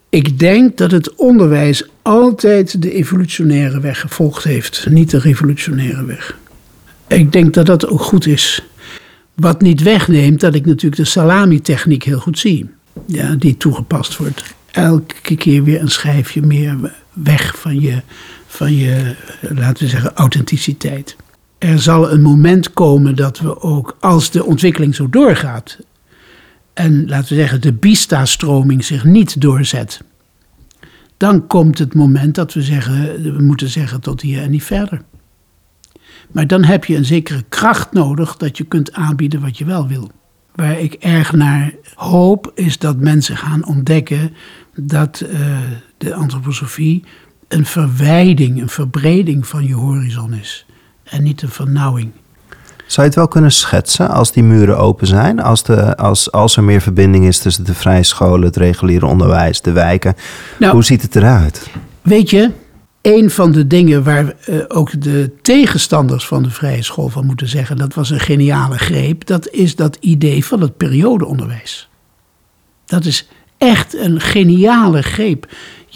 Ik 0.09 0.39
denk 0.39 0.77
dat 0.77 0.91
het 0.91 1.15
onderwijs 1.15 1.89
altijd 2.01 2.81
de 2.81 2.91
evolutionaire 2.91 3.79
weg 3.79 3.99
gevolgd 3.99 4.43
heeft, 4.43 4.85
niet 4.89 5.09
de 5.11 5.19
revolutionaire 5.19 6.05
weg. 6.05 6.37
Ik 7.07 7.31
denk 7.31 7.53
dat 7.53 7.65
dat 7.65 7.87
ook 7.87 8.01
goed 8.01 8.27
is. 8.27 8.63
Wat 9.33 9.61
niet 9.61 9.81
wegneemt 9.83 10.39
dat 10.39 10.55
ik 10.55 10.65
natuurlijk 10.65 10.95
de 11.01 11.05
salami-techniek 11.05 12.03
heel 12.03 12.19
goed 12.19 12.39
zie. 12.39 12.69
Ja, 13.05 13.35
die 13.35 13.57
toegepast 13.57 14.17
wordt. 14.17 14.43
Elke 14.71 15.35
keer 15.35 15.63
weer 15.63 15.81
een 15.81 15.91
schijfje 15.91 16.41
meer 16.41 16.93
weg 17.13 17.57
van 17.57 17.79
je, 17.79 18.01
van 18.47 18.75
je 18.75 19.15
laten 19.41 19.83
we 19.83 19.89
zeggen, 19.89 20.13
authenticiteit. 20.13 21.15
Er 21.57 21.79
zal 21.79 22.11
een 22.11 22.21
moment 22.21 22.73
komen 22.73 23.15
dat 23.15 23.39
we 23.39 23.61
ook, 23.61 23.97
als 23.99 24.31
de 24.31 24.45
ontwikkeling 24.45 24.95
zo 24.95 25.09
doorgaat, 25.09 25.77
en 26.73 27.07
laten 27.07 27.29
we 27.29 27.41
zeggen 27.41 27.61
de 27.61 27.73
Bista-stroming 27.73 28.85
zich 28.85 29.03
niet 29.03 29.41
doorzet, 29.41 30.01
dan 31.17 31.47
komt 31.47 31.77
het 31.77 31.93
moment 31.93 32.35
dat 32.35 32.53
we 32.53 32.61
zeggen, 32.61 33.21
we 33.35 33.41
moeten 33.41 33.69
zeggen 33.69 34.01
tot 34.01 34.21
hier 34.21 34.41
en 34.41 34.51
niet 34.51 34.63
verder. 34.63 35.01
Maar 36.31 36.47
dan 36.47 36.63
heb 36.63 36.85
je 36.85 36.95
een 36.95 37.05
zekere 37.05 37.43
kracht 37.49 37.91
nodig 37.91 38.37
dat 38.37 38.57
je 38.57 38.63
kunt 38.63 38.93
aanbieden 38.93 39.41
wat 39.41 39.57
je 39.57 39.65
wel 39.65 39.87
wil. 39.87 40.11
Waar 40.55 40.79
ik 40.79 40.93
erg 40.93 41.33
naar 41.33 41.73
hoop 41.95 42.51
is 42.55 42.77
dat 42.77 42.97
mensen 42.97 43.37
gaan 43.37 43.65
ontdekken 43.65 44.33
dat 44.75 45.23
uh, 45.25 45.57
de 45.97 46.13
antroposofie 46.13 47.03
een 47.47 47.65
verwijding, 47.65 48.61
een 48.61 48.69
verbreding 48.69 49.47
van 49.47 49.67
je 49.67 49.73
horizon 49.73 50.33
is. 50.33 50.65
En 51.03 51.23
niet 51.23 51.41
een 51.41 51.49
vernauwing. 51.49 52.11
Zou 52.77 53.01
je 53.01 53.03
het 53.03 53.15
wel 53.15 53.27
kunnen 53.27 53.51
schetsen 53.51 54.09
als 54.09 54.31
die 54.31 54.43
muren 54.43 54.77
open 54.77 55.07
zijn? 55.07 55.39
Als, 55.41 55.63
de, 55.63 55.97
als, 55.97 56.31
als 56.31 56.57
er 56.57 56.63
meer 56.63 56.81
verbinding 56.81 57.25
is 57.25 57.39
tussen 57.39 57.63
de 57.65 57.73
vrije 57.73 58.03
scholen, 58.03 58.45
het 58.45 58.55
reguliere 58.55 59.05
onderwijs, 59.05 59.61
de 59.61 59.71
wijken. 59.71 60.15
Nou, 60.59 60.73
Hoe 60.73 60.83
ziet 60.83 61.01
het 61.01 61.15
eruit? 61.15 61.69
Weet 62.01 62.29
je, 62.29 62.51
een 63.07 63.29
van 63.29 63.51
de 63.51 63.67
dingen 63.67 64.03
waar 64.03 64.33
uh, 64.49 64.63
ook 64.67 65.01
de 65.01 65.31
tegenstanders 65.41 66.27
van 66.27 66.43
de 66.43 66.49
vrije 66.49 66.83
school 66.83 67.09
van 67.09 67.25
moeten 67.25 67.47
zeggen, 67.47 67.77
dat 67.77 67.93
was 67.93 68.09
een 68.09 68.19
geniale 68.19 68.77
greep, 68.77 69.25
dat 69.25 69.49
is 69.49 69.75
dat 69.75 69.97
idee 69.99 70.45
van 70.45 70.61
het 70.61 70.77
periodeonderwijs. 70.77 71.89
Dat 72.85 73.05
is 73.05 73.27
echt 73.57 73.97
een 73.97 74.21
geniale 74.21 75.01
greep. 75.01 75.47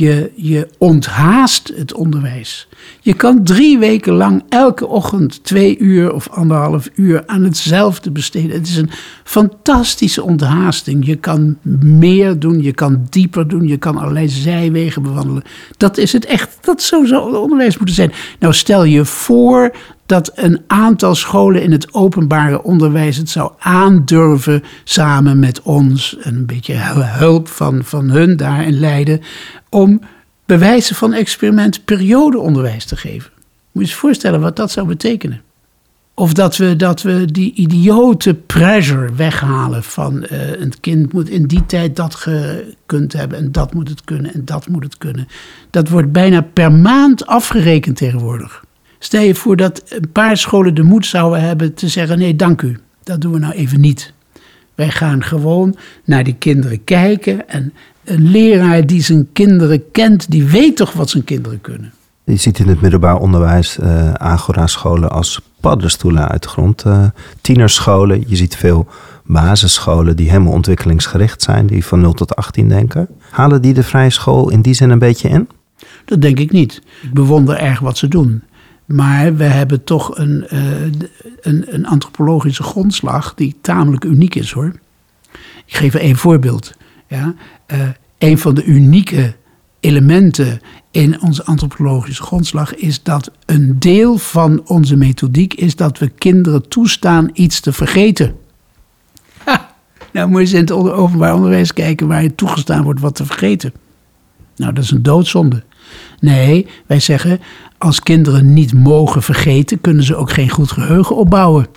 Je, 0.02 0.32
je 0.36 0.68
onthaast 0.78 1.74
het 1.76 1.94
onderwijs. 1.94 2.68
Je 3.02 3.14
kan 3.14 3.44
drie 3.44 3.78
weken 3.78 4.14
lang 4.14 4.44
elke 4.50 4.88
ochtend 4.88 5.44
twee 5.44 5.78
uur 5.78 6.14
of 6.14 6.30
anderhalf 6.30 6.90
uur 6.96 7.24
aan 7.26 7.44
hetzelfde 7.44 8.12
besteden. 8.12 8.52
Het 8.52 8.68
is 8.68 8.76
een 8.76 8.90
fantastische 9.24 10.24
onthaasting. 10.24 11.06
Je 11.06 11.16
kan 11.16 11.58
meer 11.82 12.40
doen, 12.40 12.62
je 12.62 12.74
kan 12.74 13.06
dieper 13.10 13.48
doen, 13.48 13.68
je 13.68 13.78
kan 13.78 13.98
allerlei 13.98 14.30
zijwegen 14.30 15.02
bewandelen. 15.02 15.44
Dat 15.78 15.98
is 15.98 16.14
het 16.14 16.26
echt. 16.26 16.58
Dat 16.62 16.82
zou 16.82 17.08
zo 17.08 17.22
onderwijs 17.22 17.78
moeten 17.78 17.96
zijn. 17.96 18.12
Nou, 18.40 18.54
stel 18.54 18.84
je 18.84 19.06
voor 19.06 19.72
dat 20.12 20.32
een 20.36 20.62
aantal 20.68 21.16
scholen 21.16 21.62
in 21.62 21.72
het 21.72 21.94
openbare 21.94 22.64
onderwijs 22.64 23.18
het 23.18 23.30
zou 23.30 23.52
aandurven 23.60 24.64
samen 24.84 25.40
met 25.40 25.62
ons, 25.62 26.18
en 26.18 26.36
een 26.36 26.46
beetje 26.46 26.74
hulp 27.04 27.48
van, 27.48 27.84
van 27.84 28.10
hun 28.10 28.38
daar 28.38 28.66
in 28.66 28.80
Leiden, 28.80 29.22
om 29.70 30.02
bewijzen 30.46 30.96
van 30.96 31.14
experiment 31.14 31.86
periodeonderwijs 31.86 32.86
te 32.86 32.96
geven. 32.96 33.32
Moet 33.72 33.84
je 33.84 33.90
je 33.90 33.98
voorstellen 33.98 34.42
wat 34.42 34.56
dat 34.56 34.72
zou 34.72 34.88
betekenen. 34.88 35.42
Of 36.14 36.34
dat 36.34 36.58
we, 36.58 36.76
dat 36.76 37.02
we 37.02 37.26
die 37.26 37.54
idiote 37.54 38.34
pressure 38.34 39.14
weghalen 39.14 39.84
van 39.84 40.26
uh, 40.32 40.60
een 40.60 40.74
kind 40.80 41.14
moet 41.14 41.30
in 41.30 41.46
die 41.46 41.66
tijd 41.66 41.96
dat 41.96 42.16
gekund 42.16 43.14
hebben 43.14 43.38
en 43.38 43.52
dat 43.52 43.74
moet 43.74 43.90
het 43.90 44.04
kunnen 44.04 44.34
en 44.34 44.46
dat 44.46 44.68
moet 44.68 44.84
het 44.84 44.98
kunnen. 44.98 45.28
Dat 45.70 45.90
wordt 45.90 46.12
bijna 46.12 46.42
per 46.42 46.72
maand 46.72 47.26
afgerekend 47.26 47.96
tegenwoordig. 47.98 48.64
Stel 49.04 49.22
je 49.22 49.36
voor 49.36 49.56
dat 49.56 49.84
een 49.90 50.12
paar 50.12 50.38
scholen 50.38 50.74
de 50.74 50.84
moed 50.84 51.06
zouden 51.06 51.42
hebben 51.42 51.74
te 51.74 51.88
zeggen: 51.88 52.20
nee, 52.20 52.36
dank 52.36 52.62
u, 52.62 52.78
dat 53.04 53.22
doen 53.22 53.32
we 53.32 53.40
nou 53.40 53.54
even 53.54 53.80
niet. 53.80 54.14
Wij 54.76 54.90
gaan 54.90 55.24
gewoon 55.24 55.76
naar 56.06 56.24
die 56.24 56.36
kinderen 56.36 56.84
kijken 56.84 57.50
en 57.50 57.74
een 58.04 58.32
leraar 58.32 58.86
die 58.86 59.02
zijn 59.04 59.30
kinderen 59.34 59.92
kent, 59.92 60.32
die 60.32 60.44
weet 60.44 60.76
toch 60.76 60.94
wat 60.94 61.10
zijn 61.10 61.24
kinderen 61.24 61.62
kunnen. 61.62 61.94
Je 62.24 62.36
ziet 62.36 62.60
in 62.60 62.68
het 62.68 62.82
middelbaar 62.82 63.18
onderwijs 63.18 63.78
uh, 63.78 64.14
Agora-scholen 64.14 65.12
als 65.12 65.42
paddenstoelen 65.60 66.30
uit 66.30 66.44
de 66.44 66.50
grond. 66.50 66.86
Uh, 66.86 67.06
tienerscholen, 67.42 68.24
je 68.28 68.36
ziet 68.36 68.56
veel 68.56 68.88
basisscholen 69.24 70.16
die 70.16 70.30
helemaal 70.30 70.54
ontwikkelingsgericht 70.54 71.42
zijn, 71.42 71.68
die 71.68 71.86
van 71.86 72.02
0 72.02 72.14
tot 72.14 72.36
18 72.36 72.70
denken. 72.70 73.08
Halen 73.30 73.62
die 73.62 73.74
de 73.74 73.84
vrije 73.84 74.10
school 74.10 74.50
in 74.50 74.62
die 74.62 74.74
zin 74.74 74.90
een 74.90 75.00
beetje 75.00 75.30
in? 75.30 75.50
Dat 76.06 76.22
denk 76.22 76.40
ik 76.40 76.52
niet. 76.52 76.82
Ik 77.02 77.14
bewonder 77.14 77.58
erg 77.58 77.80
wat 77.80 77.98
ze 77.98 78.08
doen. 78.08 78.44
Maar 78.92 79.36
we 79.36 79.44
hebben 79.44 79.84
toch 79.84 80.18
een, 80.18 80.46
uh, 80.54 80.82
een, 81.42 81.66
een, 81.74 81.86
antropologische 81.86 82.64
grondslag 82.64 83.34
die 83.34 83.56
tamelijk 83.62 84.04
uniek 84.04 84.36
is 84.36 84.52
hoor. 84.52 84.72
Ik 85.66 85.76
geef 85.76 85.94
een 85.94 86.18
voorbeeld. 86.18 86.74
Ja? 87.08 87.34
Uh, 87.68 87.80
een 88.18 88.38
van 88.38 88.56
de 88.56 88.64
unieke 88.64 89.36
elementen 89.80 90.62
in 90.92 91.22
onze 91.22 91.46
antropologische 91.46 92.24
grondslag 92.24 92.76
is 92.76 93.04
dat 93.04 93.32
een 93.46 93.80
deel 93.80 94.18
van 94.18 94.62
onze 94.66 94.96
methodiek 94.96 95.54
is 95.54 95.76
dat 95.76 96.00
we 96.00 96.08
kinderen 96.08 96.68
toestaan 96.68 97.30
iets 97.34 97.60
te 97.60 97.74
vergeten. 97.74 98.36
Nou 100.12 100.30
moet 100.30 100.38
je 100.38 100.46
eens 100.46 100.54
in 100.54 100.60
het 100.60 100.72
openbaar 100.72 101.36
onderwijs 101.36 101.74
kijken 101.74 102.08
waar 102.08 102.24
je 102.24 102.36
toegestaan 102.36 102.84
wordt 102.84 103.00
wat 103.00 103.16
te 103.16 103.26
vergeten. 103.26 103.74
Nou, 104.56 104.74
dat 104.74 104.84
is 104.84 104.92
een 104.92 105.04
doodzonde. 105.04 105.64
Nee, 106.22 106.68
wij 106.86 107.00
zeggen 107.00 107.40
als 107.78 108.00
kinderen 108.00 108.54
niet 108.54 108.74
mogen 108.74 109.24
vergeten, 109.24 109.82
kunnen 109.82 110.04
ze 110.04 110.16
ook 110.16 110.32
geen 110.32 110.50
goed 110.50 110.72
geheugen 110.72 111.16
opbouwen. 111.16 111.68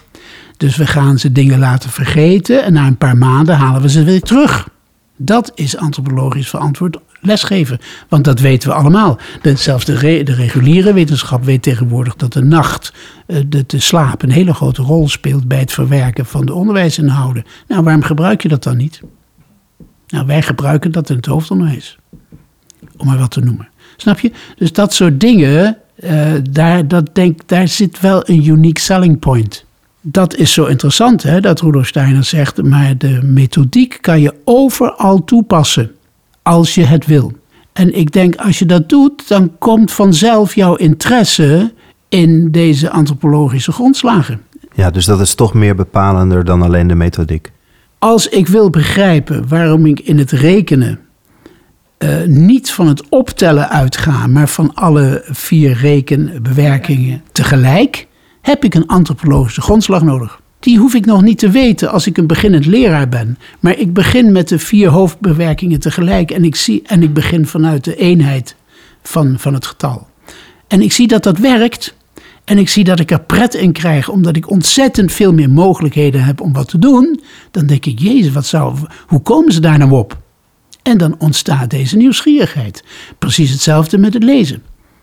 Dus 0.57 0.77
we 0.77 0.87
gaan 0.87 1.19
ze 1.19 1.33
dingen 1.33 1.59
laten 1.59 1.91
vergeten 1.91 2.65
en 2.65 2.73
na 2.73 2.87
een 2.87 2.99
paar 2.99 3.17
maanden 3.17 3.57
halen 3.57 3.83
we 3.83 3.89
ze 3.89 4.05
weer 4.05 4.23
terug. 4.23 4.69
Dat 5.17 5.53
is 5.55 5.77
antropologisch 5.77 6.49
verantwoord 6.49 6.99
lesgeven. 7.21 7.79
Want 8.09 8.25
dat 8.25 8.41
weten 8.41 8.69
we 8.69 8.75
allemaal. 8.75 9.19
zelfs 9.55 9.85
de, 9.85 9.95
reguliere 10.25 10.93
wetenschap 10.93 11.45
weet 11.45 11.63
tegenwoordig 11.63 12.17
dat 12.17 12.33
de 12.33 12.43
nacht, 12.43 12.93
eh, 13.27 13.43
de, 13.47 13.65
de 13.67 13.81
slaap, 13.81 14.23
een 14.23 14.31
hele 14.31 14.55
grote 14.55 14.83
rol 14.83 15.09
speelt 15.09 15.49
bij 15.49 15.59
het 15.59 15.73
verwerken 15.73 16.27
van 16.27 16.47
de 16.47 16.55
onderwijsinhouden. 16.55 17.45
Nou, 17.69 17.83
waarom 17.83 18.03
gebruik 18.03 18.43
je 18.43 18.49
dat 18.49 18.63
dan 18.63 18.77
niet? 18.77 19.01
Nou, 20.07 20.27
wij 20.27 20.43
gebruiken 20.43 20.93
dat 20.93 21.11
in 21.11 21.17
het 21.17 21.27
hoofdonderwijs. 21.27 21.99
Om 22.97 23.07
maar 23.07 23.19
wat 23.19 23.31
te 23.31 23.41
noemen. 23.41 23.69
Snap 23.97 24.21
je? 24.21 24.33
Dus 24.57 24.73
dat 24.73 24.95
soort 24.95 25.21
dingen, 25.21 25.77
uh, 26.05 26.33
daar, 26.51 26.89
dat 26.89 27.15
denk, 27.15 27.41
daar 27.47 27.69
zit 27.69 28.01
wel 28.01 28.23
een 28.29 28.47
unique 28.47 28.81
selling 28.81 29.19
point 29.19 29.65
dat 30.07 30.37
is 30.37 30.53
zo 30.53 30.65
interessant, 30.65 31.23
hè, 31.23 31.41
dat 31.41 31.61
Rudolf 31.61 31.87
Steiner 31.87 32.25
zegt, 32.25 32.63
maar 32.63 32.99
de 32.99 33.21
methodiek 33.23 33.99
kan 34.01 34.21
je 34.21 34.35
overal 34.45 35.25
toepassen 35.25 35.91
als 36.43 36.75
je 36.75 36.85
het 36.85 37.07
wil. 37.07 37.33
En 37.73 37.97
ik 37.97 38.13
denk, 38.13 38.37
als 38.37 38.59
je 38.59 38.67
dat 38.67 38.89
doet, 38.89 39.29
dan 39.29 39.53
komt 39.59 39.93
vanzelf 39.93 40.55
jouw 40.55 40.75
interesse 40.75 41.73
in 42.09 42.51
deze 42.51 42.91
antropologische 42.91 43.73
grondslagen. 43.73 44.41
Ja, 44.75 44.91
dus 44.91 45.05
dat 45.05 45.21
is 45.21 45.35
toch 45.35 45.55
meer 45.55 45.75
bepalender 45.75 46.45
dan 46.45 46.63
alleen 46.63 46.87
de 46.87 46.95
methodiek. 46.95 47.53
Als 47.99 48.29
ik 48.29 48.49
wil 48.49 48.71
begrijpen 48.71 49.49
waarom 49.49 49.87
ik 49.87 50.01
in 50.01 50.19
het 50.19 50.31
rekenen 50.31 50.99
uh, 52.05 52.27
niet 52.27 52.71
van 52.71 52.87
het 52.87 53.09
optellen 53.09 53.69
uitga, 53.69 54.27
maar 54.27 54.49
van 54.49 54.75
alle 54.75 55.23
vier 55.27 55.73
rekenbewerkingen 55.73 57.23
tegelijk, 57.33 58.07
heb 58.41 58.65
ik 58.65 58.75
een 58.75 58.87
antropologische 58.87 59.61
grondslag 59.61 60.03
nodig. 60.03 60.41
Die 60.61 60.79
hoef 60.79 60.95
ik 60.95 61.07
nog 61.07 61.23
niet 61.23 61.39
te 61.39 61.51
weten 61.51 61.91
als 61.91 62.07
ik 62.07 62.17
een 62.17 62.27
beginnend 62.27 62.67
leraar 62.67 63.09
ben. 63.09 63.39
Maar 63.61 63.79
ik 63.79 63.93
begin 63.93 64.33
met 64.33 64.49
de 64.49 64.59
vier 64.59 64.89
hoofdbewerkingen 64.89 65.81
tegelijk 65.81 66.31
en 66.31 66.45
ik, 66.45 66.57
zie, 66.57 66.83
en 66.87 67.03
ik 67.03 67.15
begin 67.15 67.47
vanuit 67.47 67.85
de 67.85 67.97
eenheid 67.97 68.57
van, 69.03 69.39
van 69.39 69.55
het 69.55 69.67
getal. 69.67 70.07
En 70.69 70.81
ik 70.81 70.93
zie 70.93 71.07
dat 71.07 71.23
dat 71.23 71.39
werkt. 71.39 71.95
En 72.45 72.59
ik 72.59 72.69
zie 72.69 72.85
dat 72.85 73.01
ik 73.01 73.11
er 73.11 73.21
pret 73.21 73.55
in 73.55 73.73
krijg, 73.73 74.09
omdat 74.09 74.37
ik 74.37 74.51
ontzettend 74.51 75.13
veel 75.13 75.33
meer 75.33 75.51
mogelijkheden 75.51 76.25
heb 76.25 76.41
om 76.41 76.53
wat 76.53 76.69
te 76.69 76.79
doen. 76.79 77.21
Dan 77.51 77.67
denk 77.67 77.87
ik, 77.87 77.99
Jezus, 77.99 78.33
wat 78.33 78.47
zou, 78.47 78.77
hoe 79.07 79.23
komen 79.23 79.53
ze 79.53 79.61
daar 79.61 79.79
nou 79.79 79.91
op? 79.91 80.23
En 80.85 80.99
dan 80.99 81.19
ontstaat 81.19 81.71
deze 81.71 81.97
nieuwsgierigheid. 81.97 82.85
Precies 83.19 83.51
hetzelfde 83.51 83.99
met 83.99 84.15
het 84.15 84.23
lezen. 84.23 84.63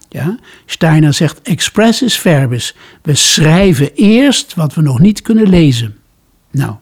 Ja? 0.09 0.38
Steiner 0.65 1.13
zegt 1.13 1.41
expressis 1.41 2.17
verbis. 2.17 2.75
We 3.01 3.15
schrijven 3.15 3.93
eerst 3.93 4.55
wat 4.55 4.73
we 4.73 4.82
nog 4.82 4.99
niet 4.99 5.21
kunnen 5.21 5.49
lezen. 5.49 5.97
Nou, 6.51 6.75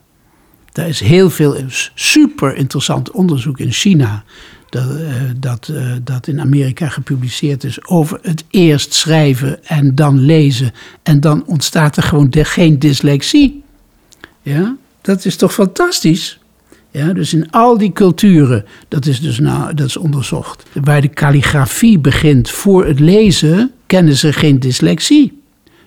daar 0.72 0.88
is 0.88 1.00
heel 1.00 1.30
veel 1.30 1.56
super 1.94 2.56
interessant 2.56 3.10
onderzoek 3.10 3.58
in 3.58 3.72
China. 3.72 4.24
Dat, 4.68 4.90
uh, 4.90 5.12
dat, 5.36 5.68
uh, 5.72 5.92
dat 6.02 6.26
in 6.26 6.40
Amerika 6.40 6.88
gepubliceerd 6.88 7.64
is 7.64 7.86
over 7.86 8.18
het 8.22 8.44
eerst 8.50 8.94
schrijven 8.94 9.64
en 9.66 9.94
dan 9.94 10.18
lezen. 10.18 10.72
En 11.02 11.20
dan 11.20 11.46
ontstaat 11.46 11.96
er 11.96 12.02
gewoon 12.02 12.28
geen 12.30 12.78
dyslexie. 12.78 13.62
Ja, 14.42 14.76
dat 15.00 15.24
is 15.24 15.36
toch 15.36 15.52
fantastisch? 15.52 16.39
Ja, 16.90 17.12
dus 17.12 17.34
in 17.34 17.50
al 17.50 17.78
die 17.78 17.92
culturen, 17.92 18.64
dat 18.88 19.06
is 19.06 19.20
dus 19.20 19.38
nou, 19.38 19.74
dat 19.74 19.86
is 19.86 19.96
onderzocht, 19.96 20.66
waar 20.82 21.00
de 21.00 21.08
kalligrafie 21.08 21.98
begint 21.98 22.50
voor 22.50 22.86
het 22.86 23.00
lezen, 23.00 23.72
kennen 23.86 24.16
ze 24.16 24.32
geen 24.32 24.60
dyslexie. 24.60 25.42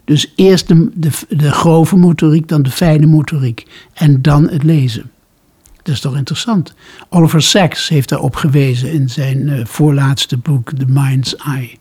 Dus 0.05 0.33
eerst 0.35 0.67
de, 0.67 1.09
de, 1.29 1.51
grove 1.51 1.95
motoriek, 1.95 2.47
dan 2.47 2.61
de 2.61 2.69
fijne 2.69 3.05
motoriek 3.05 3.65
en 3.93 4.21
dan 4.21 4.49
het 4.49 4.63
lezen. 4.63 5.11
Dat 5.83 5.93
is 5.93 6.01
toch 6.01 6.15
interessant? 6.15 6.73
Oliver 7.09 7.41
Sacks 7.41 7.89
heeft 7.89 8.09
daarop 8.09 8.35
gewezen 8.35 8.91
in 8.91 9.09
zijn 9.09 9.47
uh, 9.47 9.65
voorlaatste 9.65 10.37
boek, 10.37 10.71
The 10.71 10.85
Mind's 10.87 11.35
Eye. 11.35 11.77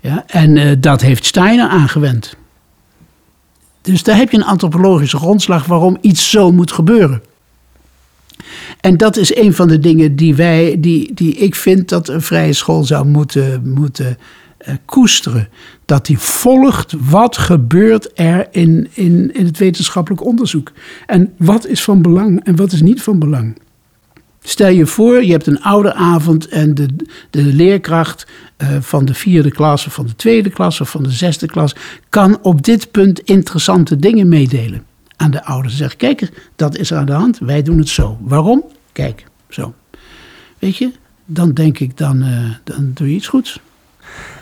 Ja, 0.00 0.24
en 0.26 0.56
uh, 0.56 0.72
dat 0.78 1.00
heeft 1.00 1.24
Steiner 1.24 1.68
aangewend. 1.68 2.36
Dus 3.82 4.02
daar 4.02 4.16
heb 4.16 4.30
je 4.30 4.36
een 4.36 4.44
antropologische 4.44 5.16
grondslag 5.16 5.66
waarom 5.66 5.98
iets 6.00 6.30
zo 6.30 6.52
moet 6.52 6.72
gebeuren. 6.72 7.22
En 8.80 8.96
dat 8.96 9.16
is 9.16 9.36
een 9.36 9.54
van 9.54 9.68
de 9.68 9.78
dingen 9.78 10.16
die, 10.16 10.34
wij, 10.34 10.76
die, 10.78 11.14
die 11.14 11.34
ik 11.34 11.54
vind 11.54 11.88
dat 11.88 12.08
een 12.08 12.22
vrije 12.22 12.52
school 12.52 12.84
zou 12.84 13.06
moeten, 13.06 13.62
moeten 13.74 14.18
uh, 14.68 14.74
koesteren. 14.84 15.48
Dat 15.84 16.06
die 16.06 16.18
volgt 16.18 16.94
wat 17.10 17.38
gebeurt 17.38 18.10
er 18.14 18.48
in, 18.50 18.88
in, 18.92 19.34
in 19.34 19.44
het 19.44 19.58
wetenschappelijk 19.58 20.24
onderzoek. 20.24 20.72
En 21.06 21.32
wat 21.38 21.66
is 21.66 21.82
van 21.82 22.02
belang 22.02 22.44
en 22.44 22.56
wat 22.56 22.72
is 22.72 22.82
niet 22.82 23.02
van 23.02 23.18
belang. 23.18 23.58
Stel 24.42 24.68
je 24.68 24.86
voor, 24.86 25.24
je 25.24 25.32
hebt 25.32 25.46
een 25.46 25.62
oude 25.62 25.94
avond 25.94 26.48
en 26.48 26.74
de, 26.74 26.88
de 27.30 27.42
leerkracht 27.42 28.26
uh, 28.62 28.68
van 28.80 29.04
de 29.04 29.14
vierde 29.14 29.50
klas 29.50 29.86
of 29.86 29.94
van 29.94 30.06
de 30.06 30.16
tweede 30.16 30.50
klas 30.50 30.80
of 30.80 30.90
van 30.90 31.02
de 31.02 31.10
zesde 31.10 31.46
klas 31.46 31.74
kan 32.08 32.38
op 32.42 32.62
dit 32.64 32.90
punt 32.90 33.20
interessante 33.20 33.96
dingen 33.96 34.28
meedelen 34.28 34.88
aan 35.20 35.30
de 35.30 35.44
ouders. 35.44 35.76
Zeg, 35.76 35.96
kijk, 35.96 36.50
dat 36.56 36.76
is 36.76 36.92
aan 36.94 37.06
de 37.06 37.12
hand, 37.12 37.38
wij 37.38 37.62
doen 37.62 37.78
het 37.78 37.88
zo. 37.88 38.18
Waarom? 38.20 38.64
Kijk, 38.92 39.24
zo. 39.48 39.74
Weet 40.58 40.76
je, 40.76 40.92
dan 41.24 41.52
denk 41.52 41.78
ik, 41.78 41.96
dan, 41.96 42.22
uh, 42.22 42.50
dan 42.64 42.90
doe 42.94 43.08
je 43.08 43.14
iets 43.14 43.28
goeds. 43.28 43.60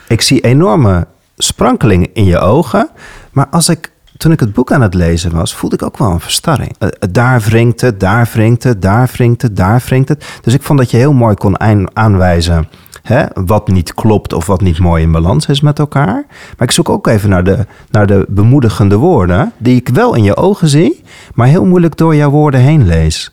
Ik 0.07 0.21
zie 0.21 0.41
enorme 0.41 1.07
sprankelingen 1.37 2.13
in 2.13 2.25
je 2.25 2.37
ogen. 2.39 2.89
Maar 3.31 3.47
als 3.47 3.69
ik, 3.69 3.91
toen 4.17 4.31
ik 4.31 4.39
het 4.39 4.53
boek 4.53 4.71
aan 4.71 4.81
het 4.81 4.93
lezen 4.93 5.31
was, 5.31 5.55
voelde 5.55 5.75
ik 5.75 5.83
ook 5.83 5.97
wel 5.97 6.11
een 6.11 6.19
verstarring. 6.19 6.75
Uh, 6.79 6.89
daar 7.11 7.41
wringt 7.41 7.81
het, 7.81 7.99
daar 7.99 8.29
wringt 8.33 8.63
het, 8.63 8.81
daar 8.81 9.09
wringt 9.13 9.41
het, 9.41 9.55
daar 9.55 9.83
wringt 9.85 10.09
het. 10.09 10.25
Dus 10.41 10.53
ik 10.53 10.63
vond 10.63 10.79
dat 10.79 10.91
je 10.91 10.97
heel 10.97 11.13
mooi 11.13 11.35
kon 11.35 11.59
aanwijzen 11.93 12.67
hè, 13.01 13.25
wat 13.33 13.67
niet 13.67 13.93
klopt 13.93 14.33
of 14.33 14.45
wat 14.45 14.61
niet 14.61 14.79
mooi 14.79 15.03
in 15.03 15.11
balans 15.11 15.45
is 15.45 15.61
met 15.61 15.79
elkaar. 15.79 16.25
Maar 16.57 16.67
ik 16.67 16.71
zoek 16.71 16.89
ook 16.89 17.07
even 17.07 17.29
naar 17.29 17.43
de, 17.43 17.65
naar 17.91 18.07
de 18.07 18.25
bemoedigende 18.29 18.95
woorden, 18.95 19.53
die 19.57 19.75
ik 19.75 19.89
wel 19.89 20.15
in 20.15 20.23
je 20.23 20.35
ogen 20.35 20.67
zie, 20.69 21.01
maar 21.33 21.47
heel 21.47 21.65
moeilijk 21.65 21.97
door 21.97 22.15
jouw 22.15 22.29
woorden 22.29 22.59
heen 22.59 22.87
lees. 22.87 23.31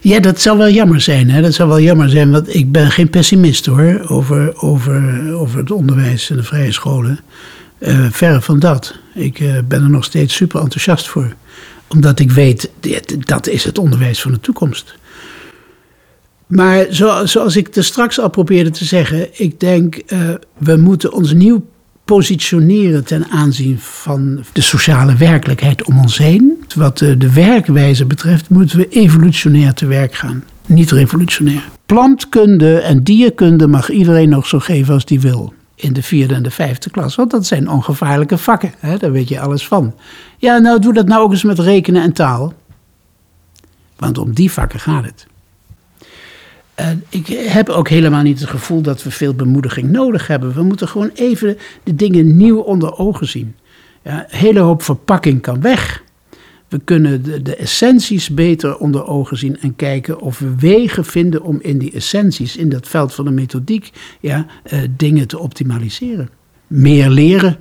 Ja, 0.00 0.20
dat 0.20 0.40
zou 0.40 0.58
wel 0.58 0.70
jammer 0.70 1.00
zijn. 1.00 1.30
Hè? 1.30 1.42
Dat 1.42 1.54
zou 1.54 1.68
wel 1.68 1.80
jammer 1.80 2.08
zijn, 2.08 2.30
want 2.30 2.54
ik 2.54 2.72
ben 2.72 2.90
geen 2.90 3.10
pessimist 3.10 3.66
hoor, 3.66 4.04
over, 4.08 4.62
over, 4.62 5.32
over 5.34 5.58
het 5.58 5.70
onderwijs 5.70 6.30
en 6.30 6.36
de 6.36 6.42
vrije 6.42 6.72
scholen. 6.72 7.20
Uh, 7.78 8.06
verre 8.10 8.40
van 8.40 8.58
dat. 8.58 8.94
Ik 9.14 9.40
uh, 9.40 9.58
ben 9.68 9.82
er 9.82 9.90
nog 9.90 10.04
steeds 10.04 10.34
super 10.34 10.60
enthousiast 10.60 11.08
voor. 11.08 11.34
Omdat 11.88 12.18
ik 12.18 12.30
weet, 12.30 12.70
dat 13.18 13.48
is 13.48 13.64
het 13.64 13.78
onderwijs 13.78 14.20
van 14.20 14.32
de 14.32 14.40
toekomst. 14.40 14.94
Maar 16.50 16.86
zoals 17.24 17.56
ik 17.56 17.76
er 17.76 17.84
straks 17.84 18.20
al 18.20 18.30
probeerde 18.30 18.70
te 18.70 18.84
zeggen, 18.84 19.28
ik 19.32 19.60
denk, 19.60 20.02
uh, 20.06 20.18
we 20.58 20.76
moeten 20.76 21.12
ons 21.12 21.32
nieuw 21.32 21.64
positioneren 22.04 23.04
ten 23.04 23.26
aanzien 23.28 23.78
van 23.78 24.44
de 24.52 24.60
sociale 24.60 25.14
werkelijkheid 25.14 25.84
om 25.84 25.98
ons 25.98 26.18
heen. 26.18 26.64
Wat 26.76 26.98
de 26.98 27.32
werkwijze 27.32 28.04
betreft 28.04 28.48
moeten 28.48 28.78
we 28.78 28.88
evolutionair 28.88 29.74
te 29.74 29.86
werk 29.86 30.14
gaan, 30.14 30.44
niet 30.66 30.90
revolutionair. 30.90 31.68
Plantkunde 31.86 32.78
en 32.78 33.02
dierkunde 33.02 33.66
mag 33.66 33.90
iedereen 33.90 34.28
nog 34.28 34.46
zo 34.46 34.58
geven 34.58 34.94
als 34.94 35.04
die 35.04 35.20
wil. 35.20 35.54
In 35.74 35.92
de 35.92 36.02
vierde 36.02 36.34
en 36.34 36.42
de 36.42 36.50
vijfde 36.50 36.90
klas. 36.90 37.14
Want 37.14 37.30
dat 37.30 37.46
zijn 37.46 37.68
ongevaarlijke 37.68 38.38
vakken. 38.38 38.72
Hè? 38.78 38.96
Daar 38.96 39.12
weet 39.12 39.28
je 39.28 39.40
alles 39.40 39.66
van. 39.66 39.94
Ja, 40.38 40.58
nou 40.58 40.80
doe 40.80 40.92
dat 40.92 41.06
nou 41.06 41.22
ook 41.22 41.30
eens 41.30 41.42
met 41.42 41.58
rekenen 41.58 42.02
en 42.02 42.12
taal. 42.12 42.54
Want 43.96 44.18
om 44.18 44.34
die 44.34 44.52
vakken 44.52 44.80
gaat 44.80 45.04
het. 45.04 45.26
En 46.80 47.04
ik 47.08 47.26
heb 47.26 47.68
ook 47.68 47.88
helemaal 47.88 48.22
niet 48.22 48.40
het 48.40 48.48
gevoel 48.48 48.82
dat 48.82 49.02
we 49.02 49.10
veel 49.10 49.34
bemoediging 49.34 49.90
nodig 49.90 50.26
hebben. 50.26 50.54
We 50.54 50.62
moeten 50.62 50.88
gewoon 50.88 51.10
even 51.14 51.58
de 51.82 51.94
dingen 51.94 52.36
nieuw 52.36 52.58
onder 52.58 52.98
ogen 52.98 53.26
zien. 53.26 53.54
Ja, 54.02 54.18
een 54.18 54.38
hele 54.38 54.60
hoop 54.60 54.82
verpakking 54.82 55.40
kan 55.40 55.60
weg. 55.60 56.02
We 56.68 56.80
kunnen 56.84 57.22
de, 57.22 57.42
de, 57.42 57.56
essenties 57.56 58.28
beter 58.30 58.76
onder 58.76 59.06
ogen 59.06 59.36
zien 59.36 59.60
en 59.60 59.76
kijken 59.76 60.20
of 60.20 60.38
we 60.38 60.54
wegen 60.58 61.04
vinden 61.04 61.42
om 61.42 61.58
in 61.60 61.78
die 61.78 61.92
essenties, 61.92 62.56
in 62.56 62.68
dat 62.68 62.88
veld 62.88 63.14
van 63.14 63.24
de 63.24 63.30
methodiek, 63.30 63.90
ja, 64.20 64.46
uh, 64.72 64.80
dingen 64.96 65.28
te 65.28 65.38
optimaliseren. 65.38 66.30
Meer 66.66 67.10
leren 67.10 67.60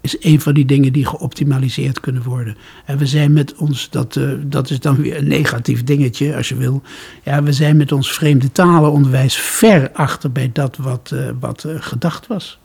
is 0.00 0.16
een 0.20 0.40
van 0.40 0.54
die 0.54 0.64
dingen 0.64 0.92
die 0.92 1.06
geoptimaliseerd 1.06 2.00
kunnen 2.00 2.22
worden. 2.22 2.56
En 2.84 2.98
we 2.98 3.06
zijn 3.06 3.32
met 3.32 3.54
ons, 3.54 3.90
dat, 3.90 4.16
uh, 4.16 4.32
dat 4.46 4.70
is 4.70 4.80
dan 4.80 4.96
weer 4.96 5.16
een 5.16 5.28
negatief 5.28 5.84
dingetje 5.84 6.36
als 6.36 6.48
je 6.48 6.54
wil. 6.54 6.82
Ja, 7.22 7.42
we 7.42 7.52
zijn 7.52 7.76
met 7.76 7.92
ons 7.92 8.12
vreemde 8.12 8.52
talenonderwijs 8.52 9.36
ver 9.36 9.90
achter 9.92 10.32
bij 10.32 10.50
dat 10.52 10.76
wat, 10.76 11.10
uh, 11.14 11.28
wat 11.40 11.64
uh, 11.66 11.74
gedacht 11.78 12.26
was. 12.26 12.58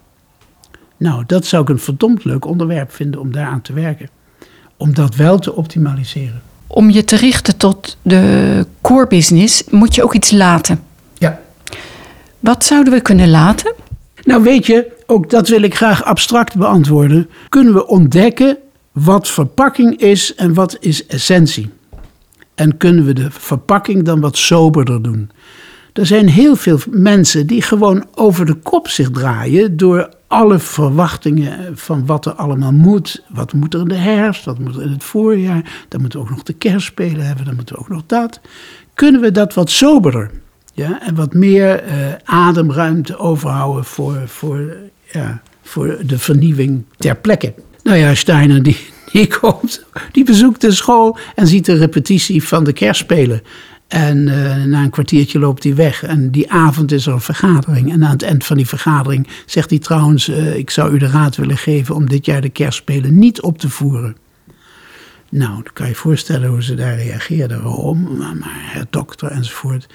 Nou, 0.98 1.24
dat 1.28 1.46
zou 1.46 1.64
ik 1.64 1.70
een 1.70 1.80
verdomd 1.80 2.24
leuk 2.24 2.46
onderwerp 2.46 2.92
vinden 2.92 3.20
om 3.20 3.32
daaraan 3.32 3.62
te 3.62 3.74
werken. 3.74 4.10
Om 4.78 4.94
dat 4.94 5.16
wel 5.16 5.40
te 5.40 5.56
optimaliseren. 5.56 6.42
Om 6.68 6.90
je 6.90 7.04
te 7.04 7.16
richten 7.16 7.58
tot 7.58 7.98
de 8.02 8.66
core 8.82 9.08
business 9.08 9.64
moet 9.70 9.96
je 9.96 10.04
ook 10.04 10.14
iets 10.14 10.32
laten. 10.32 10.84
Ja. 11.18 11.40
Wat 12.40 12.66
zouden 12.66 12.94
we 12.94 13.02
kunnen 13.02 13.30
laten? 13.30 13.74
Nou, 14.24 14.44
weet 14.44 14.66
je, 14.66 14.98
ook 15.10 15.30
dat 15.30 15.48
wil 15.48 15.62
ik 15.62 15.76
graag 15.76 16.04
abstract 16.04 16.58
beantwoorden. 16.58 17.30
Kunnen 17.50 17.74
we 17.74 17.88
ontdekken 17.88 18.58
wat 18.92 19.28
verpakking 19.28 20.00
is 20.00 20.36
en 20.36 20.54
wat 20.54 20.78
is 20.80 21.06
essentie? 21.06 21.70
En 22.56 22.78
kunnen 22.78 23.06
we 23.06 23.14
de 23.14 23.32
verpakking 23.32 24.04
dan 24.04 24.20
wat 24.20 24.38
soberder 24.38 25.02
doen? 25.02 25.30
Er 25.94 26.06
zijn 26.06 26.30
heel 26.30 26.56
veel 26.56 26.80
mensen 26.90 27.48
die 27.48 27.62
gewoon 27.62 28.06
over 28.16 28.46
de 28.46 28.54
kop 28.54 28.88
zich 28.88 29.12
draaien 29.12 29.78
door 29.78 30.10
alle 30.28 30.60
verwachtingen 30.60 31.78
van 31.78 32.06
wat 32.06 32.26
er 32.26 32.34
allemaal 32.34 32.72
moet. 32.72 33.24
Wat 33.30 33.54
moet 33.54 33.74
er 33.74 33.80
in 33.80 33.88
de 33.88 33.96
herfst, 33.96 34.46
wat 34.46 34.60
moet 34.60 34.76
er 34.76 34.82
in 34.82 34.92
het 34.92 35.04
voorjaar. 35.04 35.86
Dan 35.88 36.02
moeten 36.02 36.20
we 36.20 36.26
ook 36.26 36.32
nog 36.32 36.44
de 36.44 36.54
kerstspelen 36.54 37.26
hebben, 37.26 37.46
dan 37.46 37.56
moeten 37.56 37.76
we 37.76 37.82
ook 37.82 37.90
nog 37.90 38.04
dat. 38.06 38.40
Kunnen 38.94 39.22
we 39.22 39.32
dat 39.32 39.54
wat 39.54 39.70
soberder? 39.70 40.32
Ja, 40.74 41.02
en 41.02 41.16
wat 41.16 41.34
meer 41.34 41.84
uh, 41.84 41.92
ademruimte 42.24 43.18
overhouden 43.18 43.86
voor, 43.86 44.28
voor, 44.28 44.76
ja, 45.12 45.42
voor 45.62 45.98
de 46.06 46.20
vernieuwing 46.20 46.84
ter 46.98 47.16
plekke. 47.16 47.54
Nou 47.84 47.98
ja, 47.98 48.16
Steiner 48.16 48.64
die, 48.64 48.78
die 49.12 49.28
komt, 49.40 49.86
die 50.12 50.24
bezoekt 50.24 50.62
de 50.62 50.72
school 50.72 51.18
en 51.36 51.48
ziet 51.48 51.66
de 51.66 51.74
repetitie 51.74 52.44
van 52.44 52.64
de 52.64 52.74
kerstspelen. 52.74 53.42
En 53.88 54.28
uh, 54.28 54.64
na 54.64 54.84
een 54.84 54.90
kwartiertje 54.90 55.40
loopt 55.40 55.64
hij 55.64 55.76
weg. 55.76 56.04
En 56.04 56.32
die 56.32 56.52
avond 56.52 56.92
is 56.92 57.06
er 57.06 57.14
een 57.14 57.22
vergadering. 57.22 57.92
En 57.92 58.04
aan 58.04 58.12
het 58.12 58.24
eind 58.24 58.46
van 58.46 58.58
die 58.58 58.68
vergadering 58.68 59.28
zegt 59.46 59.70
hij 59.70 59.80
trouwens: 59.80 60.30
uh, 60.30 60.56
Ik 60.56 60.70
zou 60.70 60.94
u 60.94 60.98
de 60.98 61.08
raad 61.08 61.36
willen 61.36 61.58
geven 61.58 61.96
om 61.96 62.10
dit 62.10 62.26
jaar 62.26 62.42
de 62.42 62.50
kerstspelen 62.50 63.20
niet 63.20 63.42
op 63.42 63.58
te 63.58 63.70
voeren. 63.70 64.16
Nou, 65.30 65.54
dan 65.54 65.74
kan 65.74 65.86
je 65.86 65.92
je 65.92 65.98
voorstellen 65.98 66.50
hoe 66.50 66.64
ze 66.64 66.76
daar 66.76 66.96
reageerden. 66.96 67.64
Waarom? 67.64 68.18
Maar, 68.18 68.36
maar 68.36 68.86
dokter 68.90 69.32
enzovoort. 69.32 69.88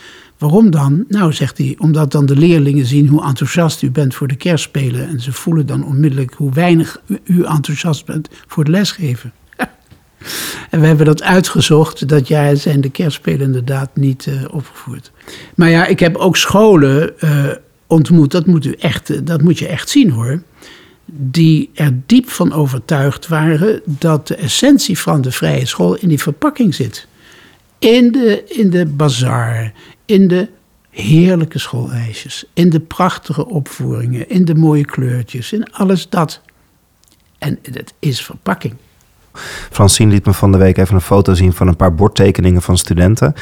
Waarom 0.44 0.70
dan? 0.70 1.04
Nou, 1.08 1.32
zegt 1.32 1.58
hij, 1.58 1.74
omdat 1.78 2.12
dan 2.12 2.26
de 2.26 2.36
leerlingen 2.36 2.86
zien 2.86 3.08
hoe 3.08 3.24
enthousiast 3.24 3.82
u 3.82 3.90
bent 3.90 4.14
voor 4.14 4.28
de 4.28 4.36
kerstspelen. 4.36 5.08
En 5.08 5.20
ze 5.20 5.32
voelen 5.32 5.66
dan 5.66 5.84
onmiddellijk 5.84 6.34
hoe 6.34 6.52
weinig 6.52 7.00
u 7.24 7.44
enthousiast 7.44 8.06
bent 8.06 8.28
voor 8.46 8.62
het 8.62 8.72
lesgeven. 8.72 9.32
en 10.70 10.80
we 10.80 10.86
hebben 10.86 11.06
dat 11.06 11.22
uitgezocht. 11.22 12.08
Dat 12.08 12.28
jaar 12.28 12.56
zijn 12.56 12.80
de 12.80 12.90
kerstspelen 12.90 13.40
inderdaad 13.40 13.96
niet 13.96 14.26
uh, 14.26 14.42
opgevoerd. 14.50 15.12
Maar 15.54 15.70
ja, 15.70 15.86
ik 15.86 16.00
heb 16.00 16.16
ook 16.16 16.36
scholen 16.36 17.12
uh, 17.20 17.46
ontmoet. 17.86 18.30
Dat 18.30 18.46
moet, 18.46 18.64
u 18.64 18.74
echt, 18.78 19.26
dat 19.26 19.42
moet 19.42 19.58
je 19.58 19.66
echt 19.66 19.88
zien 19.88 20.10
hoor 20.10 20.42
die 21.06 21.70
er 21.74 21.92
diep 22.06 22.30
van 22.30 22.52
overtuigd 22.52 23.28
waren 23.28 23.80
dat 23.84 24.26
de 24.26 24.34
essentie 24.34 24.98
van 24.98 25.20
de 25.20 25.30
vrije 25.30 25.66
school 25.66 25.94
in 25.94 26.08
die 26.08 26.22
verpakking 26.22 26.74
zit. 26.74 27.06
In 27.78 28.12
de, 28.12 28.44
in 28.46 28.70
de 28.70 28.86
bazaar, 28.86 29.72
in 30.04 30.28
de 30.28 30.48
heerlijke 30.90 31.58
schoolreisjes, 31.58 32.44
in 32.52 32.70
de 32.70 32.80
prachtige 32.80 33.46
opvoeringen, 33.46 34.28
in 34.28 34.44
de 34.44 34.54
mooie 34.54 34.84
kleurtjes, 34.84 35.52
in 35.52 35.72
alles 35.72 36.08
dat. 36.08 36.40
En 37.38 37.58
het 37.62 37.94
is 37.98 38.22
verpakking. 38.22 38.74
Francine 39.70 40.12
liet 40.12 40.26
me 40.26 40.32
van 40.32 40.52
de 40.52 40.58
week 40.58 40.76
even 40.78 40.94
een 40.94 41.00
foto 41.00 41.34
zien 41.34 41.52
van 41.52 41.68
een 41.68 41.76
paar 41.76 41.94
bordtekeningen 41.94 42.62
van 42.62 42.78
studenten. 42.78 43.34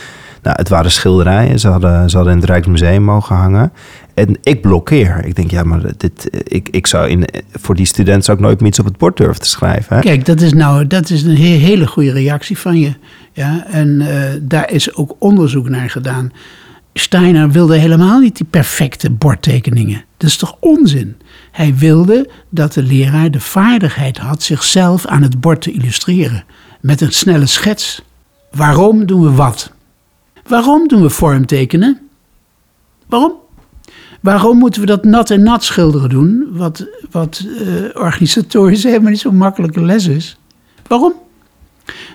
Nou, 0.43 0.57
het 0.57 0.69
waren 0.69 0.91
schilderijen. 0.91 1.59
Ze 1.61 1.69
hadden, 1.69 2.11
ze 2.11 2.17
hadden 2.17 2.35
in 2.35 2.41
het 2.41 2.49
Rijksmuseum 2.49 3.03
mogen 3.03 3.37
hangen. 3.37 3.73
En 4.15 4.37
ik 4.43 4.61
blokkeer. 4.61 5.25
Ik 5.25 5.35
denk, 5.35 5.51
ja, 5.51 5.63
maar 5.63 5.97
dit, 5.97 6.31
ik, 6.45 6.69
ik 6.69 6.87
zou 6.87 7.09
in, 7.09 7.25
voor 7.53 7.75
die 7.75 7.87
student 7.87 8.25
zou 8.25 8.37
ik 8.37 8.45
nooit 8.45 8.61
meer 8.61 8.69
iets 8.69 8.79
op 8.79 8.85
het 8.85 8.97
bord 8.97 9.17
durven 9.17 9.43
te 9.43 9.49
schrijven. 9.49 9.97
Hè? 9.97 10.03
Kijk, 10.03 10.25
dat 10.25 10.41
is 10.41 10.53
nou 10.53 10.87
dat 10.87 11.11
is 11.11 11.23
een 11.23 11.37
hele 11.37 11.87
goede 11.87 12.13
reactie 12.13 12.59
van 12.59 12.79
je. 12.79 12.95
Ja, 13.33 13.67
en 13.67 13.89
uh, 14.01 14.23
daar 14.41 14.71
is 14.71 14.95
ook 14.95 15.17
onderzoek 15.19 15.69
naar 15.69 15.91
gedaan. 15.91 16.33
Steiner 16.95 17.51
wilde 17.51 17.77
helemaal 17.77 18.21
niet 18.21 18.37
die 18.37 18.47
perfecte 18.51 19.11
bordtekeningen. 19.11 20.05
Dat 20.17 20.29
is 20.29 20.37
toch 20.37 20.57
onzin? 20.61 21.17
Hij 21.51 21.75
wilde 21.77 22.31
dat 22.49 22.73
de 22.73 22.83
leraar 22.83 23.31
de 23.31 23.41
vaardigheid 23.41 24.19
had 24.19 24.43
zichzelf 24.43 25.07
aan 25.07 25.23
het 25.23 25.41
bord 25.41 25.63
te 25.63 25.73
illustreren. 25.73 26.45
Met 26.81 27.01
een 27.01 27.13
snelle 27.13 27.47
schets. 27.47 28.03
Waarom 28.51 29.07
doen 29.07 29.23
we 29.23 29.31
wat? 29.31 29.73
Waarom 30.47 30.89
doen 30.89 31.03
we 31.03 31.11
vormtekenen? 31.11 32.01
Waarom? 33.07 33.42
Waarom 34.23 34.59
moeten 34.59 34.81
we 34.81 34.87
dat 34.87 35.05
nat 35.05 35.31
en 35.31 35.43
nat 35.43 35.65
schilderen 35.65 36.09
doen? 36.09 36.49
Wat, 36.51 36.87
wat 37.11 37.45
uh, 37.47 37.85
organisatorisch 37.95 38.83
helemaal 38.93 39.11
niet 39.11 39.21
zo'n 39.21 39.37
makkelijke 39.37 39.85
les 39.85 40.07
is. 40.07 40.37
Waarom? 40.87 41.13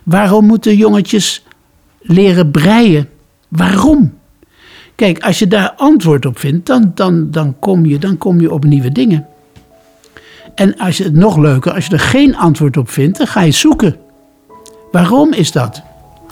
Waarom 0.04 0.46
moeten 0.46 0.76
jongetjes 0.76 1.46
leren 2.02 2.52
breien? 2.52 3.10
Waarom? 3.48 4.18
Kijk, 4.96 5.24
als 5.24 5.40
je 5.40 5.48
daar 5.48 5.74
antwoord 5.78 6.26
op 6.26 6.40
vindt, 6.40 6.66
dan, 6.66 6.92
dan, 6.96 7.32
dan, 7.32 7.60
kom 7.60 7.86
je, 7.86 8.00
dan 8.00 8.18
kom 8.18 8.42
je 8.42 8.52
op 8.52 8.64
nieuwe 8.64 8.92
dingen. 8.92 9.28
En 10.56 10.78
als 10.78 10.98
je 10.98 11.04
het 11.04 11.16
nog 11.16 11.38
leuker, 11.38 11.74
als 11.74 11.86
je 11.86 11.94
er 11.94 12.00
geen 12.00 12.36
antwoord 12.36 12.78
op 12.78 12.90
vindt, 12.90 13.18
dan 13.18 13.28
ga 13.28 13.42
je 13.42 13.52
zoeken. 13.52 13.96
Waarom 14.92 15.34
is 15.34 15.52
dat? 15.52 15.84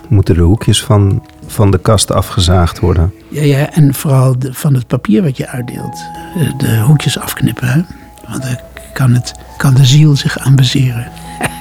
Moeten 0.10 0.36
de 0.36 0.42
hoekjes 0.42 0.84
van, 0.84 1.24
van 1.48 1.72
de 1.72 1.80
kast 1.80 2.12
afgezaagd 2.12 2.80
worden? 2.80 3.14
Ja, 3.30 3.42
ja 3.42 3.74
en 3.74 3.94
vooral 3.94 4.40
de, 4.40 4.54
van 4.54 4.74
het 4.74 4.88
papier 4.88 5.24
wat 5.24 5.38
je 5.38 5.48
uitdeelt. 5.48 6.04
Eh, 6.38 6.58
de 6.58 6.80
hoekjes 6.80 7.20
afknippen, 7.20 7.68
hè? 7.68 7.82
want 8.28 8.44
dan 8.44 8.58
kan, 8.94 9.14
het, 9.14 9.34
kan 9.58 9.74
de 9.74 9.86
ziel 9.86 10.16
zich 10.16 10.38
aan 10.38 10.56
bezeren. 10.56 11.08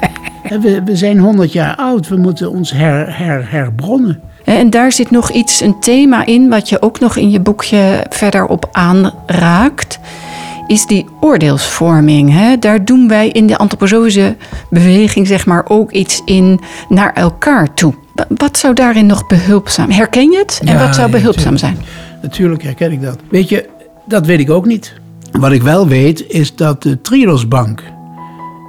we, 0.62 0.82
we 0.84 0.96
zijn 0.96 1.18
honderd 1.18 1.52
jaar 1.52 1.76
oud, 1.76 2.08
we 2.08 2.16
moeten 2.16 2.50
ons 2.50 2.70
her, 2.70 3.18
her, 3.18 3.50
herbronnen. 3.50 4.20
En 4.44 4.70
daar 4.70 4.92
zit 4.92 5.10
nog 5.10 5.30
iets, 5.30 5.60
een 5.60 5.80
thema 5.80 6.26
in, 6.26 6.48
wat 6.48 6.68
je 6.68 6.82
ook 6.82 7.00
nog 7.00 7.16
in 7.16 7.30
je 7.30 7.40
boekje 7.40 8.06
verder 8.08 8.46
op 8.46 8.68
aanraakt 8.72 9.98
is 10.66 10.86
die 10.86 11.06
oordeelsvorming. 11.20 12.32
Hè? 12.32 12.58
Daar 12.58 12.84
doen 12.84 13.08
wij 13.08 13.28
in 13.28 13.46
de 13.46 13.58
antroposofische 13.58 14.36
beweging 14.70 15.26
zeg 15.26 15.46
maar 15.46 15.64
ook 15.68 15.90
iets 15.90 16.22
in 16.24 16.60
naar 16.88 17.12
elkaar 17.12 17.74
toe. 17.74 17.94
Wat 18.28 18.58
zou 18.58 18.74
daarin 18.74 19.06
nog 19.06 19.26
behulpzaam? 19.26 19.90
Herken 19.90 20.30
je 20.30 20.38
het? 20.38 20.60
En 20.64 20.78
wat 20.78 20.94
zou 20.94 21.10
behulpzaam 21.10 21.56
zijn? 21.56 21.76
Natuurlijk 22.22 22.62
herken 22.62 22.92
ik 22.92 23.02
dat. 23.02 23.18
Weet 23.28 23.48
je, 23.48 23.68
dat 24.06 24.26
weet 24.26 24.40
ik 24.40 24.50
ook 24.50 24.66
niet. 24.66 24.94
Wat 25.32 25.52
ik 25.52 25.62
wel 25.62 25.88
weet 25.88 26.28
is 26.28 26.56
dat 26.56 26.82
de 26.82 27.00
Triodosbank, 27.00 27.82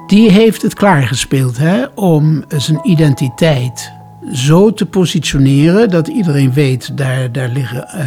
die 0.07 0.31
heeft 0.31 0.61
het 0.61 0.73
klaargespeeld 0.73 1.57
hè, 1.57 1.85
om 1.95 2.43
zijn 2.47 2.79
identiteit 2.83 3.91
zo 4.33 4.73
te 4.73 4.85
positioneren 4.85 5.89
dat 5.89 6.07
iedereen 6.07 6.53
weet, 6.53 6.97
daar, 6.97 7.31
daar 7.31 7.49
liggen 7.49 7.87
uh, 7.95 8.01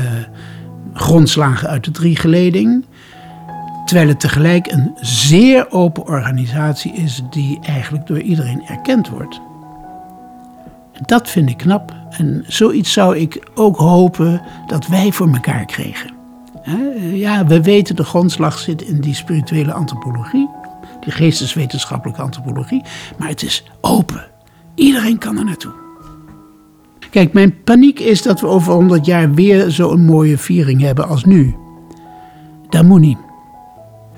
grondslagen 0.93 1.69
uit 1.69 1.85
de 1.85 1.91
driegeleding. 1.91 2.85
Terwijl 3.85 4.09
het 4.09 4.21
tegelijk 4.21 4.73
een 4.73 4.93
zeer 5.01 5.71
open 5.71 6.07
organisatie 6.07 6.93
is 6.93 7.23
die 7.31 7.59
eigenlijk 7.63 8.07
door 8.07 8.21
iedereen 8.21 8.63
erkend 8.67 9.09
wordt. 9.09 9.41
Dat 11.07 11.29
vind 11.29 11.51
ik 11.51 11.57
knap. 11.57 11.93
En 12.11 12.45
zoiets 12.47 12.93
zou 12.93 13.17
ik 13.17 13.49
ook 13.55 13.77
hopen 13.77 14.43
dat 14.67 14.87
wij 14.87 15.13
voor 15.13 15.29
elkaar 15.33 15.65
kregen. 15.65 16.17
Ja, 17.13 17.47
we 17.47 17.63
weten 17.63 17.97
de 17.97 18.05
grondslag 18.05 18.59
zit 18.59 18.83
in 18.83 19.01
die 19.01 19.15
spirituele 19.15 19.73
antropologie, 19.73 20.49
die 21.01 21.13
geesteswetenschappelijke 21.13 22.23
antropologie, 22.23 22.83
maar 23.19 23.29
het 23.29 23.43
is 23.43 23.71
open. 23.81 24.27
Iedereen 24.75 25.19
kan 25.19 25.39
er 25.39 25.45
naartoe. 25.45 25.73
Kijk, 27.11 27.33
mijn 27.33 27.63
paniek 27.63 27.99
is 27.99 28.23
dat 28.23 28.41
we 28.41 28.47
over 28.47 28.73
100 28.73 29.07
jaar 29.07 29.35
weer 29.35 29.71
zo'n 29.71 30.05
mooie 30.05 30.39
viering 30.39 30.81
hebben 30.81 31.09
als 31.09 31.25
nu. 31.25 31.57
Dat 32.69 32.85
moet 32.85 33.01
niet. 33.01 33.19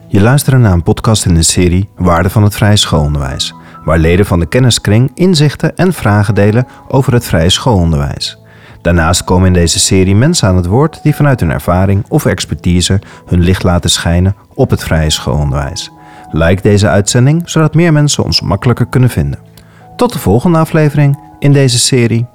Je 0.06 0.20
luistert 0.20 0.60
naar 0.60 0.72
een 0.72 0.82
podcast 0.82 1.26
in 1.26 1.34
de 1.34 1.42
serie 1.42 1.88
Waarde 1.96 2.30
van 2.30 2.42
het 2.42 2.54
Vrije 2.54 2.76
Schoolonderwijs, 2.76 3.54
waar 3.84 3.98
leden 3.98 4.26
van 4.26 4.40
de 4.40 4.46
kenniskring 4.46 5.10
inzichten 5.14 5.76
en 5.76 5.92
vragen 5.92 6.34
delen 6.34 6.66
over 6.88 7.12
het 7.12 7.24
vrije 7.24 7.50
schoolonderwijs. 7.50 8.38
Daarnaast 8.82 9.24
komen 9.24 9.46
in 9.46 9.52
deze 9.52 9.78
serie 9.78 10.14
mensen 10.14 10.48
aan 10.48 10.56
het 10.56 10.66
woord 10.66 11.02
die 11.02 11.14
vanuit 11.14 11.40
hun 11.40 11.50
ervaring 11.50 12.04
of 12.08 12.26
expertise 12.26 13.00
hun 13.26 13.40
licht 13.40 13.62
laten 13.62 13.90
schijnen 13.90 14.36
op 14.54 14.70
het 14.70 14.84
vrije 14.84 15.10
schoolonderwijs. 15.10 15.90
Like 16.30 16.62
deze 16.62 16.88
uitzending 16.88 17.42
zodat 17.44 17.74
meer 17.74 17.92
mensen 17.92 18.24
ons 18.24 18.40
makkelijker 18.40 18.86
kunnen 18.86 19.10
vinden. 19.10 19.38
Tot 19.96 20.12
de 20.12 20.18
volgende 20.18 20.58
aflevering 20.58 21.18
in 21.38 21.52
deze 21.52 21.78
serie. 21.78 22.26